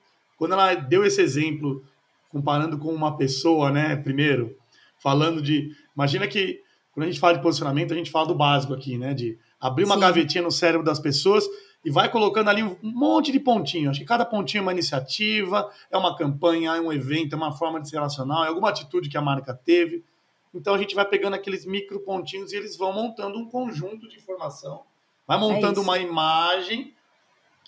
quando 0.43 0.55
ela 0.55 0.75
deu 0.75 1.05
esse 1.05 1.23
exemplo, 1.23 1.85
comparando 2.29 2.77
com 2.77 2.93
uma 2.93 3.17
pessoa, 3.17 3.71
né, 3.71 3.95
primeiro, 3.95 4.59
falando 5.01 5.41
de. 5.41 5.71
Imagina 5.95 6.27
que 6.27 6.61
quando 6.91 7.05
a 7.05 7.07
gente 7.07 7.21
fala 7.21 7.35
de 7.35 7.43
posicionamento, 7.45 7.93
a 7.93 7.97
gente 7.97 8.11
fala 8.11 8.27
do 8.27 8.35
básico 8.35 8.75
aqui, 8.75 8.99
né? 8.99 9.15
De 9.15 9.39
abrir 9.61 9.85
uma 9.85 9.95
Sim. 9.95 10.01
gavetinha 10.01 10.43
no 10.43 10.51
cérebro 10.51 10.85
das 10.85 10.99
pessoas 10.99 11.47
e 11.85 11.93
vai 11.93 12.11
colocando 12.11 12.51
ali 12.51 12.61
um 12.61 12.77
monte 12.83 13.31
de 13.31 13.39
pontinhos. 13.39 13.91
Acho 13.91 14.01
que 14.01 14.05
cada 14.05 14.25
pontinho 14.25 14.63
é 14.63 14.63
uma 14.63 14.73
iniciativa, 14.73 15.71
é 15.89 15.97
uma 15.97 16.17
campanha, 16.17 16.75
é 16.75 16.81
um 16.81 16.93
evento, 16.93 17.35
é 17.35 17.37
uma 17.37 17.53
forma 17.53 17.81
de 17.81 17.89
se 17.89 17.95
relacionar, 17.95 18.47
é 18.47 18.49
alguma 18.49 18.71
atitude 18.71 19.09
que 19.09 19.17
a 19.17 19.23
marca 19.23 19.55
teve. 19.55 20.05
Então 20.53 20.75
a 20.75 20.79
gente 20.79 20.97
vai 20.97 21.05
pegando 21.05 21.35
aqueles 21.35 21.65
micro 21.65 22.01
pontinhos 22.01 22.53
e 22.53 22.57
eles 22.57 22.77
vão 22.77 22.93
montando 22.93 23.39
um 23.39 23.49
conjunto 23.49 24.09
de 24.09 24.17
informação, 24.17 24.83
vai 25.25 25.39
montando 25.39 25.79
é 25.79 25.83
uma 25.85 25.99
imagem 26.01 26.93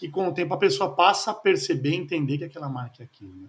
que 0.05 0.11
com 0.11 0.29
o 0.29 0.35
tempo 0.35 0.53
a 0.53 0.59
pessoa 0.59 0.95
passa 0.95 1.31
a 1.31 1.35
perceber, 1.35 1.95
entender 1.95 2.37
que 2.37 2.45
aquela 2.45 2.69
marca 2.69 3.03
é 3.03 3.05
aquilo. 3.05 3.35
Né? 3.35 3.49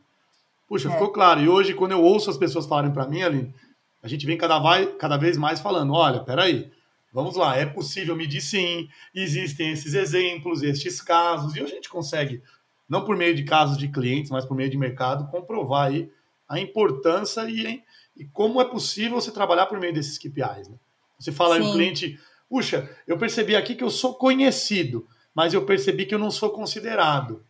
Puxa, 0.70 0.88
é. 0.88 0.92
ficou 0.92 1.10
claro. 1.10 1.42
E 1.42 1.50
hoje, 1.50 1.74
quando 1.74 1.92
eu 1.92 2.02
ouço 2.02 2.30
as 2.30 2.38
pessoas 2.38 2.66
falarem 2.66 2.94
para 2.94 3.06
mim, 3.06 3.22
Aline, 3.22 3.54
a 4.02 4.08
gente 4.08 4.26
vem 4.26 4.38
cada, 4.38 4.58
vai, 4.58 4.86
cada 4.86 5.18
vez 5.18 5.36
mais 5.36 5.60
falando: 5.60 5.92
olha, 5.92 6.22
peraí, 6.22 6.72
vamos 7.12 7.36
lá, 7.36 7.58
é 7.58 7.66
possível 7.66 8.16
medir 8.16 8.40
sim, 8.40 8.88
existem 9.14 9.72
esses 9.72 9.94
exemplos, 9.94 10.64
estes 10.64 11.02
casos, 11.02 11.58
e 11.58 11.60
a 11.60 11.68
gente 11.68 11.90
consegue, 11.90 12.42
não 12.88 13.04
por 13.04 13.18
meio 13.18 13.36
de 13.36 13.44
casos 13.44 13.78
de 13.78 13.90
clientes, 13.90 14.32
mas 14.32 14.46
por 14.46 14.56
meio 14.56 14.70
de 14.70 14.78
mercado, 14.78 15.30
comprovar 15.30 15.88
aí 15.88 16.10
a 16.48 16.58
importância 16.58 17.50
e, 17.50 17.84
e 18.16 18.24
como 18.32 18.62
é 18.62 18.66
possível 18.66 19.20
você 19.20 19.30
trabalhar 19.30 19.66
por 19.66 19.78
meio 19.78 19.94
desses 19.94 20.18
KPIs. 20.18 20.70
Né? 20.70 20.78
Você 21.20 21.34
fala 21.34 21.56
sim. 21.56 21.64
aí 21.64 21.68
um 21.68 21.74
cliente, 21.74 22.18
puxa, 22.50 22.90
eu 23.06 23.18
percebi 23.18 23.58
aqui 23.58 23.76
que 23.76 23.84
eu 23.84 23.90
sou 23.90 24.14
conhecido 24.14 25.06
mas 25.36 25.54
eu 25.54 25.66
percebi 25.66 26.06
que 26.06 26.16
eu 26.16 26.20
não 26.20 26.32
sou 26.32 26.50
considerado. 26.50 27.46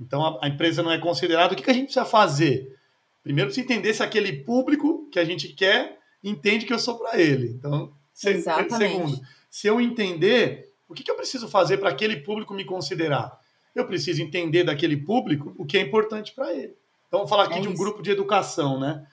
Então 0.00 0.38
a, 0.40 0.48
empresa 0.48 0.82
não 0.82 0.90
é 0.90 0.98
considerada. 0.98 1.52
O 1.52 1.56
que, 1.56 1.62
que 1.62 1.70
a 1.70 1.74
gente 1.74 1.84
precisa 1.84 2.06
fazer? 2.06 2.74
Primeiro, 3.22 3.48
precisa 3.50 3.64
entender 3.64 3.92
se 3.92 4.02
aquele 4.02 4.32
público 4.32 5.08
que 5.12 5.18
a 5.18 5.24
gente 5.24 5.48
quer 5.48 5.98
entende 6.22 6.64
que 6.64 6.72
eu 6.72 6.78
sou 6.78 6.98
para 6.98 7.20
ele. 7.20 7.48
Então, 7.48 7.92
se, 8.12 8.40
segundo, 8.42 9.20
se 9.50 9.66
eu 9.66 9.80
entender, 9.80 10.72
o 10.88 10.94
que, 10.94 11.02
que 11.02 11.10
eu 11.10 11.16
preciso 11.16 11.48
fazer 11.48 11.78
para 11.78 11.90
aquele 11.90 12.16
público 12.16 12.54
me 12.54 12.64
considerar? 12.64 13.38
Eu 13.74 13.86
preciso 13.86 14.22
entender 14.22 14.64
daquele 14.64 14.96
público 14.96 15.54
o 15.58 15.66
que 15.66 15.76
é 15.76 15.80
importante 15.80 16.32
para 16.32 16.52
ele. 16.52 16.74
Então, 17.08 17.20
vamos 17.20 17.30
falar 17.30 17.44
aqui 17.44 17.58
é 17.58 17.60
de 17.60 17.68
um 17.68 17.74
grupo 17.74 18.02
de 18.02 18.10
educação, 18.10 18.78
né? 18.78 19.06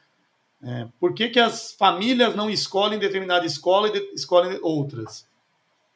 É, 0.63 0.87
por 0.99 1.13
que, 1.13 1.29
que 1.29 1.39
as 1.39 1.73
famílias 1.73 2.35
não 2.35 2.49
escolhem 2.49 2.99
determinada 2.99 3.45
escola 3.45 3.87
e 3.87 3.91
de, 3.91 3.99
escolhem 4.13 4.59
outras? 4.61 5.27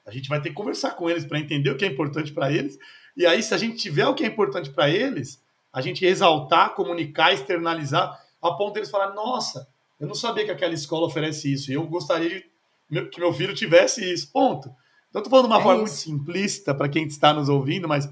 A 0.06 0.12
gente 0.12 0.30
vai 0.30 0.40
ter 0.40 0.50
que 0.50 0.56
conversar 0.56 0.92
com 0.92 1.10
eles 1.10 1.26
para 1.26 1.40
entender 1.40 1.72
o 1.72 1.78
que 1.78 1.84
é 1.84 1.88
importante 1.88 2.32
para 2.32 2.52
eles. 2.52 2.78
E 3.18 3.26
aí, 3.26 3.42
se 3.42 3.54
a 3.54 3.58
gente 3.58 3.78
tiver 3.78 4.06
o 4.08 4.14
que 4.14 4.24
é 4.24 4.28
importante 4.28 4.70
para 4.70 4.90
eles, 4.90 5.42
a 5.74 5.82
gente 5.82 6.06
exaltar, 6.06 6.76
comunicar, 6.76 7.34
externalizar, 7.34 8.22
a 8.42 8.52
ponto 8.52 8.74
deles 8.74 8.92
falar: 8.92 9.14
nossa, 9.14 9.68
eu 10.00 10.08
não 10.08 10.16
sabia 10.16 10.46
que 10.46 10.52
aquela 10.52 10.74
escola 10.74 11.08
oferece 11.08 11.52
isso, 11.52 11.72
e 11.72 11.74
eu 11.74 11.88
gostaria 11.88 12.44
de, 12.90 13.06
que 13.10 13.20
meu 13.20 13.34
filho 13.34 13.56
tivesse 13.56 14.14
isso. 14.14 14.32
Ponto. 14.32 14.70
Então, 15.10 15.22
estou 15.22 15.30
falando 15.30 15.48
de 15.48 15.54
uma 15.54 15.60
é 15.60 15.64
forma 15.64 15.84
isso. 15.84 16.10
muito 16.10 16.20
simplista 16.20 16.76
para 16.76 16.90
quem 16.90 17.06
está 17.06 17.34
nos 17.34 17.50
ouvindo, 17.50 17.88
mas 17.88 18.08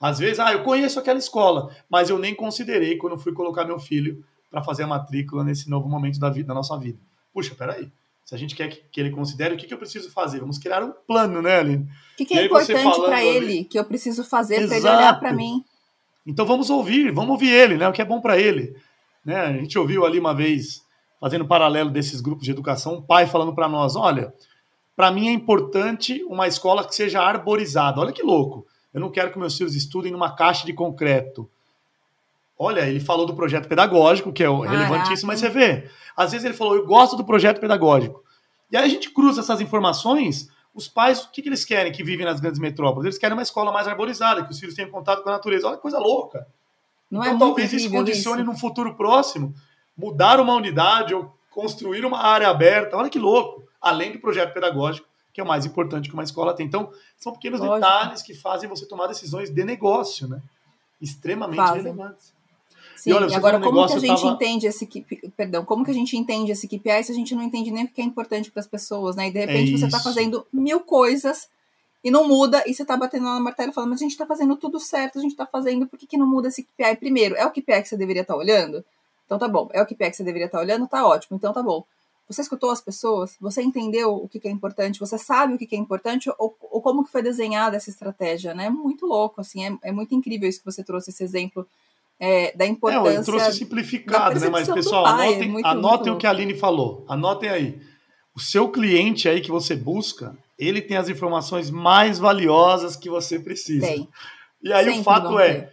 às 0.00 0.18
vezes, 0.18 0.38
ah, 0.38 0.52
eu 0.52 0.62
conheço 0.62 0.98
aquela 0.98 1.18
escola, 1.18 1.74
mas 1.90 2.08
eu 2.08 2.18
nem 2.18 2.34
considerei 2.34 2.96
quando 2.96 3.18
fui 3.18 3.32
colocar 3.32 3.64
meu 3.64 3.78
filho 3.78 4.24
para 4.50 4.62
fazer 4.62 4.84
a 4.84 4.86
matrícula 4.86 5.44
nesse 5.44 5.68
novo 5.68 5.88
momento 5.88 6.18
da, 6.18 6.30
vida, 6.30 6.48
da 6.48 6.54
nossa 6.54 6.78
vida. 6.78 6.98
Puxa, 7.34 7.54
peraí 7.54 7.90
se 8.28 8.34
a 8.34 8.38
gente 8.38 8.54
quer 8.54 8.68
que, 8.68 8.82
que 8.92 9.00
ele 9.00 9.10
considere, 9.10 9.54
o 9.54 9.56
que, 9.56 9.66
que 9.66 9.72
eu 9.72 9.78
preciso 9.78 10.10
fazer? 10.10 10.40
Vamos 10.40 10.58
criar 10.58 10.84
um 10.84 10.92
plano, 11.06 11.40
né, 11.40 11.60
Aline? 11.60 11.84
O 11.84 12.16
que, 12.18 12.26
que 12.26 12.34
é 12.34 12.44
importante 12.44 13.00
para 13.00 13.24
ele 13.24 13.64
que 13.64 13.78
eu 13.78 13.84
preciso 13.86 14.22
fazer 14.22 14.66
para 14.66 14.76
ele 14.76 14.86
olhar 14.86 15.18
para 15.18 15.32
mim? 15.32 15.64
Então 16.26 16.44
vamos 16.44 16.68
ouvir, 16.68 17.10
vamos 17.10 17.30
ouvir 17.30 17.50
ele, 17.50 17.78
né? 17.78 17.88
O 17.88 17.92
que 17.92 18.02
é 18.02 18.04
bom 18.04 18.20
para 18.20 18.38
ele. 18.38 18.76
Né? 19.24 19.34
A 19.34 19.52
gente 19.54 19.78
ouviu 19.78 20.04
ali 20.04 20.18
uma 20.18 20.34
vez, 20.34 20.82
fazendo 21.18 21.46
paralelo 21.46 21.88
desses 21.88 22.20
grupos 22.20 22.44
de 22.44 22.50
educação, 22.50 22.96
um 22.96 23.00
pai 23.02 23.26
falando 23.26 23.54
para 23.54 23.66
nós: 23.66 23.96
olha, 23.96 24.30
para 24.94 25.10
mim 25.10 25.28
é 25.28 25.32
importante 25.32 26.22
uma 26.24 26.46
escola 26.46 26.86
que 26.86 26.94
seja 26.94 27.22
arborizada. 27.22 27.98
Olha 27.98 28.12
que 28.12 28.22
louco. 28.22 28.66
Eu 28.92 29.00
não 29.00 29.10
quero 29.10 29.32
que 29.32 29.38
meus 29.38 29.56
filhos 29.56 29.74
estudem 29.74 30.12
numa 30.12 30.36
caixa 30.36 30.66
de 30.66 30.74
concreto. 30.74 31.48
Olha, 32.58 32.80
ele 32.88 33.00
falou 33.00 33.24
do 33.24 33.34
projeto 33.34 33.68
pedagógico, 33.68 34.32
que 34.32 34.42
é 34.42 34.48
o 34.48 34.60
relevantíssimo, 34.60 35.28
mas 35.28 35.40
você 35.40 35.48
vê, 35.48 35.88
às 36.16 36.32
vezes 36.32 36.44
ele 36.44 36.54
falou, 36.54 36.74
eu 36.74 36.84
gosto 36.84 37.16
do 37.16 37.24
projeto 37.24 37.60
pedagógico. 37.60 38.24
E 38.70 38.76
aí 38.76 38.84
a 38.84 38.88
gente 38.88 39.10
cruza 39.10 39.40
essas 39.40 39.60
informações, 39.60 40.50
os 40.74 40.88
pais, 40.88 41.24
o 41.24 41.30
que, 41.30 41.40
que 41.42 41.48
eles 41.48 41.64
querem 41.64 41.92
que 41.92 42.02
vivem 42.02 42.26
nas 42.26 42.40
grandes 42.40 42.60
metrópoles? 42.60 43.06
Eles 43.06 43.18
querem 43.18 43.36
uma 43.36 43.42
escola 43.42 43.72
mais 43.72 43.86
arborizada, 43.88 44.44
que 44.44 44.50
os 44.50 44.58
filhos 44.58 44.74
tenham 44.74 44.90
contato 44.90 45.22
com 45.22 45.28
a 45.28 45.32
natureza. 45.32 45.66
Olha 45.66 45.76
que 45.76 45.82
coisa 45.82 45.98
louca. 45.98 46.46
Não 47.10 47.22
então, 47.22 47.36
é 47.36 47.38
talvez 47.38 47.72
isso 47.72 47.90
condicione 47.90 48.42
isso. 48.42 48.50
num 48.50 48.56
futuro 48.56 48.94
próximo 48.94 49.54
mudar 49.96 50.38
uma 50.38 50.54
unidade 50.54 51.14
ou 51.14 51.34
construir 51.50 52.04
uma 52.04 52.20
área 52.20 52.48
aberta. 52.48 52.96
Olha 52.96 53.10
que 53.10 53.18
louco. 53.18 53.64
Além 53.80 54.12
do 54.12 54.20
projeto 54.20 54.52
pedagógico, 54.52 55.08
que 55.32 55.40
é 55.40 55.44
o 55.44 55.46
mais 55.46 55.64
importante 55.64 56.08
que 56.08 56.14
uma 56.14 56.22
escola 56.22 56.54
tem. 56.54 56.66
Então, 56.66 56.92
são 57.16 57.32
pequenos 57.32 57.60
Lógico. 57.60 57.76
detalhes 57.76 58.22
que 58.22 58.34
fazem 58.34 58.68
você 58.68 58.86
tomar 58.86 59.06
decisões 59.06 59.50
de 59.50 59.64
negócio, 59.64 60.28
né? 60.28 60.42
Extremamente 61.00 61.56
fazem. 61.56 61.82
relevantes. 61.82 62.34
Sim, 62.98 63.10
e 63.10 63.12
olha, 63.12 63.36
agora 63.36 63.60
como 63.60 63.86
que 63.86 63.92
a 63.92 63.98
gente 63.98 64.20
tava... 64.20 64.34
entende 64.34 64.66
esse 64.66 64.86
perdão, 65.36 65.64
como 65.64 65.84
que 65.84 65.90
a 65.92 65.94
gente 65.94 66.16
entende 66.16 66.50
esse 66.50 66.66
KPI 66.66 67.04
se 67.04 67.12
a 67.12 67.14
gente 67.14 67.32
não 67.32 67.44
entende 67.44 67.70
nem 67.70 67.84
o 67.84 67.88
que 67.88 68.00
é 68.00 68.04
importante 68.04 68.50
para 68.50 68.58
as 68.58 68.66
pessoas, 68.66 69.14
né? 69.14 69.28
E 69.28 69.30
de 69.30 69.38
repente 69.38 69.74
é 69.74 69.78
você 69.78 69.86
está 69.86 70.00
fazendo 70.00 70.44
mil 70.52 70.80
coisas 70.80 71.48
e 72.02 72.10
não 72.10 72.26
muda, 72.26 72.64
e 72.66 72.74
você 72.74 72.82
está 72.82 72.96
batendo 72.96 73.26
lá 73.26 73.36
no 73.36 73.44
martelo 73.44 73.72
falando, 73.72 73.90
mas 73.90 74.00
a 74.00 74.02
gente 74.02 74.12
está 74.12 74.26
fazendo 74.26 74.56
tudo 74.56 74.80
certo, 74.80 75.18
a 75.18 75.22
gente 75.22 75.30
está 75.30 75.46
fazendo, 75.46 75.86
por 75.86 75.96
que, 75.96 76.08
que 76.08 76.16
não 76.16 76.26
muda 76.26 76.48
esse 76.48 76.64
KPI? 76.64 76.96
Primeiro, 76.96 77.36
é 77.36 77.46
o 77.46 77.50
KPI 77.50 77.82
que 77.82 77.88
você 77.88 77.96
deveria 77.96 78.22
estar 78.22 78.34
tá 78.34 78.38
olhando? 78.38 78.84
Então 79.26 79.38
tá 79.38 79.46
bom, 79.46 79.68
é 79.72 79.80
o 79.80 79.86
KPI 79.86 80.10
que 80.10 80.16
você 80.16 80.24
deveria 80.24 80.46
estar 80.46 80.58
tá 80.58 80.64
olhando, 80.64 80.88
tá 80.88 81.06
ótimo, 81.06 81.36
então 81.36 81.52
tá 81.52 81.62
bom. 81.62 81.84
Você 82.28 82.42
escutou 82.42 82.70
as 82.70 82.80
pessoas? 82.80 83.36
Você 83.40 83.62
entendeu 83.62 84.14
o 84.14 84.28
que, 84.28 84.40
que 84.40 84.48
é 84.48 84.50
importante? 84.50 85.00
Você 85.00 85.16
sabe 85.16 85.54
o 85.54 85.58
que, 85.58 85.66
que 85.66 85.76
é 85.76 85.78
importante? 85.78 86.28
Ou, 86.38 86.54
ou, 86.60 86.82
como 86.82 87.02
que 87.04 87.10
foi 87.10 87.22
desenhada 87.22 87.76
essa 87.76 87.88
estratégia, 87.88 88.54
né? 88.54 88.68
Muito 88.68 89.06
louco, 89.06 89.40
assim, 89.40 89.64
é, 89.64 89.78
é 89.84 89.92
muito 89.92 90.14
incrível 90.14 90.48
isso 90.48 90.58
que 90.58 90.66
você 90.66 90.82
trouxe, 90.82 91.10
esse 91.10 91.22
exemplo 91.22 91.66
é, 92.20 92.56
da 92.56 92.66
importância. 92.66 93.10
É, 93.10 93.16
eu 93.18 93.24
trouxe 93.24 93.52
simplificado, 93.58 94.40
né? 94.40 94.48
Mas, 94.48 94.68
pessoal, 94.68 95.04
pai, 95.04 95.28
anotem, 95.28 95.42
é 95.42 95.46
muito, 95.48 95.66
anotem 95.66 95.98
muito 95.98 96.12
o 96.12 96.18
que 96.18 96.26
a 96.26 96.30
Aline 96.30 96.54
falou. 96.54 97.04
Anotem 97.08 97.48
aí. 97.48 97.80
O 98.34 98.40
seu 98.40 98.68
cliente 98.68 99.28
aí 99.28 99.40
que 99.40 99.50
você 99.50 99.74
busca, 99.74 100.36
ele 100.58 100.80
tem 100.80 100.96
as 100.96 101.08
informações 101.08 101.70
mais 101.70 102.18
valiosas 102.18 102.96
que 102.96 103.08
você 103.08 103.38
precisa. 103.38 103.86
Tem. 103.86 104.08
E 104.62 104.72
aí 104.72 104.84
Sempre 104.84 105.00
o 105.00 105.04
fato 105.04 105.38
é, 105.38 105.72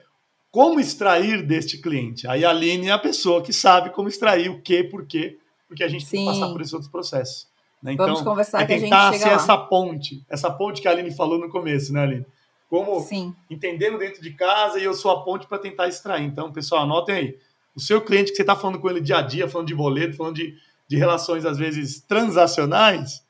como 0.51 0.79
extrair 0.79 1.45
deste 1.45 1.79
cliente? 1.79 2.27
Aí 2.27 2.45
a 2.45 2.49
Aline 2.51 2.87
é 2.87 2.91
a 2.91 2.99
pessoa 2.99 3.41
que 3.41 3.51
sabe 3.51 3.89
como 3.89 4.07
extrair 4.07 4.49
o 4.49 4.61
que, 4.61 4.83
por 4.83 5.05
quê, 5.05 5.37
porque 5.67 5.83
a 5.83 5.87
gente 5.87 6.05
Sim. 6.05 6.17
tem 6.17 6.25
que 6.25 6.33
passar 6.33 6.51
por 6.51 6.61
esses 6.61 6.73
outros 6.73 6.91
processos. 6.91 7.47
Né? 7.81 7.93
Então, 7.93 8.05
Vamos 8.05 8.21
conversar 8.21 8.61
é 8.61 8.65
que 8.65 8.79
tentar 8.79 9.09
a 9.09 9.11
gente 9.11 9.21
ser 9.21 9.29
lá. 9.29 9.35
essa 9.35 9.57
ponte, 9.57 10.23
essa 10.29 10.49
ponte 10.49 10.81
que 10.81 10.87
a 10.87 10.91
Aline 10.91 11.11
falou 11.11 11.39
no 11.39 11.49
começo, 11.49 11.91
né, 11.91 12.03
Aline? 12.03 12.25
Como 12.69 12.99
Sim. 13.01 13.35
entendendo 13.49 13.97
dentro 13.97 14.21
de 14.21 14.31
casa 14.31 14.79
e 14.79 14.83
eu 14.83 14.93
sou 14.93 15.11
a 15.11 15.23
ponte 15.23 15.47
para 15.47 15.59
tentar 15.59 15.87
extrair. 15.87 16.25
Então, 16.25 16.51
pessoal, 16.51 16.83
anotem 16.83 17.15
aí. 17.15 17.39
O 17.75 17.79
seu 17.79 18.01
cliente 18.01 18.31
que 18.31 18.37
você 18.37 18.43
está 18.43 18.55
falando 18.55 18.79
com 18.79 18.89
ele 18.89 19.01
dia 19.01 19.17
a 19.17 19.21
dia, 19.21 19.49
falando 19.49 19.67
de 19.67 19.75
boleto, 19.75 20.15
falando 20.15 20.35
de, 20.35 20.57
de 20.87 20.97
relações, 20.97 21.45
às 21.45 21.57
vezes, 21.57 21.99
transacionais, 22.01 23.23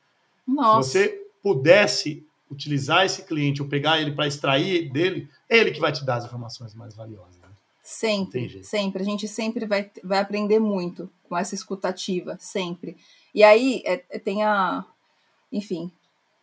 Nossa. 0.46 0.88
se 0.88 0.98
você 0.98 1.26
pudesse 1.42 2.26
utilizar 2.50 3.04
esse 3.04 3.24
cliente 3.24 3.60
ou 3.60 3.68
pegar 3.68 4.00
ele 4.00 4.12
para 4.12 4.26
extrair 4.26 4.90
dele, 4.90 5.28
é 5.48 5.58
ele 5.58 5.72
que 5.72 5.80
vai 5.80 5.92
te 5.92 6.04
dar 6.04 6.16
as 6.16 6.24
informações 6.24 6.74
mais 6.74 6.94
valiosas. 6.94 7.36
Né? 7.38 7.48
Sempre, 7.82 8.64
sempre. 8.64 9.02
A 9.02 9.04
gente 9.04 9.28
sempre 9.28 9.66
vai, 9.66 9.90
vai 10.02 10.18
aprender 10.18 10.58
muito 10.58 11.10
com 11.28 11.36
essa 11.36 11.54
escutativa, 11.54 12.36
sempre. 12.40 12.96
E 13.34 13.42
aí 13.42 13.82
é, 13.84 14.04
é 14.10 14.18
tem 14.18 14.42
a. 14.42 14.84
Enfim, 15.52 15.90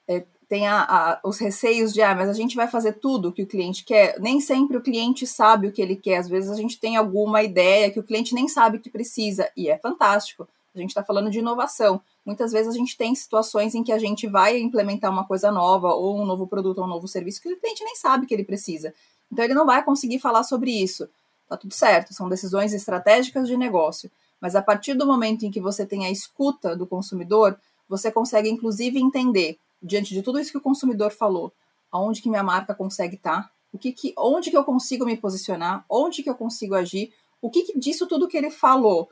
é, 0.07 0.25
tem 0.53 0.67
a, 0.67 0.83
a, 0.83 1.19
os 1.23 1.39
receios 1.39 1.91
de, 1.91 2.03
ah, 2.03 2.13
mas 2.13 2.29
a 2.29 2.33
gente 2.33 2.55
vai 2.55 2.67
fazer 2.67 2.93
tudo 2.93 3.29
o 3.29 3.31
que 3.31 3.41
o 3.41 3.47
cliente 3.47 3.83
quer. 3.83 4.19
Nem 4.19 4.39
sempre 4.39 4.77
o 4.77 4.81
cliente 4.83 5.25
sabe 5.25 5.65
o 5.65 5.71
que 5.71 5.81
ele 5.81 5.95
quer. 5.95 6.17
Às 6.17 6.29
vezes 6.29 6.51
a 6.51 6.55
gente 6.55 6.79
tem 6.79 6.95
alguma 6.95 7.41
ideia 7.41 7.89
que 7.89 7.99
o 7.99 8.03
cliente 8.03 8.35
nem 8.35 8.47
sabe 8.47 8.77
que 8.77 8.87
precisa, 8.87 9.49
e 9.57 9.67
é 9.67 9.79
fantástico. 9.79 10.47
A 10.75 10.77
gente 10.77 10.89
está 10.89 11.03
falando 11.03 11.31
de 11.31 11.39
inovação. 11.39 11.99
Muitas 12.23 12.51
vezes 12.51 12.71
a 12.71 12.77
gente 12.77 12.95
tem 12.95 13.15
situações 13.15 13.73
em 13.73 13.83
que 13.83 13.91
a 13.91 13.97
gente 13.97 14.27
vai 14.27 14.59
implementar 14.59 15.11
uma 15.11 15.25
coisa 15.25 15.51
nova, 15.51 15.87
ou 15.87 16.21
um 16.21 16.23
novo 16.23 16.45
produto, 16.45 16.77
ou 16.77 16.83
um 16.83 16.87
novo 16.87 17.07
serviço, 17.07 17.41
que 17.41 17.51
o 17.51 17.59
cliente 17.59 17.83
nem 17.83 17.95
sabe 17.95 18.27
que 18.27 18.33
ele 18.35 18.43
precisa. 18.43 18.93
Então 19.31 19.43
ele 19.43 19.55
não 19.55 19.65
vai 19.65 19.83
conseguir 19.83 20.19
falar 20.19 20.43
sobre 20.43 20.69
isso. 20.69 21.09
Tá 21.49 21.57
tudo 21.57 21.73
certo, 21.73 22.13
são 22.13 22.29
decisões 22.29 22.75
estratégicas 22.75 23.47
de 23.47 23.57
negócio. 23.57 24.07
Mas 24.39 24.55
a 24.55 24.61
partir 24.61 24.93
do 24.93 25.07
momento 25.07 25.47
em 25.47 25.49
que 25.49 25.59
você 25.59 25.83
tem 25.83 26.05
a 26.05 26.11
escuta 26.11 26.75
do 26.75 26.85
consumidor, 26.85 27.57
você 27.89 28.11
consegue 28.11 28.51
inclusive 28.51 28.99
entender 28.99 29.57
diante 29.83 30.13
de 30.13 30.21
tudo 30.21 30.39
isso 30.39 30.51
que 30.51 30.57
o 30.57 30.61
consumidor 30.61 31.11
falou, 31.11 31.53
aonde 31.91 32.21
que 32.21 32.29
minha 32.29 32.43
marca 32.43 32.73
consegue 32.73 33.15
estar, 33.15 33.51
o 33.71 33.77
que, 33.77 33.91
que 33.91 34.13
onde 34.17 34.49
que 34.49 34.57
eu 34.57 34.63
consigo 34.63 35.05
me 35.05 35.17
posicionar, 35.17 35.83
onde 35.89 36.23
que 36.23 36.29
eu 36.29 36.35
consigo 36.35 36.75
agir, 36.75 37.13
o 37.41 37.49
que, 37.49 37.63
que 37.63 37.79
disso 37.79 38.07
tudo 38.07 38.27
que 38.27 38.37
ele 38.37 38.49
falou 38.49 39.09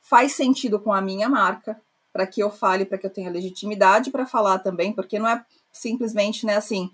faz 0.00 0.32
sentido 0.32 0.78
com 0.78 0.92
a 0.92 1.00
minha 1.00 1.28
marca, 1.28 1.80
para 2.12 2.26
que 2.26 2.40
eu 2.40 2.50
fale, 2.50 2.84
para 2.84 2.96
que 2.98 3.06
eu 3.06 3.10
tenha 3.10 3.30
legitimidade 3.30 4.10
para 4.10 4.26
falar 4.26 4.60
também, 4.60 4.92
porque 4.92 5.18
não 5.18 5.26
é 5.26 5.44
simplesmente, 5.72 6.46
né, 6.46 6.56
assim, 6.56 6.90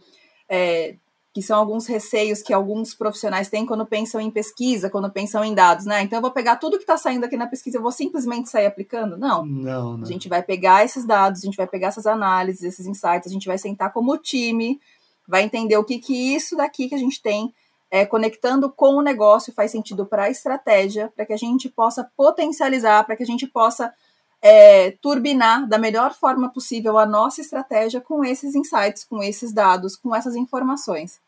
é, 0.48 0.96
que 1.33 1.43
são 1.43 1.59
alguns 1.59 1.87
receios 1.87 2.43
que 2.43 2.53
alguns 2.53 2.95
profissionais 2.95 3.49
têm 3.49 3.64
quando 3.64 3.87
pensam 3.87 4.20
em 4.20 4.31
pesquisa, 4.31 4.91
quando 4.91 5.11
pensam 5.11 5.45
em 5.45 5.55
dados, 5.55 5.87
né? 5.87 6.03
Então 6.03 6.18
eu 6.18 6.22
vou 6.22 6.33
pegar 6.33 6.57
tudo 6.57 6.76
que 6.76 6.83
está 6.83 6.97
saindo 6.97 7.24
aqui 7.24 7.37
na 7.37 7.47
pesquisa, 7.47 7.78
eu 7.78 7.83
vou 7.83 7.93
simplesmente 7.93 8.51
sair 8.51 8.66
aplicando? 8.66 9.16
Não. 9.16 9.45
Não, 9.45 9.97
não. 9.97 10.03
A 10.03 10.07
gente 10.07 10.28
vai 10.28 10.43
pegar 10.43 10.85
esses 10.85 11.07
dados, 11.07 11.43
a 11.43 11.47
gente 11.47 11.57
vai 11.57 11.66
pegar 11.68 11.89
essas 11.89 12.07
análises, 12.07 12.62
esses 12.64 12.87
insights, 12.87 13.28
a 13.28 13.33
gente 13.33 13.47
vai 13.47 13.59
sentar 13.59 13.93
como 13.93 14.18
time, 14.18 14.81
vai 15.28 15.43
entender 15.43 15.76
o 15.76 15.85
que 15.85 15.99
que 15.99 16.35
isso 16.35 16.57
daqui 16.57 16.89
que 16.89 16.95
a 16.95 16.99
gente 16.99 17.22
tem 17.22 17.55
é, 17.91 18.07
conectando 18.07 18.70
com 18.70 18.95
o 18.95 19.03
negócio 19.03 19.53
faz 19.53 19.72
sentido 19.72 20.07
para 20.07 20.24
a 20.24 20.31
estratégia, 20.31 21.12
para 21.14 21.26
que 21.26 21.33
a 21.33 21.37
gente 21.37 21.68
possa 21.68 22.09
potencializar, 22.16 23.05
para 23.05 23.16
que 23.16 23.22
a 23.22 23.26
gente 23.26 23.47
possa 23.47 23.93
é, 24.43 24.93
turbinar 25.03 25.68
da 25.68 25.78
melhor 25.78 26.14
forma 26.14 26.49
possível 26.49 26.99
a 26.99 27.05
nossa 27.05 27.41
estratégia 27.41 28.01
com 28.01 28.24
esses 28.24 28.55
insights, 28.55 29.05
com 29.05 29.22
esses 29.22 29.53
dados, 29.53 29.97
com 29.97 30.14
essas 30.14 30.34
informações. 30.34 31.20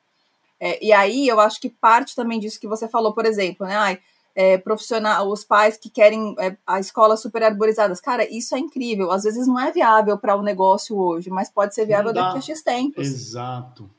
É, 0.59 0.83
e 0.85 0.93
aí 0.93 1.29
eu 1.29 1.41
acho 1.41 1.61
que 1.61 1.69
parte 1.69 2.15
também 2.15 2.39
disso 2.39 2.61
que 2.61 2.69
você 2.69 2.89
falou, 2.89 3.13
por 3.13 3.27
exemplo, 3.27 3.67
né? 3.67 3.77
Ai, 3.77 3.99
é, 4.35 4.57
profissional, 4.57 5.29
os 5.29 5.45
pais 5.45 5.77
que 5.77 5.91
querem 5.91 6.35
é, 6.39 6.57
a 6.67 6.81
escola 6.81 7.17
super 7.17 7.43
arborizadas. 7.43 8.01
Cara, 8.01 8.27
isso 8.35 8.55
é 8.55 8.59
incrível. 8.59 9.11
Às 9.11 9.25
vezes 9.25 9.47
não 9.47 9.59
é 9.59 9.71
viável 9.71 10.17
para 10.17 10.37
o 10.37 10.43
negócio 10.43 10.97
hoje, 10.97 11.29
mas 11.29 11.51
pode 11.51 11.75
ser 11.75 11.85
viável 11.85 12.13
daqui 12.13 12.39
a 12.39 12.41
X 12.41 12.63
tempos. 12.63 13.07
Exato. 13.07 13.91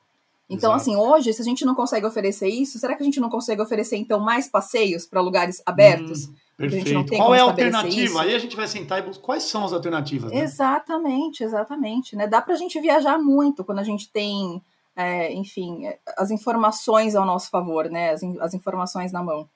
Então, 0.50 0.72
Exato. 0.72 0.82
assim, 0.82 0.96
hoje, 0.96 1.34
se 1.34 1.42
a 1.42 1.46
gente 1.46 1.66
não 1.66 1.76
consegue 1.76 2.06
oferecer 2.06 2.48
isso, 2.48 2.80
será 2.80 2.96
que 2.96 3.04
a 3.04 3.06
gente 3.06 3.20
não 3.20 3.30
consegue 3.30 3.62
oferecer, 3.62 3.98
então, 3.98 4.20
mais 4.20 4.48
passeios 4.48 5.06
para 5.06 5.22
lugares 5.22 5.62
abertos? 5.66 6.28
Hum. 6.28 6.34
Perfeito. 6.56 7.16
Qual 7.16 7.34
é 7.34 7.40
a 7.40 7.44
alternativa? 7.44 8.02
Isso. 8.02 8.20
Aí 8.20 8.36
a 8.36 8.40
gente 8.40 8.56
vai 8.56 8.68
sentar 8.68 9.00
e 9.00 9.02
buscar 9.02 9.24
quais 9.24 9.44
são 9.44 9.66
as 9.66 9.74
alternativas. 9.74 10.32
Né? 10.32 10.40
Exatamente, 10.40 11.44
exatamente. 11.44 12.16
Né? 12.16 12.28
Dá 12.28 12.42
para 12.42 12.54
a 12.54 12.58
gente 12.58 12.80
viajar 12.80 13.18
muito 13.18 13.64
quando 13.64 13.80
a 13.80 13.84
gente 13.84 14.12
tem, 14.12 14.62
é, 14.96 15.34
enfim, 15.34 15.84
as 16.16 16.30
informações 16.30 17.16
ao 17.16 17.26
nosso 17.26 17.50
favor, 17.50 17.90
né? 17.90 18.12
As, 18.12 18.24
as, 18.40 18.54
informações 18.54 19.12
na 19.12 19.24
mão. 19.24 19.50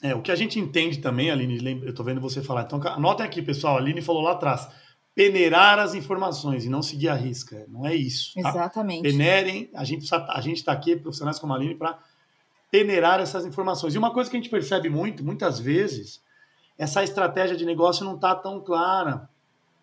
É, 0.00 0.14
o 0.14 0.22
que 0.22 0.30
a 0.30 0.36
gente 0.36 0.60
entende 0.60 0.98
também, 0.98 1.28
Aline, 1.28 1.82
eu 1.82 1.90
estou 1.90 2.04
vendo 2.04 2.20
você 2.20 2.40
falar. 2.40 2.62
Então, 2.62 2.80
anotem 2.86 3.26
aqui, 3.26 3.42
pessoal. 3.42 3.76
A 3.76 3.78
Aline 3.78 4.00
falou 4.00 4.22
lá 4.22 4.32
atrás. 4.32 4.68
Peneirar 5.16 5.80
as 5.80 5.94
informações 5.94 6.64
e 6.64 6.68
não 6.68 6.80
seguir 6.80 7.08
a 7.08 7.14
risca. 7.14 7.66
Não 7.68 7.84
é 7.84 7.96
isso. 7.96 8.40
Tá? 8.40 8.50
Exatamente. 8.50 9.02
Peneirem, 9.02 9.68
a 9.74 9.82
gente 9.82 10.04
está 10.04 10.72
aqui, 10.72 10.94
profissionais 10.94 11.40
como 11.40 11.52
a 11.52 11.56
Aline, 11.56 11.74
para 11.74 11.98
peneirar 12.70 13.18
essas 13.18 13.44
informações. 13.44 13.96
E 13.96 13.98
uma 13.98 14.12
coisa 14.12 14.30
que 14.30 14.36
a 14.36 14.40
gente 14.40 14.50
percebe 14.50 14.88
muito, 14.88 15.24
muitas 15.24 15.58
vezes, 15.58 16.22
essa 16.78 17.02
estratégia 17.02 17.56
de 17.56 17.66
negócio 17.66 18.04
não 18.04 18.14
está 18.14 18.34
tão 18.36 18.60
clara 18.60 19.28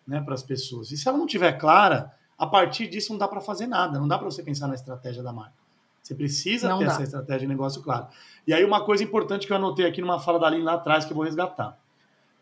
né, 0.06 0.20
para 0.22 0.32
as 0.32 0.42
pessoas. 0.42 0.90
E 0.90 0.96
se 0.96 1.06
ela 1.06 1.18
não 1.18 1.26
tiver 1.26 1.52
clara, 1.52 2.14
a 2.38 2.46
partir 2.46 2.88
disso 2.88 3.12
não 3.12 3.18
dá 3.18 3.28
para 3.28 3.40
fazer 3.40 3.66
nada, 3.66 3.98
não 3.98 4.08
dá 4.08 4.16
para 4.16 4.24
você 4.24 4.42
pensar 4.42 4.66
na 4.66 4.74
estratégia 4.74 5.22
da 5.22 5.32
marca. 5.32 5.54
Você 6.02 6.14
precisa 6.14 6.68
não 6.68 6.78
ter 6.78 6.86
dá. 6.86 6.92
essa 6.92 7.02
estratégia 7.02 7.40
de 7.40 7.48
negócio 7.48 7.82
clara. 7.82 8.08
E 8.46 8.54
aí 8.54 8.64
uma 8.64 8.82
coisa 8.84 9.04
importante 9.04 9.46
que 9.46 9.52
eu 9.52 9.56
anotei 9.56 9.84
aqui 9.84 10.00
numa 10.00 10.18
fala 10.18 10.38
da 10.38 10.46
Aline 10.46 10.62
lá 10.62 10.74
atrás 10.74 11.04
que 11.04 11.12
eu 11.12 11.16
vou 11.16 11.24
resgatar. 11.24 11.78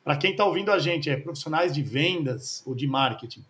Para 0.04 0.16
quem 0.16 0.32
está 0.32 0.44
ouvindo 0.44 0.70
a 0.70 0.78
gente, 0.78 1.10
é 1.10 1.16
profissionais 1.16 1.74
de 1.74 1.82
vendas 1.82 2.62
ou 2.66 2.74
de 2.74 2.86
marketing, 2.86 3.44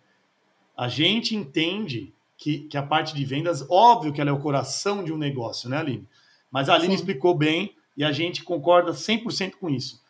a 0.75 0.87
gente 0.87 1.35
entende 1.35 2.13
que, 2.37 2.59
que 2.59 2.77
a 2.77 2.83
parte 2.83 3.13
de 3.13 3.25
vendas, 3.25 3.65
óbvio 3.69 4.11
que 4.11 4.21
ela 4.21 4.29
é 4.29 4.33
o 4.33 4.39
coração 4.39 5.03
de 5.03 5.13
um 5.13 5.17
negócio, 5.17 5.69
né, 5.69 5.77
Aline? 5.77 6.07
Mas 6.49 6.69
a 6.69 6.73
Aline 6.73 6.93
Sim. 6.93 6.95
explicou 6.95 7.35
bem 7.35 7.75
e 7.95 8.03
a 8.03 8.11
gente 8.11 8.43
concorda 8.43 8.91
100% 8.91 9.55
com 9.59 9.69
isso 9.69 10.04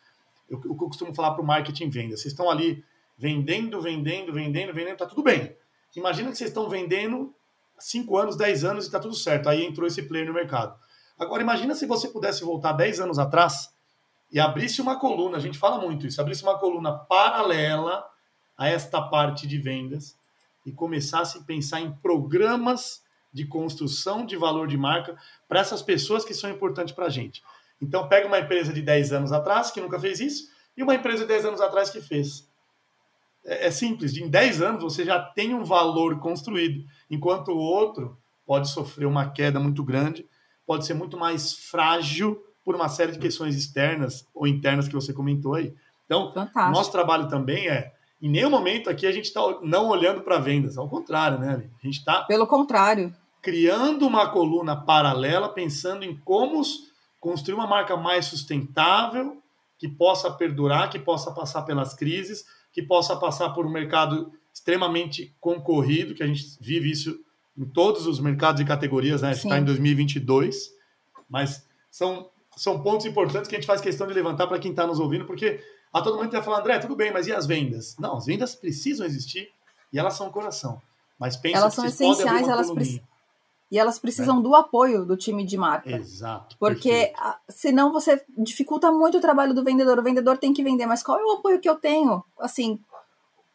eu, 0.48 0.60
eu 0.64 0.74
costumo 0.74 1.14
falar 1.14 1.32
para 1.32 1.42
o 1.42 1.46
marketing 1.46 1.90
venda. 1.90 2.16
Vocês 2.16 2.32
estão 2.32 2.50
ali 2.50 2.84
vendendo, 3.16 3.80
vendendo, 3.80 4.32
vendendo, 4.32 4.72
vendendo, 4.72 4.96
tá 4.96 5.06
tudo 5.06 5.22
bem. 5.22 5.56
Imagina 5.94 6.30
que 6.30 6.36
vocês 6.36 6.50
estão 6.50 6.68
vendendo 6.68 7.34
5 7.78 8.16
anos, 8.16 8.36
10 8.36 8.64
anos 8.64 8.84
e 8.84 8.88
está 8.88 9.00
tudo 9.00 9.14
certo. 9.14 9.48
Aí 9.48 9.64
entrou 9.64 9.86
esse 9.86 10.02
player 10.02 10.26
no 10.26 10.34
mercado. 10.34 10.78
Agora, 11.18 11.42
imagina 11.42 11.74
se 11.74 11.86
você 11.86 12.08
pudesse 12.08 12.44
voltar 12.44 12.72
10 12.72 13.00
anos 13.00 13.18
atrás 13.18 13.74
e 14.30 14.38
abrisse 14.38 14.82
uma 14.82 14.98
coluna, 14.98 15.38
a 15.38 15.40
gente 15.40 15.58
fala 15.58 15.80
muito 15.80 16.06
isso, 16.06 16.20
abrisse 16.20 16.42
uma 16.42 16.58
coluna 16.58 16.92
paralela 16.92 18.04
a 18.58 18.68
esta 18.68 19.00
parte 19.00 19.46
de 19.46 19.58
vendas 19.58 20.18
e 20.64 20.72
começasse 20.72 21.38
a 21.38 21.42
pensar 21.42 21.80
em 21.80 21.92
programas 21.92 23.02
de 23.32 23.46
construção 23.46 24.26
de 24.26 24.36
valor 24.36 24.66
de 24.66 24.76
marca 24.76 25.16
para 25.48 25.60
essas 25.60 25.80
pessoas 25.80 26.24
que 26.24 26.34
são 26.34 26.50
importantes 26.50 26.94
para 26.94 27.06
a 27.06 27.10
gente. 27.10 27.42
Então, 27.80 28.08
pega 28.08 28.26
uma 28.26 28.38
empresa 28.38 28.72
de 28.72 28.82
10 28.82 29.12
anos 29.12 29.32
atrás, 29.32 29.70
que 29.70 29.80
nunca 29.80 29.98
fez 29.98 30.20
isso, 30.20 30.48
e 30.76 30.82
uma 30.82 30.94
empresa 30.94 31.22
de 31.22 31.28
10 31.28 31.44
anos 31.46 31.60
atrás 31.60 31.90
que 31.90 32.00
fez. 32.00 32.48
É, 33.44 33.66
é 33.66 33.70
simples, 33.70 34.16
em 34.16 34.28
10 34.28 34.62
anos 34.62 34.82
você 34.82 35.04
já 35.04 35.20
tem 35.20 35.54
um 35.54 35.64
valor 35.64 36.18
construído, 36.18 36.84
enquanto 37.10 37.48
o 37.48 37.58
outro 37.58 38.16
pode 38.46 38.68
sofrer 38.70 39.06
uma 39.06 39.30
queda 39.30 39.58
muito 39.58 39.82
grande, 39.82 40.26
pode 40.66 40.86
ser 40.86 40.94
muito 40.94 41.16
mais 41.16 41.52
frágil 41.52 42.42
por 42.64 42.74
uma 42.74 42.88
série 42.88 43.12
de 43.12 43.18
questões 43.18 43.56
externas 43.56 44.26
ou 44.34 44.46
internas 44.46 44.88
que 44.88 44.94
você 44.94 45.12
comentou 45.12 45.54
aí. 45.54 45.72
Então, 46.04 46.32
Fantástico. 46.32 46.76
nosso 46.76 46.92
trabalho 46.92 47.28
também 47.28 47.68
é, 47.68 47.92
em 48.20 48.30
nenhum 48.30 48.50
momento 48.50 48.88
aqui 48.88 49.06
a 49.06 49.12
gente 49.12 49.26
está 49.26 49.40
não 49.62 49.88
olhando 49.88 50.22
para 50.22 50.38
vendas, 50.38 50.78
ao 50.78 50.88
contrário, 50.88 51.38
né? 51.38 51.68
A 51.82 51.86
gente 51.86 51.98
está. 51.98 52.22
Pelo 52.24 52.46
contrário. 52.46 53.14
Criando 53.42 54.06
uma 54.06 54.28
coluna 54.30 54.74
paralela, 54.74 55.48
pensando 55.48 56.04
em 56.04 56.16
como 56.16 56.62
construir 57.20 57.54
uma 57.54 57.66
marca 57.66 57.96
mais 57.96 58.26
sustentável, 58.26 59.42
que 59.78 59.88
possa 59.88 60.30
perdurar, 60.30 60.90
que 60.90 60.98
possa 60.98 61.30
passar 61.32 61.62
pelas 61.62 61.94
crises, 61.94 62.44
que 62.72 62.82
possa 62.82 63.16
passar 63.16 63.50
por 63.50 63.66
um 63.66 63.70
mercado 63.70 64.32
extremamente 64.52 65.34
concorrido, 65.40 66.14
que 66.14 66.22
a 66.22 66.26
gente 66.26 66.56
vive 66.60 66.90
isso 66.90 67.20
em 67.56 67.64
todos 67.64 68.06
os 68.06 68.20
mercados 68.20 68.60
e 68.60 68.64
categorias, 68.64 69.22
né? 69.22 69.32
Está 69.32 69.58
em 69.58 69.64
2022, 69.64 70.72
mas 71.28 71.66
são, 71.90 72.30
são 72.56 72.82
pontos 72.82 73.06
importantes 73.06 73.48
que 73.48 73.56
a 73.56 73.58
gente 73.58 73.66
faz 73.66 73.80
questão 73.80 74.06
de 74.06 74.14
levantar 74.14 74.46
para 74.46 74.58
quem 74.58 74.70
está 74.70 74.86
nos 74.86 75.00
ouvindo, 75.00 75.24
porque 75.24 75.60
a 75.92 76.02
todo 76.02 76.16
momento 76.16 76.32
vai 76.32 76.42
falar, 76.42 76.60
André, 76.60 76.78
tudo 76.78 76.96
bem, 76.96 77.12
mas 77.12 77.26
e 77.26 77.32
as 77.32 77.46
vendas? 77.46 77.96
Não, 77.98 78.16
as 78.16 78.26
vendas 78.26 78.54
precisam 78.54 79.06
existir 79.06 79.50
e 79.92 79.98
elas 79.98 80.14
são 80.14 80.28
o 80.28 80.30
coração. 80.30 80.80
Mas 81.18 81.36
pensa 81.36 81.58
elas 81.58 81.74
que 81.74 81.76
são 81.76 81.86
essenciais, 81.86 82.48
elas 82.48 82.70
precisam. 82.70 83.04
E 83.70 83.78
elas 83.78 83.98
precisam 83.98 84.38
é. 84.38 84.42
do 84.42 84.54
apoio 84.54 85.04
do 85.04 85.16
time 85.16 85.44
de 85.44 85.56
marca. 85.56 85.90
Exato. 85.90 86.56
Porque 86.58 86.90
perfeito. 86.90 87.38
senão 87.48 87.92
você 87.92 88.22
dificulta 88.38 88.92
muito 88.92 89.18
o 89.18 89.20
trabalho 89.20 89.52
do 89.52 89.64
vendedor. 89.64 89.98
O 89.98 90.02
vendedor 90.02 90.38
tem 90.38 90.52
que 90.52 90.62
vender, 90.62 90.86
mas 90.86 91.02
qual 91.02 91.18
é 91.18 91.24
o 91.24 91.32
apoio 91.32 91.60
que 91.60 91.68
eu 91.68 91.74
tenho? 91.74 92.22
Assim, 92.38 92.78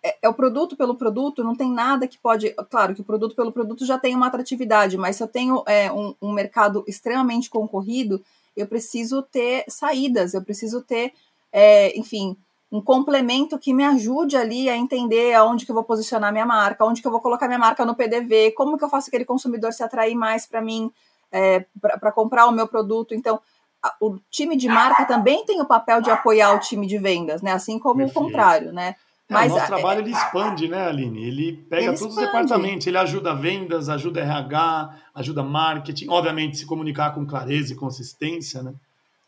é, 0.03 0.17
é, 0.23 0.29
o 0.29 0.33
produto 0.33 0.75
pelo 0.75 0.95
produto, 0.95 1.43
não 1.43 1.55
tem 1.55 1.71
nada 1.71 2.07
que 2.07 2.17
pode. 2.17 2.49
Claro 2.69 2.95
que 2.95 3.01
o 3.01 3.05
produto 3.05 3.35
pelo 3.35 3.51
produto 3.51 3.85
já 3.85 3.99
tem 3.99 4.15
uma 4.15 4.27
atratividade, 4.27 4.97
mas 4.97 5.15
se 5.15 5.23
eu 5.23 5.27
tenho 5.27 5.63
é, 5.67 5.91
um, 5.91 6.15
um 6.21 6.31
mercado 6.31 6.83
extremamente 6.87 7.49
concorrido, 7.49 8.21
eu 8.57 8.67
preciso 8.67 9.21
ter 9.21 9.63
saídas, 9.67 10.33
eu 10.33 10.41
preciso 10.41 10.81
ter, 10.81 11.13
é, 11.53 11.97
enfim, 11.97 12.35
um 12.71 12.81
complemento 12.81 13.59
que 13.59 13.73
me 13.73 13.83
ajude 13.83 14.37
ali 14.37 14.69
a 14.69 14.77
entender 14.77 15.33
aonde 15.33 15.65
que 15.65 15.71
eu 15.71 15.75
vou 15.75 15.83
posicionar 15.83 16.31
minha 16.31 16.45
marca, 16.45 16.85
onde 16.85 17.01
que 17.01 17.07
eu 17.07 17.11
vou 17.11 17.19
colocar 17.19 17.47
minha 17.47 17.59
marca 17.59 17.83
no 17.83 17.95
PDV, 17.95 18.51
como 18.51 18.77
que 18.77 18.83
eu 18.83 18.89
faço 18.89 19.09
aquele 19.09 19.25
consumidor 19.25 19.73
se 19.73 19.83
atrair 19.83 20.15
mais 20.15 20.45
para 20.45 20.61
mim, 20.61 20.89
é, 21.31 21.65
para 21.81 22.11
comprar 22.13 22.45
o 22.47 22.51
meu 22.51 22.67
produto. 22.67 23.13
Então, 23.13 23.41
a, 23.83 23.93
o 23.99 24.17
time 24.29 24.55
de 24.55 24.69
marca 24.69 25.03
também 25.05 25.45
tem 25.45 25.59
o 25.59 25.65
papel 25.65 26.01
de 26.01 26.09
apoiar 26.09 26.53
o 26.53 26.59
time 26.59 26.87
de 26.87 26.97
vendas, 26.97 27.41
né? 27.41 27.51
Assim 27.51 27.77
como 27.77 27.97
Perfeito. 27.97 28.19
o 28.19 28.23
contrário, 28.23 28.71
né? 28.71 28.95
É, 29.29 29.33
Mas, 29.33 29.51
o 29.51 29.55
nosso 29.55 29.67
trabalho 29.67 30.01
ele 30.01 30.11
expande, 30.11 30.67
né, 30.69 30.87
Aline? 30.87 31.25
Ele 31.25 31.53
pega 31.69 31.87
ele 31.87 31.97
todos 31.97 32.15
expande. 32.15 32.25
os 32.25 32.31
departamentos, 32.31 32.87
ele 32.87 32.97
ajuda 32.97 33.35
vendas, 33.35 33.89
ajuda 33.89 34.21
RH, 34.21 34.95
ajuda 35.15 35.43
marketing, 35.43 36.07
obviamente 36.09 36.57
se 36.57 36.65
comunicar 36.65 37.13
com 37.13 37.25
clareza 37.25 37.73
e 37.73 37.75
consistência, 37.75 38.63
né? 38.63 38.73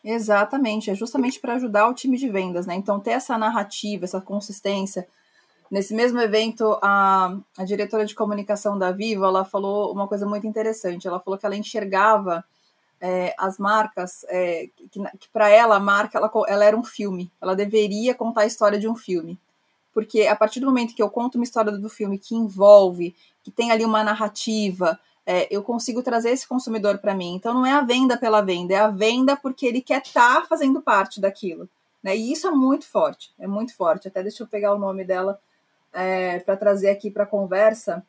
Exatamente, 0.03 0.89
é 0.89 0.95
justamente 0.95 1.39
para 1.39 1.53
ajudar 1.53 1.87
o 1.87 1.93
time 1.93 2.17
de 2.17 2.27
vendas, 2.29 2.65
né? 2.65 2.75
Então, 2.75 2.99
ter 2.99 3.11
essa 3.11 3.37
narrativa, 3.37 4.03
essa 4.03 4.19
consistência. 4.19 5.07
Nesse 5.71 5.93
mesmo 5.93 6.19
evento, 6.19 6.77
a, 6.81 7.37
a 7.57 7.63
diretora 7.63 8.05
de 8.05 8.13
comunicação 8.13 8.77
da 8.77 8.91
Viva, 8.91 9.25
ela 9.25 9.45
falou 9.45 9.93
uma 9.93 10.07
coisa 10.07 10.25
muito 10.25 10.45
interessante. 10.45 11.07
Ela 11.07 11.19
falou 11.19 11.39
que 11.39 11.45
ela 11.45 11.55
enxergava 11.55 12.43
é, 12.99 13.33
as 13.37 13.57
marcas, 13.57 14.25
é, 14.27 14.67
que, 14.91 14.99
que 15.19 15.29
para 15.31 15.49
ela, 15.49 15.77
a 15.77 15.79
marca, 15.79 16.17
ela, 16.17 16.31
ela 16.47 16.65
era 16.65 16.77
um 16.77 16.83
filme. 16.83 17.31
Ela 17.41 17.55
deveria 17.55 18.13
contar 18.13 18.41
a 18.41 18.45
história 18.45 18.77
de 18.77 18.87
um 18.87 18.95
filme 18.95 19.39
porque 19.93 20.25
a 20.25 20.35
partir 20.35 20.59
do 20.59 20.65
momento 20.65 20.95
que 20.95 21.03
eu 21.03 21.09
conto 21.09 21.35
uma 21.35 21.43
história 21.43 21.71
do 21.71 21.87
filme 21.87 22.17
que 22.17 22.35
envolve, 22.35 23.15
que 23.43 23.51
tem 23.51 23.71
ali 23.71 23.85
uma 23.85 24.03
narrativa, 24.03 24.99
é, 25.25 25.47
eu 25.53 25.63
consigo 25.63 26.03
trazer 26.03 26.31
esse 26.31 26.47
consumidor 26.47 26.97
para 26.97 27.15
mim. 27.15 27.35
Então 27.35 27.53
não 27.53 27.65
é 27.65 27.71
a 27.71 27.81
venda 27.81 28.17
pela 28.17 28.41
venda, 28.41 28.73
é 28.73 28.77
a 28.77 28.89
venda 28.89 29.35
porque 29.35 29.65
ele 29.65 29.81
quer 29.81 30.01
estar 30.01 30.41
tá 30.41 30.47
fazendo 30.47 30.81
parte 30.81 31.21
daquilo. 31.21 31.67
Né? 32.03 32.17
E 32.17 32.31
isso 32.31 32.47
é 32.47 32.51
muito 32.51 32.85
forte, 32.85 33.31
é 33.39 33.47
muito 33.47 33.75
forte. 33.75 34.07
Até 34.07 34.21
deixa 34.21 34.43
eu 34.43 34.47
pegar 34.47 34.73
o 34.73 34.79
nome 34.79 35.05
dela 35.05 35.39
é, 35.93 36.39
para 36.39 36.57
trazer 36.57 36.89
aqui 36.89 37.09
para 37.09 37.23
a 37.23 37.27
conversa. 37.27 38.03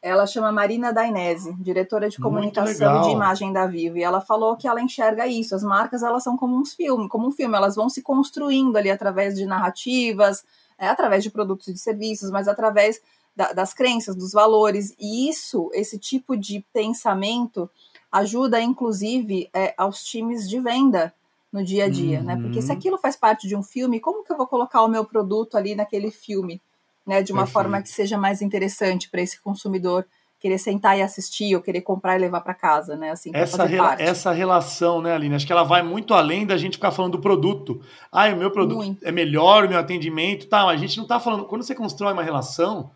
Ela 0.00 0.26
chama 0.26 0.52
Marina 0.52 0.92
Dainese, 0.92 1.54
diretora 1.54 2.10
de 2.10 2.18
comunicação 2.18 3.00
de 3.02 3.08
imagem 3.08 3.54
da 3.54 3.66
Vivo, 3.66 3.96
e 3.96 4.02
ela 4.02 4.20
falou 4.20 4.54
que 4.54 4.68
ela 4.68 4.82
enxerga 4.82 5.26
isso. 5.26 5.54
As 5.54 5.62
marcas 5.62 6.02
elas 6.02 6.22
são 6.22 6.36
como 6.36 6.58
um 6.58 6.64
filme, 6.64 7.08
como 7.08 7.26
um 7.26 7.32
filme, 7.32 7.56
elas 7.56 7.74
vão 7.74 7.88
se 7.88 8.02
construindo 8.02 8.76
ali 8.76 8.90
através 8.90 9.34
de 9.34 9.46
narrativas, 9.46 10.44
é, 10.78 10.88
através 10.88 11.22
de 11.22 11.30
produtos 11.30 11.68
e 11.68 11.72
de 11.72 11.78
serviços, 11.78 12.30
mas 12.30 12.48
através 12.48 13.00
da, 13.34 13.52
das 13.52 13.74
crenças, 13.74 14.14
dos 14.14 14.32
valores. 14.32 14.94
E 14.98 15.28
isso, 15.28 15.70
esse 15.72 15.98
tipo 15.98 16.36
de 16.36 16.64
pensamento, 16.72 17.68
ajuda, 18.10 18.60
inclusive, 18.60 19.48
é, 19.52 19.74
aos 19.76 20.04
times 20.04 20.48
de 20.48 20.60
venda 20.60 21.12
no 21.52 21.64
dia 21.64 21.84
a 21.84 21.88
dia, 21.88 22.18
uhum. 22.18 22.24
né? 22.24 22.36
Porque 22.36 22.60
se 22.60 22.70
uhum. 22.70 22.76
aquilo 22.76 22.98
faz 22.98 23.16
parte 23.16 23.46
de 23.46 23.54
um 23.54 23.62
filme, 23.62 24.00
como 24.00 24.24
que 24.24 24.32
eu 24.32 24.36
vou 24.36 24.46
colocar 24.46 24.82
o 24.82 24.88
meu 24.88 25.04
produto 25.04 25.56
ali 25.56 25.74
naquele 25.74 26.10
filme, 26.10 26.60
né? 27.06 27.22
De 27.22 27.32
uma 27.32 27.42
Perfeito. 27.42 27.52
forma 27.52 27.82
que 27.82 27.88
seja 27.88 28.18
mais 28.18 28.42
interessante 28.42 29.08
para 29.08 29.22
esse 29.22 29.40
consumidor 29.40 30.04
querer 30.44 30.58
sentar 30.58 30.98
e 30.98 31.00
assistir 31.00 31.56
ou 31.56 31.62
querer 31.62 31.80
comprar 31.80 32.16
e 32.16 32.18
levar 32.18 32.42
para 32.42 32.52
casa, 32.52 32.96
né? 32.96 33.10
Assim, 33.12 33.30
essa, 33.32 33.64
rela 33.64 33.96
essa 33.98 34.30
relação, 34.30 35.00
né, 35.00 35.14
Aline? 35.14 35.36
Acho 35.36 35.46
que 35.46 35.52
ela 35.52 35.62
vai 35.62 35.82
muito 35.82 36.12
além 36.12 36.44
da 36.44 36.58
gente 36.58 36.74
ficar 36.74 36.90
falando 36.90 37.12
do 37.12 37.18
produto. 37.18 37.80
Ah, 38.12 38.28
o 38.28 38.36
meu 38.36 38.50
produto 38.50 38.76
muito. 38.76 39.06
é 39.06 39.10
melhor, 39.10 39.64
o 39.64 39.68
meu 39.70 39.78
atendimento, 39.78 40.46
tá? 40.46 40.66
Mas 40.66 40.74
a 40.74 40.86
gente 40.86 40.98
não 40.98 41.04
está 41.04 41.18
falando. 41.18 41.46
Quando 41.46 41.62
você 41.62 41.74
constrói 41.74 42.12
uma 42.12 42.22
relação, 42.22 42.90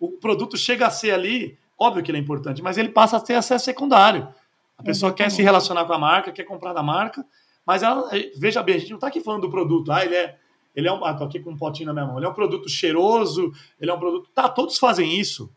o 0.00 0.12
produto 0.12 0.56
chega 0.56 0.86
a 0.86 0.90
ser 0.90 1.12
ali, 1.12 1.58
óbvio 1.78 2.02
que 2.02 2.10
ele 2.10 2.18
é 2.18 2.20
importante, 2.20 2.62
mas 2.62 2.78
ele 2.78 2.88
passa 2.88 3.16
a 3.16 3.20
ter 3.20 3.34
acesso 3.34 3.64
secundário. 3.64 4.28
A 4.78 4.82
pessoa 4.82 5.08
Exatamente. 5.08 5.16
quer 5.16 5.30
se 5.30 5.42
relacionar 5.42 5.84
com 5.84 5.92
a 5.92 5.98
marca, 5.98 6.32
quer 6.32 6.44
comprar 6.44 6.72
da 6.72 6.82
marca, 6.82 7.24
mas 7.66 7.82
ela, 7.82 8.08
veja 8.36 8.62
bem, 8.62 8.76
a 8.76 8.78
gente 8.78 8.90
não 8.90 8.96
está 8.96 9.08
aqui 9.08 9.20
falando 9.20 9.42
do 9.42 9.50
produto. 9.50 9.90
Ah, 9.90 10.04
ele 10.04 10.14
é. 10.14 10.38
Ele 10.74 10.86
é 10.86 10.92
um. 10.92 11.02
Ah, 11.04 11.14
tô 11.14 11.24
aqui 11.24 11.40
com 11.40 11.50
um 11.50 11.56
potinho 11.56 11.86
na 11.86 11.92
minha 11.94 12.06
mão. 12.06 12.18
Ele 12.18 12.26
é 12.26 12.28
um 12.28 12.34
produto 12.34 12.68
cheiroso, 12.68 13.50
ele 13.80 13.90
é 13.90 13.94
um 13.94 13.98
produto. 13.98 14.28
Tá, 14.34 14.48
todos 14.48 14.78
fazem 14.78 15.18
isso. 15.18 15.50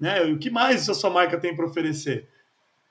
Né? 0.00 0.22
O 0.22 0.38
que 0.38 0.50
mais 0.50 0.88
a 0.88 0.94
sua 0.94 1.10
marca 1.10 1.38
tem 1.38 1.54
para 1.54 1.66
oferecer? 1.66 2.28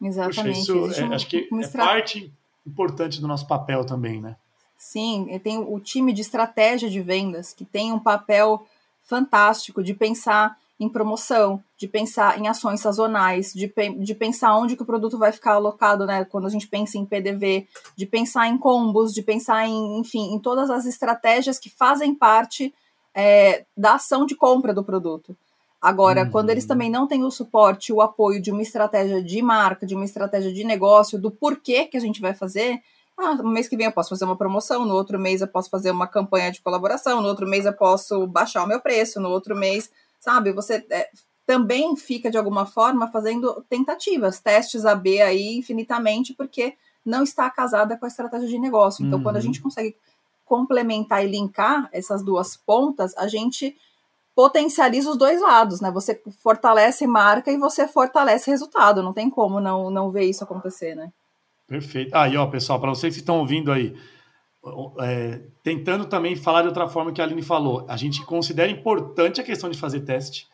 Exatamente. 0.01 0.59
Puxa, 0.59 0.87
isso 0.87 1.01
é, 1.01 1.15
acho 1.15 1.27
que 1.27 1.49
é 1.51 1.67
parte 1.69 2.31
importante 2.65 3.19
do 3.19 3.27
nosso 3.27 3.47
papel 3.47 3.85
também, 3.85 4.21
né? 4.21 4.37
Sim, 4.77 5.27
tem 5.43 5.57
o 5.57 5.79
time 5.79 6.13
de 6.13 6.21
estratégia 6.21 6.89
de 6.89 7.01
vendas 7.01 7.53
que 7.53 7.65
tem 7.65 7.91
um 7.91 7.99
papel 7.99 8.67
fantástico 9.01 9.83
de 9.83 9.93
pensar 9.93 10.57
em 10.79 10.89
promoção, 10.89 11.63
de 11.77 11.87
pensar 11.87 12.39
em 12.39 12.47
ações 12.47 12.81
sazonais, 12.81 13.53
de, 13.53 13.71
de 13.99 14.15
pensar 14.15 14.57
onde 14.57 14.75
que 14.75 14.83
o 14.83 14.85
produto 14.85 15.17
vai 15.17 15.31
ficar 15.31 15.53
alocado, 15.53 16.05
né? 16.05 16.25
Quando 16.25 16.47
a 16.47 16.49
gente 16.49 16.67
pensa 16.67 16.97
em 16.97 17.05
PDV, 17.05 17.67
de 17.95 18.05
pensar 18.05 18.47
em 18.47 18.57
combos, 18.57 19.13
de 19.13 19.21
pensar 19.21 19.67
em, 19.67 19.99
enfim, 19.99 20.33
em 20.33 20.39
todas 20.39 20.69
as 20.69 20.85
estratégias 20.85 21.59
que 21.59 21.69
fazem 21.69 22.15
parte 22.15 22.73
é, 23.13 23.65
da 23.77 23.95
ação 23.95 24.25
de 24.25 24.35
compra 24.35 24.73
do 24.73 24.83
produto. 24.83 25.35
Agora, 25.81 26.23
uhum. 26.23 26.31
quando 26.31 26.49
eles 26.49 26.65
também 26.65 26.89
não 26.89 27.05
têm 27.05 27.23
o 27.23 27.31
suporte, 27.31 27.91
o 27.91 28.01
apoio 28.01 28.41
de 28.41 28.51
uma 28.51 28.61
estratégia 28.61 29.21
de 29.21 29.41
marca, 29.41 29.85
de 29.85 29.93
uma 29.93 30.05
estratégia 30.05 30.51
de 30.51 30.63
negócio, 30.63 31.19
do 31.19 31.29
porquê 31.29 31.85
que 31.85 31.97
a 31.97 31.99
gente 31.99 32.21
vai 32.21 32.33
fazer, 32.33 32.81
ah, 33.17 33.35
no 33.35 33.49
mês 33.49 33.67
que 33.67 33.75
vem 33.75 33.85
eu 33.85 33.91
posso 33.91 34.09
fazer 34.09 34.23
uma 34.23 34.37
promoção, 34.37 34.85
no 34.85 34.95
outro 34.95 35.19
mês 35.19 35.41
eu 35.41 35.47
posso 35.47 35.69
fazer 35.69 35.91
uma 35.91 36.07
campanha 36.07 36.51
de 36.51 36.61
colaboração, 36.61 37.21
no 37.21 37.27
outro 37.27 37.45
mês 37.45 37.65
eu 37.65 37.73
posso 37.73 38.25
baixar 38.25 38.63
o 38.63 38.67
meu 38.67 38.79
preço, 38.79 39.19
no 39.19 39.29
outro 39.29 39.55
mês, 39.55 39.91
sabe? 40.23 40.53
Você 40.53 40.85
é, 40.89 41.09
também 41.45 41.97
fica, 41.97 42.31
de 42.31 42.37
alguma 42.37 42.65
forma, 42.65 43.11
fazendo 43.11 43.61
tentativas, 43.69 44.39
testes 44.39 44.85
AB 44.85 45.21
aí 45.21 45.57
infinitamente, 45.57 46.33
porque 46.33 46.75
não 47.05 47.23
está 47.23 47.49
casada 47.49 47.97
com 47.97 48.05
a 48.05 48.07
estratégia 48.07 48.47
de 48.47 48.57
negócio. 48.57 49.05
Então, 49.05 49.17
uhum. 49.17 49.23
quando 49.23 49.35
a 49.35 49.39
uhum. 49.39 49.45
gente 49.45 49.61
consegue 49.61 49.97
complementar 50.45 51.25
e 51.25 51.27
linkar 51.29 51.89
essas 51.91 52.23
duas 52.23 52.55
pontas, 52.55 53.13
a 53.17 53.27
gente 53.27 53.75
potencializa 54.33 55.11
os 55.11 55.17
dois 55.17 55.41
lados, 55.41 55.81
né? 55.81 55.91
Você 55.91 56.21
fortalece 56.41 57.05
marca 57.05 57.51
e 57.51 57.57
você 57.57 57.85
fortalece 57.85 58.49
resultado. 58.49 59.03
Não 59.03 59.11
tem 59.11 59.29
como 59.29 59.59
não, 59.59 59.89
não 59.89 60.09
ver 60.09 60.23
isso 60.23 60.45
acontecer, 60.45 60.95
né? 60.95 61.11
Perfeito. 61.67 62.15
Aí, 62.15 62.37
ó, 62.37 62.47
pessoal, 62.47 62.79
para 62.79 62.89
vocês 62.89 63.13
que 63.13 63.19
estão 63.19 63.39
ouvindo 63.39 63.73
aí, 63.73 63.93
é, 64.99 65.41
tentando 65.61 66.05
também 66.05 66.35
falar 66.35 66.61
de 66.61 66.67
outra 66.67 66.87
forma 66.87 67.11
que 67.11 67.21
a 67.21 67.25
Aline 67.25 67.41
falou, 67.41 67.85
a 67.87 67.97
gente 67.97 68.25
considera 68.25 68.71
importante 68.71 69.41
a 69.41 69.43
questão 69.43 69.69
de 69.69 69.77
fazer 69.77 70.01
teste, 70.01 70.47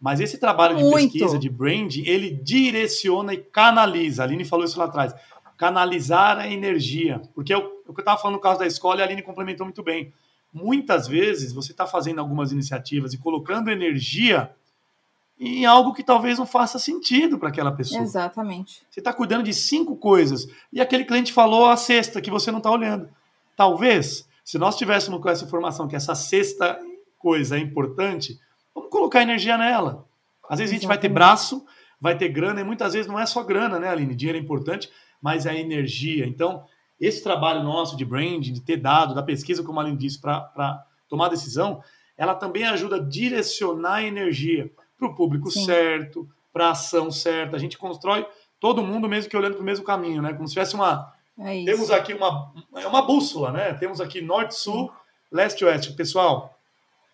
mas 0.00 0.20
esse 0.20 0.38
trabalho 0.38 0.76
de 0.76 0.82
Muito. 0.82 1.12
pesquisa, 1.12 1.38
de 1.38 1.48
branding, 1.48 2.04
ele 2.06 2.30
direciona 2.30 3.34
e 3.34 3.38
canaliza. 3.38 4.22
A 4.22 4.26
Aline 4.26 4.44
falou 4.44 4.64
isso 4.64 4.78
lá 4.78 4.86
atrás. 4.86 5.14
Canalizar 5.58 6.38
a 6.38 6.48
energia. 6.48 7.20
Porque 7.34 7.52
eu, 7.52 7.82
o 7.86 7.92
que 7.92 8.00
eu 8.00 8.02
estava 8.02 8.18
falando 8.18 8.36
no 8.36 8.40
caso 8.40 8.60
da 8.60 8.66
escola, 8.66 9.02
a 9.02 9.04
Aline 9.04 9.20
complementou 9.20 9.66
muito 9.66 9.82
bem 9.82 10.10
muitas 10.52 11.06
vezes 11.06 11.52
você 11.52 11.72
está 11.72 11.86
fazendo 11.86 12.18
algumas 12.18 12.52
iniciativas 12.52 13.12
e 13.12 13.18
colocando 13.18 13.70
energia 13.70 14.50
em 15.38 15.64
algo 15.64 15.94
que 15.94 16.02
talvez 16.02 16.38
não 16.38 16.44
faça 16.44 16.78
sentido 16.78 17.38
para 17.38 17.48
aquela 17.48 17.72
pessoa. 17.72 18.02
Exatamente. 18.02 18.82
Você 18.90 19.00
está 19.00 19.12
cuidando 19.12 19.44
de 19.44 19.54
cinco 19.54 19.96
coisas 19.96 20.46
e 20.72 20.80
aquele 20.80 21.04
cliente 21.04 21.32
falou 21.32 21.66
a 21.66 21.76
sexta 21.76 22.20
que 22.20 22.30
você 22.30 22.50
não 22.50 22.58
está 22.58 22.70
olhando. 22.70 23.08
Talvez, 23.60 24.26
se 24.42 24.56
nós 24.56 24.74
tivéssemos 24.74 25.20
com 25.20 25.28
essa 25.28 25.44
informação 25.44 25.86
que 25.86 25.94
essa 25.94 26.14
sexta 26.14 26.80
coisa 27.18 27.58
é 27.58 27.60
importante, 27.60 28.40
vamos 28.74 28.88
colocar 28.88 29.20
energia 29.20 29.58
nela. 29.58 30.06
Às 30.48 30.60
vezes 30.60 30.72
a 30.72 30.76
gente 30.76 30.86
vai 30.86 30.96
ter 30.96 31.10
braço, 31.10 31.62
vai 32.00 32.16
ter 32.16 32.30
grana, 32.30 32.62
e 32.62 32.64
muitas 32.64 32.94
vezes 32.94 33.06
não 33.06 33.20
é 33.20 33.26
só 33.26 33.42
grana, 33.42 33.78
né, 33.78 33.90
Aline? 33.90 34.14
Dinheiro 34.14 34.38
é 34.38 34.40
importante, 34.40 34.90
mas 35.20 35.44
é 35.44 35.54
energia. 35.60 36.26
Então, 36.26 36.64
esse 36.98 37.22
trabalho 37.22 37.62
nosso 37.62 37.98
de 37.98 38.04
branding, 38.06 38.54
de 38.54 38.62
ter 38.62 38.78
dado, 38.78 39.14
da 39.14 39.22
pesquisa, 39.22 39.62
como 39.62 39.78
a 39.78 39.82
Aline 39.82 39.98
disse, 39.98 40.18
para 40.18 40.82
tomar 41.06 41.28
decisão, 41.28 41.82
ela 42.16 42.34
também 42.34 42.64
ajuda 42.64 42.96
a 42.96 43.06
direcionar 43.06 43.96
a 43.96 44.02
energia 44.02 44.72
para 44.96 45.06
o 45.06 45.14
público 45.14 45.50
Sim. 45.50 45.66
certo, 45.66 46.26
para 46.50 46.68
a 46.68 46.70
ação 46.70 47.10
certa. 47.10 47.58
A 47.58 47.60
gente 47.60 47.76
constrói 47.76 48.26
todo 48.58 48.82
mundo 48.82 49.06
mesmo 49.06 49.28
que 49.28 49.36
olhando 49.36 49.56
para 49.56 49.62
o 49.62 49.66
mesmo 49.66 49.84
caminho, 49.84 50.22
né? 50.22 50.32
Como 50.32 50.48
se 50.48 50.54
tivesse 50.54 50.74
uma. 50.74 51.12
É 51.40 51.64
temos 51.64 51.90
aqui 51.90 52.12
uma, 52.12 52.52
é 52.76 52.86
uma 52.86 53.02
bússola, 53.02 53.50
né? 53.50 53.72
Temos 53.74 54.00
aqui 54.00 54.20
norte, 54.20 54.54
sul, 54.54 54.92
leste, 55.32 55.64
oeste. 55.64 55.92
Pessoal, 55.94 56.54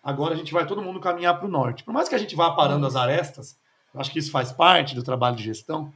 agora 0.03 0.33
a 0.33 0.37
gente 0.37 0.53
vai 0.53 0.65
todo 0.65 0.81
mundo 0.81 0.99
caminhar 0.99 1.37
para 1.37 1.47
o 1.47 1.51
norte. 1.51 1.83
Por 1.83 1.93
mais 1.93 2.09
que 2.09 2.15
a 2.15 2.17
gente 2.17 2.35
vá 2.35 2.51
parando 2.51 2.85
as 2.85 2.95
arestas, 2.95 3.57
acho 3.95 4.11
que 4.11 4.19
isso 4.19 4.31
faz 4.31 4.51
parte 4.51 4.93
do 4.93 5.03
trabalho 5.03 5.35
de 5.35 5.43
gestão. 5.43 5.91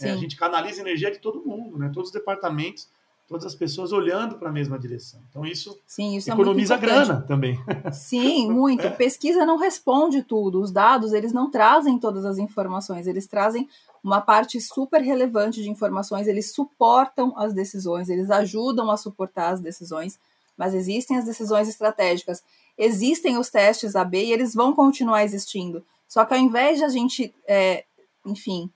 É, 0.00 0.10
a 0.10 0.16
gente 0.16 0.36
canaliza 0.36 0.80
a 0.80 0.84
energia 0.84 1.10
de 1.10 1.18
todo 1.18 1.44
mundo, 1.44 1.78
né? 1.78 1.90
Todos 1.92 2.08
os 2.08 2.12
departamentos 2.12 2.88
todas 3.28 3.44
as 3.44 3.54
pessoas 3.54 3.92
olhando 3.92 4.36
para 4.38 4.48
a 4.48 4.52
mesma 4.52 4.78
direção. 4.78 5.20
Então 5.28 5.44
isso, 5.44 5.78
Sim, 5.86 6.16
isso 6.16 6.30
é 6.30 6.32
economiza 6.32 6.74
é 6.74 6.78
grana 6.78 7.20
também. 7.28 7.60
Sim, 7.92 8.48
muito. 8.50 8.86
É. 8.86 8.90
Pesquisa 8.90 9.44
não 9.44 9.58
responde 9.58 10.22
tudo. 10.22 10.60
Os 10.60 10.72
dados 10.72 11.12
eles 11.12 11.32
não 11.32 11.50
trazem 11.50 11.98
todas 11.98 12.24
as 12.24 12.38
informações. 12.38 13.06
Eles 13.06 13.26
trazem 13.26 13.68
uma 14.02 14.20
parte 14.20 14.60
super 14.60 15.00
relevante 15.00 15.62
de 15.62 15.70
informações. 15.70 16.26
Eles 16.26 16.52
suportam 16.52 17.36
as 17.36 17.52
decisões. 17.52 18.08
Eles 18.08 18.30
ajudam 18.30 18.90
a 18.90 18.96
suportar 18.96 19.52
as 19.52 19.60
decisões. 19.60 20.18
Mas 20.56 20.74
existem 20.74 21.16
as 21.16 21.24
decisões 21.24 21.68
estratégicas. 21.68 22.42
Existem 22.76 23.38
os 23.38 23.50
testes 23.50 23.96
AB 23.96 24.24
e 24.24 24.32
eles 24.32 24.54
vão 24.54 24.72
continuar 24.72 25.24
existindo. 25.24 25.84
Só 26.08 26.24
que 26.24 26.34
ao 26.34 26.40
invés 26.40 26.78
de 26.78 26.84
a 26.84 26.88
gente, 26.88 27.34
é, 27.46 27.84
enfim, 28.24 28.70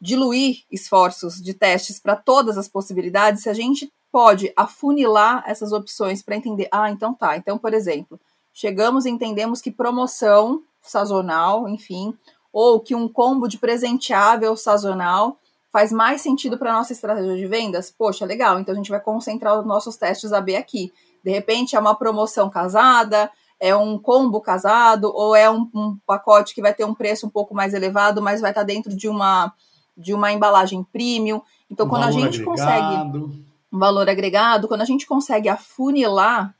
diluir 0.00 0.64
esforços 0.70 1.40
de 1.40 1.52
testes 1.52 1.98
para 1.98 2.16
todas 2.16 2.56
as 2.56 2.68
possibilidades, 2.68 3.42
se 3.42 3.50
a 3.50 3.54
gente 3.54 3.92
pode 4.10 4.52
afunilar 4.56 5.44
essas 5.46 5.72
opções 5.72 6.22
para 6.22 6.36
entender, 6.36 6.68
ah, 6.72 6.90
então 6.90 7.14
tá. 7.14 7.36
Então, 7.36 7.58
por 7.58 7.74
exemplo, 7.74 8.18
chegamos 8.52 9.04
e 9.04 9.10
entendemos 9.10 9.60
que 9.60 9.70
promoção 9.70 10.62
sazonal, 10.82 11.68
enfim, 11.68 12.16
ou 12.52 12.80
que 12.80 12.94
um 12.94 13.08
combo 13.08 13.48
de 13.48 13.58
presenteável 13.58 14.56
sazonal 14.56 15.38
faz 15.72 15.92
mais 15.92 16.20
sentido 16.20 16.58
para 16.58 16.72
nossa 16.72 16.92
estratégia 16.92 17.36
de 17.36 17.46
vendas. 17.46 17.90
Poxa, 17.90 18.24
legal. 18.24 18.58
Então 18.58 18.72
a 18.74 18.76
gente 18.76 18.90
vai 18.90 19.00
concentrar 19.00 19.58
os 19.58 19.66
nossos 19.66 19.96
testes 19.96 20.32
AB 20.32 20.56
aqui. 20.56 20.92
De 21.22 21.30
repente 21.30 21.76
é 21.76 21.78
uma 21.78 21.94
promoção 21.94 22.50
casada, 22.50 23.30
é 23.58 23.74
um 23.76 23.98
combo 23.98 24.40
casado, 24.40 25.12
ou 25.14 25.36
é 25.36 25.50
um, 25.50 25.68
um 25.74 25.98
pacote 26.06 26.54
que 26.54 26.62
vai 26.62 26.74
ter 26.74 26.84
um 26.84 26.94
preço 26.94 27.26
um 27.26 27.30
pouco 27.30 27.54
mais 27.54 27.74
elevado, 27.74 28.20
mas 28.20 28.40
vai 28.40 28.50
estar 28.50 28.62
tá 28.62 28.66
dentro 28.66 28.94
de 28.94 29.08
uma 29.08 29.52
de 29.96 30.14
uma 30.14 30.32
embalagem 30.32 30.82
premium. 30.82 31.42
Então, 31.70 31.84
um 31.84 31.88
quando 31.88 32.04
a 32.04 32.10
gente 32.10 32.40
agregado. 32.40 32.44
consegue 32.44 33.44
um 33.72 33.78
valor 33.78 34.08
agregado, 34.08 34.66
quando 34.66 34.80
a 34.80 34.86
gente 34.86 35.06
consegue 35.06 35.48
afunilar 35.48 36.54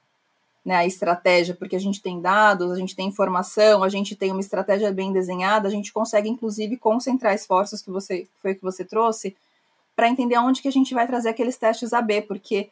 né, 0.65 0.77
a 0.77 0.87
estratégia, 0.87 1.55
porque 1.55 1.77
a 1.77 1.81
gente 1.81 2.03
tem 2.03 2.21
dados, 2.21 2.71
a 2.71 2.77
gente 2.77 2.95
tem 2.95 3.09
informação, 3.09 3.83
a 3.83 3.89
gente 3.89 4.15
tem 4.15 4.31
uma 4.31 4.41
estratégia 4.41 4.93
bem 4.93 5.13
desenhada, 5.13 5.67
a 5.67 5.71
gente 5.71 5.93
consegue, 5.93 6.29
inclusive, 6.29 6.77
concentrar 6.77 7.35
esforços 7.35 7.81
que 7.81 7.91
você 7.91 8.29
foi 8.43 8.55
que 8.55 8.63
você 8.63 8.85
trouxe 8.85 9.37
para 9.97 10.09
entender 10.09 10.35
aonde 10.35 10.63
que 10.63 10.69
a 10.69 10.73
gente 10.73 10.95
vai 10.95 11.07
trazer 11.07 11.31
aqueles 11.31 11.57
testes 11.57 11.93
AB, 11.93 12.23
porque 12.23 12.71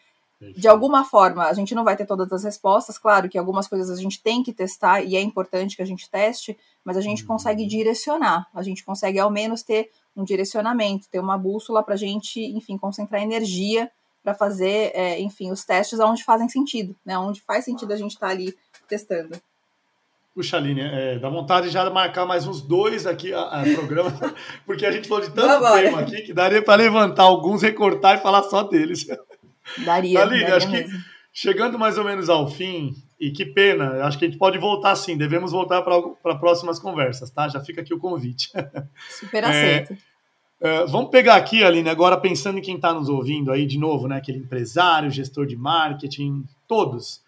de 0.56 0.68
alguma 0.68 1.04
forma 1.04 1.44
a 1.44 1.52
gente 1.52 1.74
não 1.74 1.82
vai 1.82 1.96
ter 1.96 2.06
todas 2.06 2.32
as 2.32 2.44
respostas, 2.44 2.96
claro 2.96 3.28
que 3.28 3.36
algumas 3.36 3.66
coisas 3.66 3.90
a 3.90 4.00
gente 4.00 4.22
tem 4.22 4.42
que 4.42 4.52
testar 4.52 5.02
e 5.02 5.16
é 5.16 5.20
importante 5.20 5.74
que 5.74 5.82
a 5.82 5.86
gente 5.86 6.08
teste, 6.08 6.56
mas 6.84 6.96
a 6.96 7.00
gente 7.00 7.24
consegue 7.24 7.62
uhum. 7.62 7.68
direcionar, 7.68 8.46
a 8.54 8.62
gente 8.62 8.84
consegue 8.84 9.18
ao 9.18 9.30
menos 9.30 9.62
ter 9.62 9.90
um 10.16 10.24
direcionamento, 10.24 11.08
ter 11.08 11.18
uma 11.18 11.36
bússola 11.36 11.82
para 11.82 11.94
a 11.94 11.98
gente, 11.98 12.40
enfim, 12.40 12.78
concentrar 12.78 13.22
energia 13.22 13.90
para 14.28 14.34
fazer, 14.34 14.92
é, 14.94 15.18
enfim, 15.20 15.50
os 15.50 15.64
testes 15.64 15.98
onde 16.00 16.22
fazem 16.22 16.48
sentido, 16.48 16.94
né? 17.04 17.18
Onde 17.18 17.40
faz 17.40 17.64
sentido 17.64 17.92
a 17.92 17.96
gente 17.96 18.12
estar 18.12 18.26
tá 18.26 18.32
ali 18.32 18.54
testando. 18.86 19.40
Puxa, 20.34 20.58
Aline, 20.58 20.82
é, 20.82 21.18
dá 21.18 21.30
vontade 21.30 21.70
já 21.70 21.82
de 21.84 21.92
marcar 21.92 22.26
mais 22.26 22.46
uns 22.46 22.60
dois 22.60 23.06
aqui 23.06 23.32
a, 23.32 23.40
a 23.40 23.62
programa, 23.62 24.12
porque 24.66 24.84
a 24.84 24.92
gente 24.92 25.08
falou 25.08 25.24
de 25.24 25.30
tanto 25.30 25.72
tema 25.72 26.00
aqui 26.00 26.22
que 26.22 26.34
daria 26.34 26.62
para 26.62 26.74
levantar 26.74 27.22
alguns, 27.22 27.62
recortar 27.62 28.18
e 28.18 28.20
falar 28.20 28.42
só 28.42 28.62
deles. 28.62 29.06
Daria. 29.78 30.20
Aline, 30.20 30.42
daria 30.42 30.56
acho 30.56 30.68
mesmo. 30.68 30.90
que 30.90 31.04
chegando 31.32 31.78
mais 31.78 31.96
ou 31.96 32.04
menos 32.04 32.28
ao 32.28 32.48
fim, 32.48 32.94
e 33.18 33.32
que 33.32 33.46
pena, 33.46 34.04
acho 34.04 34.18
que 34.18 34.26
a 34.26 34.28
gente 34.28 34.38
pode 34.38 34.58
voltar 34.58 34.94
sim, 34.94 35.16
devemos 35.16 35.52
voltar 35.52 35.82
para 35.82 36.38
próximas 36.38 36.78
conversas, 36.78 37.30
tá? 37.30 37.48
Já 37.48 37.60
fica 37.60 37.80
aqui 37.80 37.94
o 37.94 37.98
convite. 37.98 38.50
Super 39.10 39.44
aceito. 39.44 39.94
É, 39.94 39.96
Uh, 40.60 40.88
vamos 40.88 41.10
pegar 41.10 41.36
aqui, 41.36 41.62
Aline, 41.62 41.88
agora 41.88 42.16
pensando 42.16 42.58
em 42.58 42.62
quem 42.62 42.74
está 42.74 42.92
nos 42.92 43.08
ouvindo 43.08 43.52
aí 43.52 43.64
de 43.64 43.78
novo, 43.78 44.08
né? 44.08 44.16
Aquele 44.16 44.38
empresário, 44.38 45.10
gestor 45.10 45.46
de 45.46 45.56
marketing, 45.56 46.44
todos. 46.66 47.22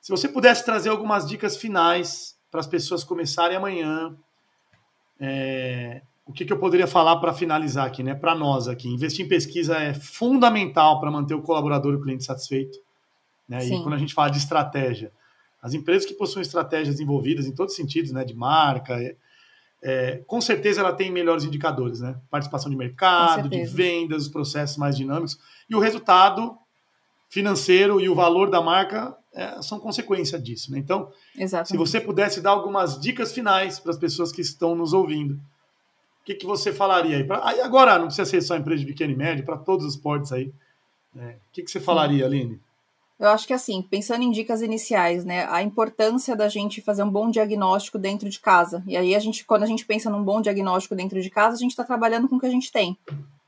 Se 0.00 0.10
você 0.10 0.28
pudesse 0.28 0.64
trazer 0.64 0.90
algumas 0.90 1.26
dicas 1.26 1.56
finais 1.56 2.38
para 2.50 2.60
as 2.60 2.66
pessoas 2.66 3.02
começarem 3.02 3.56
amanhã, 3.56 4.14
é, 5.18 6.02
o 6.26 6.32
que, 6.32 6.44
que, 6.44 6.52
eu 6.52 6.58
poderia 6.58 6.86
falar 6.86 7.16
para 7.16 7.32
finalizar 7.32 7.86
aqui, 7.86 8.02
né? 8.02 8.14
Para 8.14 8.34
nós 8.34 8.68
aqui, 8.68 8.88
investir 8.88 9.24
em 9.24 9.28
pesquisa 9.28 9.76
é 9.78 9.94
fundamental 9.94 11.00
para 11.00 11.10
manter 11.10 11.34
o 11.34 11.42
colaborador 11.42 11.94
e 11.94 11.96
o 11.96 12.02
cliente 12.02 12.24
satisfeito. 12.24 12.78
Né? 13.48 13.64
E 13.64 13.82
quando 13.82 13.94
a 13.94 13.98
gente 13.98 14.12
fala 14.12 14.28
de 14.28 14.38
estratégia, 14.38 15.10
as 15.62 15.72
empresas 15.72 16.04
que 16.04 16.14
possuem 16.14 16.42
estratégias 16.42 17.00
envolvidas 17.00 17.46
em 17.46 17.54
todos 17.54 17.72
os 17.72 17.76
sentidos, 17.76 18.12
né? 18.12 18.22
De 18.22 18.34
marca, 18.34 18.98
é, 19.82 20.22
com 20.26 20.40
certeza 20.40 20.80
ela 20.80 20.92
tem 20.92 21.10
melhores 21.10 21.44
indicadores, 21.44 22.00
né? 22.00 22.16
Participação 22.30 22.70
de 22.70 22.76
mercado, 22.76 23.48
de 23.48 23.64
vendas, 23.64 24.22
os 24.22 24.28
processos 24.28 24.76
mais 24.76 24.96
dinâmicos. 24.96 25.38
E 25.68 25.74
o 25.74 25.78
resultado 25.78 26.56
financeiro 27.28 28.00
e 28.00 28.08
o 28.08 28.14
valor 28.14 28.50
da 28.50 28.60
marca 28.60 29.16
é, 29.32 29.60
são 29.60 29.78
consequência 29.78 30.38
disso. 30.38 30.72
Né? 30.72 30.78
Então, 30.78 31.12
Exatamente. 31.36 31.68
se 31.68 31.76
você 31.76 32.00
pudesse 32.00 32.40
dar 32.40 32.50
algumas 32.50 32.98
dicas 32.98 33.32
finais 33.32 33.78
para 33.78 33.90
as 33.90 33.98
pessoas 33.98 34.32
que 34.32 34.40
estão 34.40 34.74
nos 34.74 34.92
ouvindo, 34.92 35.34
o 35.34 36.24
que, 36.24 36.34
que 36.34 36.46
você 36.46 36.72
falaria 36.72 37.18
aí? 37.18 37.24
Pra, 37.24 37.46
aí? 37.46 37.60
Agora, 37.60 37.98
não 37.98 38.06
precisa 38.06 38.24
ser 38.24 38.40
só 38.40 38.56
empresa 38.56 38.80
de 38.80 38.86
pequeno 38.86 39.12
e 39.12 39.16
médio, 39.16 39.44
para 39.44 39.56
todos 39.56 39.84
os 39.86 39.96
portos 39.96 40.32
aí. 40.32 40.52
Né? 41.14 41.36
O 41.48 41.52
que, 41.52 41.62
que 41.62 41.70
você 41.70 41.78
falaria, 41.78 42.24
Aline? 42.24 42.60
Eu 43.18 43.30
acho 43.30 43.46
que 43.46 43.52
assim, 43.52 43.80
pensando 43.80 44.22
em 44.22 44.30
dicas 44.30 44.60
iniciais, 44.60 45.24
né, 45.24 45.46
a 45.50 45.62
importância 45.62 46.36
da 46.36 46.48
gente 46.48 46.82
fazer 46.82 47.02
um 47.02 47.10
bom 47.10 47.30
diagnóstico 47.30 47.98
dentro 47.98 48.28
de 48.28 48.38
casa. 48.38 48.82
E 48.86 48.96
aí 48.96 49.14
a 49.14 49.18
gente, 49.18 49.44
quando 49.44 49.62
a 49.62 49.66
gente 49.66 49.86
pensa 49.86 50.10
num 50.10 50.22
bom 50.22 50.40
diagnóstico 50.40 50.94
dentro 50.94 51.20
de 51.22 51.30
casa, 51.30 51.56
a 51.56 51.58
gente 51.58 51.70
está 51.70 51.82
trabalhando 51.82 52.28
com 52.28 52.36
o 52.36 52.40
que 52.40 52.46
a 52.46 52.50
gente 52.50 52.70
tem, 52.70 52.98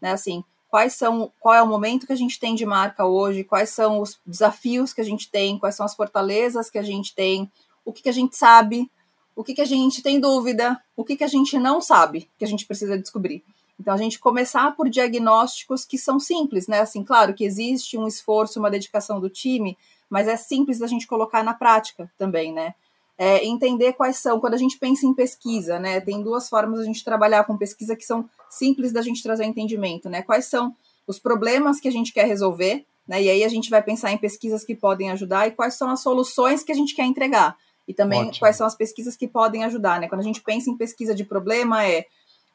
né? 0.01 0.13
Assim, 0.13 0.43
quais 0.71 0.95
são, 0.95 1.31
qual 1.39 1.55
é 1.55 1.63
o 1.63 1.67
momento 1.67 2.07
que 2.07 2.13
a 2.13 2.17
gente 2.17 2.41
tem 2.41 2.55
de 2.55 2.65
marca 2.65 3.05
hoje, 3.05 3.45
quais 3.45 3.69
são 3.69 4.01
os 4.01 4.19
desafios 4.27 4.95
que 4.95 5.03
a 5.03 5.05
gente 5.05 5.31
tem, 5.31 5.59
quais 5.59 5.75
são 5.75 5.85
as 5.85 5.95
fortalezas 5.95 6.71
que 6.71 6.79
a 6.79 6.83
gente 6.83 7.15
tem, 7.15 7.51
o 7.85 7.93
que, 7.93 8.03
que 8.03 8.09
a 8.09 8.13
gente 8.13 8.37
sabe, 8.37 8.91
o 9.37 9.45
que, 9.45 9.55
que 9.55 9.63
a 9.63 9.67
gente 9.67 10.03
tem 10.03 10.19
dúvida, 10.19 10.81
o 10.97 11.05
que, 11.05 11.17
que 11.17 11.25
a 11.25 11.29
gente 11.29 11.59
não 11.59 11.81
sabe, 11.81 12.29
que 12.39 12.45
a 12.45 12.49
gente 12.49 12.67
precisa 12.67 12.99
descobrir. 12.99 13.45
Então, 13.81 13.95
a 13.95 13.97
gente 13.97 14.19
começar 14.19 14.75
por 14.75 14.89
diagnósticos 14.89 15.85
que 15.85 15.97
são 15.97 16.19
simples, 16.19 16.67
né? 16.67 16.81
Assim, 16.81 17.05
claro 17.05 17.33
que 17.33 17.45
existe 17.45 17.97
um 17.97 18.07
esforço, 18.07 18.59
uma 18.59 18.71
dedicação 18.71 19.21
do 19.21 19.31
time, 19.31 19.79
mas 20.11 20.27
é 20.27 20.37
simples 20.37 20.79
da 20.79 20.87
gente 20.87 21.07
colocar 21.07 21.45
na 21.45 21.55
prática 21.55 22.11
também, 22.19 22.53
né? 22.53 22.75
É, 23.17 23.45
entender 23.45 23.93
quais 23.95 24.17
são, 24.17 24.41
quando 24.41 24.55
a 24.55 24.59
gente 24.59 24.79
pensa 24.79 25.07
em 25.07 25.15
pesquisa, 25.15 25.79
né? 25.79 26.01
Tem 26.01 26.23
duas 26.23 26.49
formas 26.49 26.81
a 26.81 26.85
gente 26.85 27.05
trabalhar 27.05 27.45
com 27.45 27.57
pesquisa 27.57 27.95
que 27.95 28.05
são 28.05 28.29
simples 28.51 28.93
da 28.93 29.03
gente 29.03 29.23
trazer 29.23 29.45
entendimento, 29.45 30.09
né? 30.09 30.23
Quais 30.23 30.47
são 30.47 30.75
os 31.07 31.19
problemas 31.19 31.81
que 31.81 31.89
a 31.89 31.93
gente 31.93 32.13
quer 32.13 32.27
resolver, 32.27 32.85
né? 33.07 33.23
E 33.23 33.31
aí 33.31 33.45
a 33.45 33.49
gente 33.49 33.71
vai 33.71 33.83
pensar 33.83 34.13
em 34.13 34.19
pesquisas 34.19 34.65
que 34.65 34.75
podem 34.75 35.11
ajudar 35.11 35.49
e 35.49 35.53
quais 35.53 35.75
são 35.75 35.89
as 35.91 36.01
soluções 36.01 36.63
que 36.63 36.73
a 36.73 36.75
gente 36.75 36.95
quer 36.95 37.05
entregar. 37.05 37.57
E 37.87 37.95
também 37.95 38.21
Ótimo. 38.21 38.41
quais 38.41 38.57
são 38.57 38.67
as 38.67 38.75
pesquisas 38.75 39.17
que 39.17 39.27
podem 39.27 39.65
ajudar, 39.65 40.01
né? 40.01 40.09
Quando 40.09 40.21
a 40.21 40.25
gente 40.25 40.43
pensa 40.43 40.69
em 40.69 40.77
pesquisa 40.77 41.15
de 41.15 41.25
problema, 41.25 41.87
é 41.87 42.07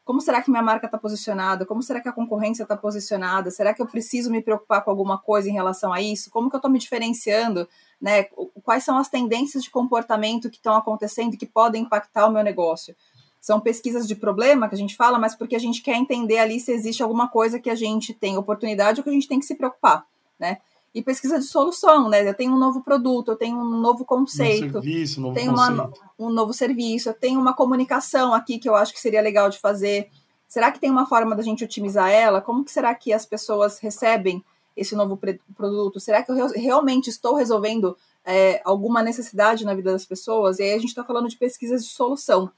como 0.06 0.20
será 0.20 0.42
que 0.42 0.52
minha 0.52 0.62
marca 0.62 0.86
está 0.86 0.98
posicionada? 0.98 1.66
Como 1.66 1.82
será 1.82 2.02
que 2.02 2.10
a 2.10 2.12
concorrência 2.12 2.64
está 2.64 2.76
posicionada? 2.76 3.50
Será 3.50 3.74
que 3.74 3.82
eu 3.82 3.88
preciso 3.88 4.30
me 4.30 4.42
preocupar 4.42 4.84
com 4.84 4.92
alguma 4.92 5.18
coisa 5.18 5.50
em 5.50 5.54
relação 5.54 5.94
a 5.94 6.02
isso? 6.02 6.30
Como 6.30 6.50
que 6.50 6.56
eu 6.56 6.58
estou 6.58 6.70
me 6.70 6.78
diferenciando? 6.78 7.68
Né? 8.02 8.24
Quais 8.64 8.84
são 8.84 8.98
as 8.98 9.08
tendências 9.08 9.64
de 9.64 9.70
comportamento 9.70 10.50
que 10.50 10.58
estão 10.58 10.76
acontecendo 10.76 11.36
e 11.36 11.38
que 11.38 11.46
podem 11.46 11.84
impactar 11.84 12.28
o 12.28 12.32
meu 12.32 12.44
negócio? 12.44 12.94
São 13.40 13.62
pesquisas 13.62 14.08
de 14.08 14.16
problema 14.16 14.68
que 14.68 14.76
a 14.76 14.78
gente 14.78 14.96
fala, 14.96 15.18
mas 15.18 15.36
porque 15.36 15.56
a 15.56 15.60
gente 15.60 15.82
quer 15.82 15.96
entender 15.96 16.38
ali 16.38 16.60
se 16.60 16.72
existe 16.72 17.02
alguma 17.02 17.30
coisa 17.30 17.60
que 17.60 17.70
a 17.70 17.76
gente 17.76 18.14
tem 18.14 18.38
oportunidade 18.38 19.00
ou 19.00 19.04
que 19.04 19.10
a 19.10 19.14
gente 19.14 19.28
tem 19.28 19.40
que 19.40 19.46
se 19.46 19.56
preocupar, 19.56 20.06
né? 20.38 20.60
E 20.94 21.02
pesquisa 21.02 21.40
de 21.40 21.46
solução, 21.46 22.08
né? 22.08 22.28
Eu 22.28 22.34
tenho 22.34 22.54
um 22.54 22.60
novo 22.60 22.84
produto, 22.84 23.32
eu 23.32 23.36
tenho 23.36 23.58
um 23.58 23.80
novo 23.82 24.06
conceito, 24.06 24.78
um 24.78 24.82
serviço, 24.82 25.20
um 25.20 25.24
novo 25.24 25.36
tenho 25.36 25.52
uma, 25.52 25.92
um 26.20 26.30
novo 26.30 26.54
serviço, 26.54 27.10
eu 27.10 27.14
tenho 27.14 27.40
uma 27.40 27.54
comunicação 27.54 28.34
aqui 28.34 28.60
que 28.60 28.70
eu 28.70 28.76
acho 28.76 28.94
que 28.94 29.00
seria 29.00 29.22
legal 29.22 29.50
de 29.50 29.60
fazer. 29.60 30.10
Será 30.48 30.72
que 30.72 30.80
tem 30.80 30.92
uma 30.92 31.08
forma 31.08 31.36
da 31.36 31.42
gente 31.42 31.64
otimizar 31.64 32.12
ela? 32.12 32.42
Como 32.42 32.64
que 32.64 32.72
será 32.72 32.94
que 32.94 33.12
as 33.12 33.26
pessoas 33.26 33.80
recebem 33.80 34.44
esse 34.78 34.96
novo 34.96 35.20
produto? 35.56 36.00
Será 36.00 36.22
que 36.22 36.32
eu 36.32 36.48
realmente 36.52 37.10
estou 37.10 37.36
resolvendo 37.36 37.98
é, 38.24 38.62
alguma 38.64 39.02
necessidade 39.02 39.66
na 39.66 39.74
vida 39.74 39.92
das 39.92 40.06
pessoas? 40.06 40.60
E 40.60 40.64
aí 40.64 40.74
a 40.74 40.78
gente 40.78 40.90
está 40.90 41.04
falando 41.04 41.28
de 41.28 41.38
pesquisas 41.38 41.84
de 41.84 41.92
solução. 41.92 42.52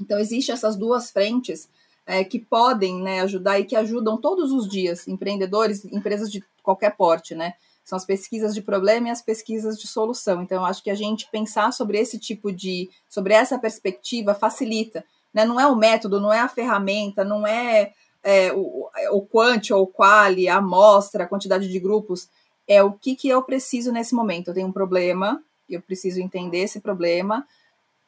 Então, 0.00 0.18
existem 0.18 0.52
essas 0.52 0.74
duas 0.74 1.12
frentes 1.12 1.68
é, 2.06 2.24
que 2.24 2.38
podem 2.38 3.00
né, 3.00 3.20
ajudar 3.20 3.58
e 3.58 3.64
que 3.64 3.76
ajudam 3.76 4.20
todos 4.20 4.50
os 4.52 4.68
dias 4.68 5.06
empreendedores, 5.06 5.84
empresas 5.84 6.30
de 6.30 6.44
qualquer 6.62 6.96
porte, 6.96 7.34
né? 7.34 7.54
São 7.84 7.96
as 7.96 8.04
pesquisas 8.04 8.54
de 8.54 8.62
problema 8.62 9.08
e 9.08 9.10
as 9.10 9.22
pesquisas 9.22 9.78
de 9.78 9.88
solução. 9.88 10.42
Então, 10.42 10.64
acho 10.64 10.82
que 10.82 10.90
a 10.90 10.94
gente 10.94 11.28
pensar 11.30 11.72
sobre 11.72 11.98
esse 11.98 12.18
tipo 12.18 12.52
de, 12.52 12.88
sobre 13.08 13.34
essa 13.34 13.58
perspectiva 13.58 14.34
facilita. 14.34 15.04
Né? 15.34 15.44
Não 15.44 15.58
é 15.58 15.66
o 15.66 15.74
método, 15.74 16.20
não 16.20 16.32
é 16.32 16.38
a 16.38 16.48
ferramenta, 16.48 17.24
não 17.24 17.44
é, 17.44 17.92
é 18.22 18.52
o, 18.52 18.88
o 19.10 19.22
quant 19.22 19.70
ou 19.72 19.82
o 19.82 19.86
quali, 19.86 20.48
a 20.48 20.58
amostra, 20.58 21.24
a 21.24 21.28
quantidade 21.28 21.68
de 21.68 21.80
grupos. 21.80 22.28
É 22.68 22.80
o 22.82 22.92
que, 22.92 23.16
que 23.16 23.28
eu 23.28 23.42
preciso 23.42 23.90
nesse 23.90 24.14
momento. 24.14 24.48
Eu 24.48 24.54
tenho 24.54 24.68
um 24.68 24.72
problema, 24.72 25.42
eu 25.68 25.82
preciso 25.82 26.20
entender 26.20 26.60
esse 26.60 26.80
problema, 26.80 27.44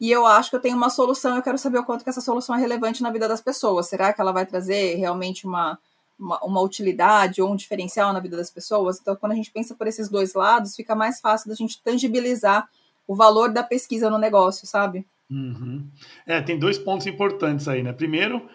e 0.05 0.13
eu 0.13 0.27
acho 0.27 0.51
que 0.51 0.57
eu 0.57 0.61
tenho 0.61 0.77
uma 0.77 0.91
solução, 0.91 1.35
eu 1.35 1.43
quero 1.43 1.57
saber 1.57 1.79
o 1.79 1.85
quanto 1.85 2.05
que 2.05 2.11
essa 2.11 2.21
solução 2.21 2.55
é 2.55 2.61
relevante 2.61 3.03
na 3.03 3.11
vida 3.11 3.27
das 3.27 3.41
pessoas. 3.41 3.87
Será 3.87 4.13
que 4.13 4.21
ela 4.21 4.33
vai 4.33 4.45
trazer 4.45 4.97
realmente 4.97 5.47
uma, 5.47 5.79
uma, 6.19 6.39
uma, 6.41 6.61
utilidade 6.61 7.41
ou 7.41 7.51
um 7.51 7.57
diferencial 7.57 8.13
na 8.13 8.21
vida 8.21 8.37
das 8.37 8.51
pessoas. 8.51 9.01
Então, 9.01 9.17
quando 9.17 9.33
a 9.33 9.35
gente 9.35 9.51
pensa 9.51 9.75
por 9.75 9.87
esses 9.87 10.11
dois 10.11 10.35
lados, 10.35 10.77
fica 10.77 10.95
mais 10.95 11.21
fácil 11.21 11.49
da 11.49 11.55
gente 11.55 11.83
tangibilizar 11.83 12.69
o 13.07 13.15
valor 13.15 13.51
da 13.51 13.63
pesquisa 13.63 14.11
no 14.11 14.19
negócio, 14.19 14.67
sabe? 14.67 15.07
Uhum. 15.31 15.89
É, 16.27 16.43
tem 16.43 16.59
dois 16.59 16.77
pontos 16.77 17.07
importantes 17.07 17.67
aí, 17.67 17.83
né? 17.83 17.95
Primeiro, 17.95 18.47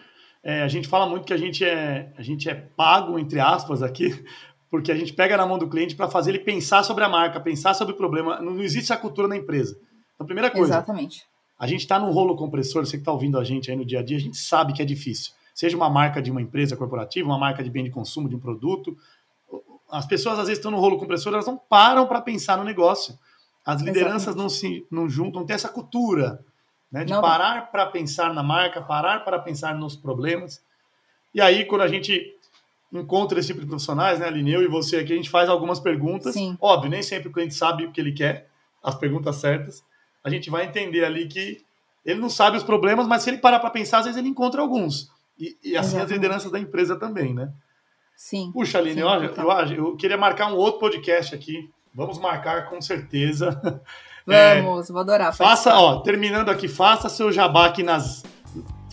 é, 0.44 0.62
a 0.62 0.68
gente 0.68 0.86
fala 0.86 1.08
muito 1.08 1.24
que 1.24 1.34
a 1.34 1.36
gente 1.36 1.64
é, 1.64 2.12
a 2.16 2.22
gente 2.22 2.48
é 2.48 2.54
pago, 2.54 3.18
entre 3.18 3.40
aspas, 3.40 3.82
aqui, 3.82 4.24
porque 4.70 4.92
a 4.92 4.96
gente 4.96 5.12
pega 5.12 5.36
na 5.36 5.44
mão 5.44 5.58
do 5.58 5.68
cliente 5.68 5.96
para 5.96 6.08
fazer 6.08 6.30
ele 6.30 6.38
pensar 6.38 6.84
sobre 6.84 7.02
a 7.02 7.08
marca, 7.08 7.40
pensar 7.40 7.74
sobre 7.74 7.94
o 7.94 7.96
problema. 7.96 8.40
Não, 8.40 8.54
não 8.54 8.62
existe 8.62 8.92
a 8.92 8.96
cultura 8.96 9.26
na 9.26 9.36
empresa. 9.36 9.76
Então, 10.14 10.26
primeira 10.26 10.50
coisa. 10.50 10.74
Exatamente. 10.74 11.29
A 11.60 11.66
gente 11.66 11.82
está 11.82 12.00
num 12.00 12.10
rolo 12.10 12.34
compressor, 12.34 12.84
você 12.84 12.96
que 12.96 13.02
está 13.02 13.12
ouvindo 13.12 13.38
a 13.38 13.44
gente 13.44 13.70
aí 13.70 13.76
no 13.76 13.84
dia 13.84 14.00
a 14.00 14.02
dia, 14.02 14.16
a 14.16 14.20
gente 14.20 14.36
sabe 14.36 14.72
que 14.72 14.82
é 14.82 14.84
difícil 14.84 15.32
seja 15.60 15.76
uma 15.76 15.90
marca 15.90 16.22
de 16.22 16.30
uma 16.30 16.40
empresa 16.40 16.74
corporativa, 16.74 17.28
uma 17.28 17.38
marca 17.38 17.62
de 17.62 17.68
bem 17.68 17.84
de 17.84 17.90
consumo 17.90 18.30
de 18.30 18.34
um 18.34 18.40
produto. 18.40 18.96
As 19.90 20.06
pessoas 20.06 20.38
às 20.38 20.46
vezes 20.46 20.58
estão 20.58 20.70
no 20.70 20.78
rolo 20.78 20.98
compressor, 20.98 21.34
elas 21.34 21.46
não 21.46 21.58
param 21.58 22.06
para 22.06 22.20
pensar 22.22 22.56
no 22.56 22.64
negócio. 22.64 23.18
As 23.64 23.82
lideranças 23.82 24.34
não 24.34 24.48
se 24.48 24.86
não 24.90 25.06
juntam, 25.06 25.44
tem 25.44 25.54
essa 25.54 25.68
cultura 25.68 26.42
né, 26.90 27.04
de 27.04 27.12
não. 27.12 27.20
parar 27.20 27.70
para 27.70 27.84
pensar 27.84 28.32
na 28.32 28.42
marca, 28.42 28.80
parar 28.80 29.22
para 29.22 29.38
pensar 29.38 29.74
nos 29.74 29.94
problemas. 29.94 30.62
E 31.34 31.42
aí, 31.42 31.66
quando 31.66 31.82
a 31.82 31.88
gente 31.88 32.34
encontra 32.90 33.38
esse 33.38 33.48
tipo 33.48 33.60
de 33.60 33.66
profissionais, 33.66 34.18
né, 34.18 34.26
Aline, 34.26 34.52
eu 34.52 34.62
e 34.62 34.66
você 34.66 34.96
aqui, 34.96 35.12
a 35.12 35.16
gente 35.16 35.28
faz 35.28 35.50
algumas 35.50 35.78
perguntas. 35.78 36.32
Sim. 36.32 36.56
Óbvio, 36.58 36.90
nem 36.90 37.02
sempre 37.02 37.28
o 37.28 37.32
cliente 37.32 37.52
sabe 37.52 37.84
o 37.84 37.92
que 37.92 38.00
ele 38.00 38.12
quer, 38.12 38.48
as 38.82 38.94
perguntas 38.94 39.36
certas. 39.36 39.84
A 40.22 40.30
gente 40.30 40.50
vai 40.50 40.66
entender 40.66 41.04
ali 41.04 41.26
que 41.26 41.64
ele 42.04 42.20
não 42.20 42.30
sabe 42.30 42.56
os 42.56 42.62
problemas, 42.62 43.06
mas 43.06 43.22
se 43.22 43.30
ele 43.30 43.38
parar 43.38 43.60
para 43.60 43.70
pensar, 43.70 43.98
às 43.98 44.04
vezes 44.04 44.18
ele 44.18 44.28
encontra 44.28 44.60
alguns. 44.60 45.10
E, 45.38 45.56
e 45.62 45.76
assim 45.76 45.96
Exatamente. 45.96 46.02
as 46.04 46.10
lideranças 46.10 46.52
da 46.52 46.58
empresa 46.58 46.96
também, 46.96 47.34
né? 47.34 47.52
Sim. 48.16 48.50
Puxa, 48.52 48.78
Aline, 48.78 48.96
sim, 48.96 49.00
eu, 49.00 49.08
eu, 49.08 49.86
eu 49.86 49.96
queria 49.96 50.18
marcar 50.18 50.52
um 50.52 50.56
outro 50.56 50.78
podcast 50.78 51.34
aqui. 51.34 51.70
Vamos 51.94 52.18
marcar 52.18 52.68
com 52.68 52.80
certeza. 52.80 53.60
Vamos, 54.26 54.90
é, 54.90 54.92
vou 54.92 55.00
adorar. 55.00 55.34
Faça, 55.34 55.74
ó, 55.74 56.00
terminando 56.00 56.50
aqui, 56.50 56.68
faça 56.68 57.08
seu 57.08 57.32
jabá 57.32 57.66
aqui 57.66 57.82
nas. 57.82 58.22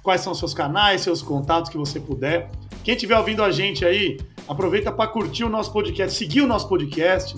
Quais 0.02 0.22
são 0.22 0.32
os 0.32 0.40
seus 0.40 0.54
canais, 0.54 1.02
seus 1.02 1.22
contatos 1.22 1.70
que 1.70 1.78
você 1.78 2.00
puder. 2.00 2.50
Quem 2.84 2.96
estiver 2.96 3.18
ouvindo 3.18 3.44
a 3.44 3.52
gente 3.52 3.86
aí, 3.86 4.18
aproveita 4.48 4.90
para 4.90 5.10
curtir 5.10 5.44
o 5.44 5.50
nosso 5.50 5.74
podcast, 5.74 6.18
seguir 6.18 6.42
o 6.42 6.48
nosso 6.48 6.70
podcast. 6.70 7.38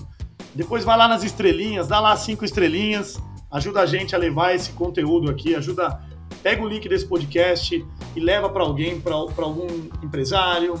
Depois 0.54 0.84
vai 0.84 0.96
lá 0.96 1.08
nas 1.08 1.24
estrelinhas, 1.24 1.88
dá 1.88 1.98
lá 1.98 2.16
cinco 2.16 2.44
estrelinhas, 2.44 3.20
ajuda 3.50 3.80
a 3.80 3.86
gente 3.86 4.14
a 4.14 4.18
levar 4.18 4.54
esse 4.54 4.72
conteúdo 4.72 5.30
aqui, 5.30 5.54
ajuda 5.54 6.00
pega 6.42 6.62
o 6.62 6.68
link 6.68 6.88
desse 6.88 7.06
podcast 7.06 7.84
e 8.16 8.20
leva 8.20 8.48
para 8.48 8.62
alguém, 8.62 9.00
para 9.00 9.14
algum 9.14 9.66
empresário, 10.02 10.74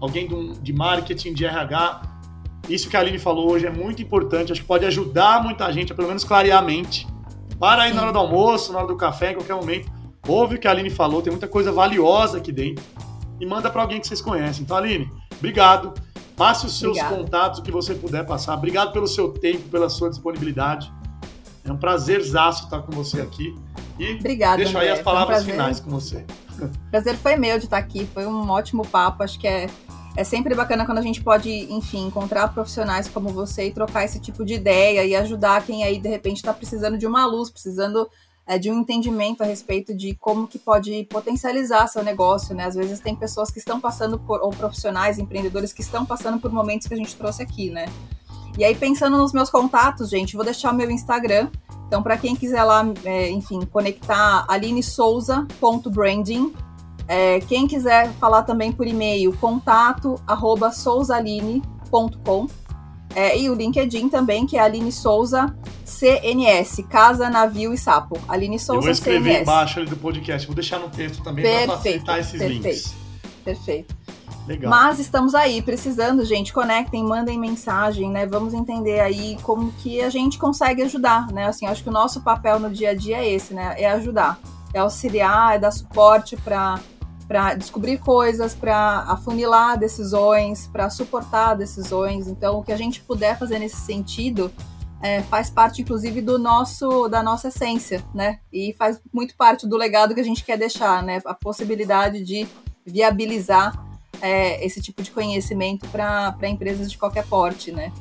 alguém 0.00 0.28
de 0.62 0.72
marketing, 0.72 1.34
de 1.34 1.44
RH. 1.44 2.02
Isso 2.68 2.88
que 2.88 2.96
a 2.96 3.00
Aline 3.00 3.18
falou 3.18 3.50
hoje 3.50 3.66
é 3.66 3.70
muito 3.70 4.00
importante, 4.00 4.52
acho 4.52 4.60
que 4.60 4.66
pode 4.66 4.84
ajudar 4.86 5.42
muita 5.42 5.70
gente 5.72 5.92
a 5.92 5.94
pelo 5.94 6.08
menos 6.08 6.24
clarear 6.24 6.58
a 6.58 6.62
mente. 6.62 7.06
Para 7.58 7.82
aí 7.82 7.92
na 7.92 8.02
hora 8.02 8.12
do 8.12 8.18
almoço, 8.18 8.72
na 8.72 8.78
hora 8.78 8.88
do 8.88 8.96
café, 8.96 9.32
em 9.32 9.34
qualquer 9.34 9.54
momento. 9.54 9.90
Ouve 10.26 10.56
o 10.56 10.58
que 10.58 10.68
a 10.68 10.70
Aline 10.70 10.90
falou, 10.90 11.20
tem 11.20 11.30
muita 11.30 11.48
coisa 11.48 11.72
valiosa 11.72 12.38
aqui 12.38 12.52
dentro. 12.52 12.84
E 13.40 13.46
manda 13.46 13.68
para 13.68 13.82
alguém 13.82 14.00
que 14.00 14.06
vocês 14.06 14.20
conhecem. 14.20 14.62
Então, 14.62 14.76
Aline, 14.76 15.10
obrigado. 15.36 15.92
Passe 16.36 16.66
os 16.66 16.78
seus 16.78 16.96
Obrigada. 16.96 17.22
contatos, 17.22 17.58
o 17.58 17.62
que 17.62 17.70
você 17.70 17.94
puder 17.94 18.24
passar. 18.24 18.54
Obrigado 18.54 18.92
pelo 18.92 19.06
seu 19.06 19.28
tempo, 19.28 19.68
pela 19.68 19.88
sua 19.88 20.08
disponibilidade. 20.08 20.92
É 21.64 21.70
um 21.70 21.76
prazerzaço 21.76 22.64
estar 22.64 22.82
com 22.82 22.92
você 22.92 23.20
aqui. 23.20 23.56
E 23.98 24.14
Obrigada, 24.14 24.56
deixo 24.56 24.76
André. 24.76 24.90
aí 24.90 24.98
as 24.98 25.02
palavras 25.02 25.42
um 25.42 25.46
finais 25.46 25.80
com 25.80 25.90
você. 25.90 26.24
Prazer 26.90 27.16
foi 27.16 27.36
meu 27.36 27.58
de 27.58 27.66
estar 27.66 27.78
aqui, 27.78 28.06
foi 28.12 28.26
um 28.26 28.50
ótimo 28.50 28.86
papo. 28.86 29.22
Acho 29.22 29.38
que 29.38 29.46
é, 29.46 29.68
é 30.16 30.24
sempre 30.24 30.54
bacana 30.54 30.84
quando 30.84 30.98
a 30.98 31.02
gente 31.02 31.22
pode, 31.22 31.50
enfim, 31.72 32.06
encontrar 32.06 32.48
profissionais 32.48 33.08
como 33.08 33.28
você 33.28 33.66
e 33.66 33.72
trocar 33.72 34.04
esse 34.04 34.18
tipo 34.18 34.44
de 34.44 34.54
ideia 34.54 35.04
e 35.04 35.14
ajudar 35.14 35.64
quem 35.64 35.84
aí 35.84 36.00
de 36.00 36.08
repente 36.08 36.38
está 36.38 36.52
precisando 36.52 36.98
de 36.98 37.06
uma 37.06 37.24
luz, 37.26 37.48
precisando 37.48 38.08
é, 38.46 38.58
de 38.58 38.70
um 38.70 38.80
entendimento 38.80 39.42
a 39.42 39.46
respeito 39.46 39.94
de 39.94 40.14
como 40.16 40.48
que 40.48 40.58
pode 40.58 41.04
potencializar 41.04 41.86
seu 41.86 42.02
negócio, 42.02 42.54
né? 42.54 42.64
Às 42.64 42.74
vezes 42.74 42.98
tem 42.98 43.14
pessoas 43.14 43.50
que 43.50 43.58
estão 43.58 43.80
passando 43.80 44.18
por, 44.18 44.40
ou 44.42 44.50
profissionais, 44.50 45.18
empreendedores 45.18 45.72
que 45.72 45.80
estão 45.80 46.04
passando 46.04 46.40
por 46.40 46.50
momentos 46.50 46.88
que 46.88 46.94
a 46.94 46.96
gente 46.96 47.14
trouxe 47.14 47.42
aqui, 47.42 47.70
né? 47.70 47.86
E 48.58 48.64
aí, 48.64 48.74
pensando 48.74 49.16
nos 49.16 49.32
meus 49.32 49.48
contatos, 49.48 50.10
gente, 50.10 50.34
vou 50.36 50.44
deixar 50.44 50.72
o 50.72 50.74
meu 50.74 50.90
Instagram. 50.90 51.48
Então, 51.86 52.02
para 52.02 52.16
quem 52.16 52.34
quiser 52.34 52.64
lá, 52.64 52.84
é, 53.04 53.30
enfim, 53.30 53.60
conectar 53.66 54.44
alinesouza.branding. 54.48 56.52
É, 57.08 57.40
quem 57.40 57.66
quiser 57.66 58.10
falar 58.14 58.44
também 58.44 58.72
por 58.72 58.86
e-mail, 58.86 59.36
contato 59.38 60.14
arroba 60.26 60.70
souzaline.com. 60.70 62.46
É, 63.14 63.38
e 63.38 63.50
o 63.50 63.54
LinkedIn 63.54 64.08
também, 64.08 64.46
que 64.46 64.56
é 64.56 64.60
Aline 64.60 64.90
Souza 64.90 65.54
CNS, 65.84 66.82
Casa, 66.88 67.28
Navio 67.28 67.74
e 67.74 67.78
Sapo. 67.78 68.18
Aline 68.26 68.58
Souza 68.58 68.72
CNS. 68.72 68.74
Eu 68.74 68.82
vou 68.82 68.90
escrever 68.90 69.32
CNS. 69.32 69.42
embaixo 69.42 69.80
ali 69.80 69.88
do 69.88 69.96
podcast, 69.96 70.46
vou 70.46 70.54
deixar 70.54 70.78
no 70.78 70.88
texto 70.88 71.22
também 71.22 71.44
para 71.44 71.76
facilitar 71.76 72.18
esses 72.18 72.38
perfeito, 72.38 72.62
links. 72.62 72.94
Perfeito. 73.44 73.94
Legal. 74.46 74.70
Mas 74.70 74.98
estamos 74.98 75.34
aí, 75.34 75.62
precisando, 75.62 76.24
gente, 76.24 76.52
conectem, 76.52 77.04
mandem 77.04 77.38
mensagem, 77.38 78.10
né? 78.10 78.26
Vamos 78.26 78.54
entender 78.54 79.00
aí 79.00 79.36
como 79.42 79.70
que 79.72 80.00
a 80.00 80.10
gente 80.10 80.38
consegue 80.38 80.82
ajudar, 80.82 81.28
né? 81.28 81.46
Assim, 81.46 81.66
acho 81.66 81.82
que 81.82 81.88
o 81.88 81.92
nosso 81.92 82.22
papel 82.22 82.58
no 82.58 82.68
dia 82.68 82.90
a 82.90 82.94
dia 82.94 83.18
é 83.18 83.30
esse, 83.30 83.54
né? 83.54 83.74
É 83.78 83.90
ajudar, 83.92 84.38
é 84.74 84.80
auxiliar, 84.80 85.54
é 85.54 85.58
dar 85.58 85.70
suporte 85.70 86.36
para 86.36 86.80
para 87.28 87.54
descobrir 87.54 87.96
coisas, 87.98 88.54
para 88.54 89.04
afunilar 89.08 89.78
decisões, 89.78 90.66
para 90.66 90.90
suportar 90.90 91.54
decisões. 91.54 92.28
Então, 92.28 92.58
o 92.58 92.62
que 92.62 92.72
a 92.72 92.76
gente 92.76 93.00
puder 93.00 93.38
fazer 93.38 93.58
nesse 93.58 93.76
sentido 93.76 94.52
é, 95.00 95.22
faz 95.22 95.48
parte, 95.48 95.80
inclusive, 95.80 96.20
do 96.20 96.38
nosso 96.38 97.08
da 97.08 97.22
nossa 97.22 97.48
essência, 97.48 98.04
né? 98.12 98.40
E 98.52 98.74
faz 98.78 99.00
muito 99.12 99.34
parte 99.36 99.66
do 99.66 99.78
legado 99.78 100.14
que 100.14 100.20
a 100.20 100.24
gente 100.24 100.44
quer 100.44 100.58
deixar, 100.58 101.02
né? 101.02 101.22
A 101.24 101.32
possibilidade 101.32 102.22
de 102.22 102.46
viabilizar 102.84 103.72
é, 104.20 104.64
esse 104.64 104.80
tipo 104.80 105.02
de 105.02 105.10
conhecimento 105.10 105.88
para 105.88 106.36
empresas 106.48 106.90
de 106.90 106.98
qualquer 106.98 107.26
porte, 107.26 107.72
né? 107.72 107.92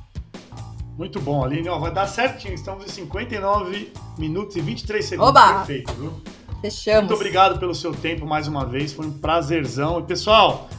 Muito 0.97 1.19
bom, 1.19 1.43
Aline. 1.43 1.67
Ó, 1.69 1.79
vai 1.79 1.91
dar 1.91 2.07
certinho. 2.07 2.53
Estamos 2.53 2.85
em 2.85 2.87
59 2.87 3.91
minutos 4.17 4.55
e 4.55 4.61
23 4.61 5.03
segundos. 5.03 5.29
Oba! 5.29 5.53
Perfeito, 5.59 5.93
viu? 5.93 6.13
Fechamos. 6.61 7.09
Muito 7.09 7.15
obrigado 7.15 7.59
pelo 7.59 7.73
seu 7.73 7.91
tempo 7.91 8.25
mais 8.25 8.47
uma 8.47 8.65
vez. 8.65 8.93
Foi 8.93 9.07
um 9.07 9.11
prazerzão. 9.11 9.99
E, 9.99 10.03
pessoal, 10.03 10.69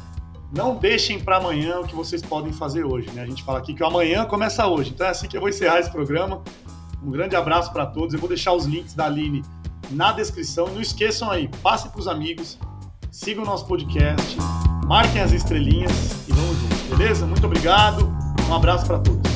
não 0.55 0.76
deixem 0.76 1.18
para 1.18 1.39
amanhã 1.39 1.80
o 1.80 1.87
que 1.87 1.95
vocês 1.95 2.22
podem 2.22 2.53
fazer 2.53 2.85
hoje. 2.85 3.11
Né? 3.11 3.22
A 3.22 3.26
gente 3.26 3.43
fala 3.43 3.59
aqui 3.59 3.74
que 3.74 3.83
o 3.83 3.87
amanhã 3.87 4.24
começa 4.24 4.66
hoje. 4.66 4.91
Então 4.95 5.07
é 5.07 5.11
assim 5.11 5.26
que 5.26 5.37
eu 5.37 5.41
vou 5.41 5.49
encerrar 5.49 5.80
esse 5.80 5.91
programa. 5.91 6.43
Um 7.03 7.11
grande 7.11 7.35
abraço 7.35 7.72
para 7.72 7.87
todos. 7.87 8.14
Eu 8.14 8.20
vou 8.20 8.28
deixar 8.28 8.53
os 8.53 8.64
links 8.64 8.95
da 8.95 9.07
Aline 9.07 9.43
na 9.91 10.12
descrição. 10.12 10.68
Não 10.68 10.80
esqueçam 10.80 11.30
aí, 11.30 11.49
passe 11.62 11.89
para 11.89 12.01
os 12.01 12.07
amigos, 12.07 12.59
sigam 13.11 13.43
o 13.43 13.47
nosso 13.47 13.66
podcast 13.66 14.37
marquem 14.87 15.22
as 15.22 15.33
estrelinhas 15.33 15.93
e 16.28 16.33
vamos 16.33 16.57
juntos, 16.59 16.78
beleza? 16.97 17.26
Muito 17.26 17.47
obrigado, 17.47 18.12
um 18.49 18.55
abraço 18.55 18.87
para 18.87 18.99
todos. 18.99 19.32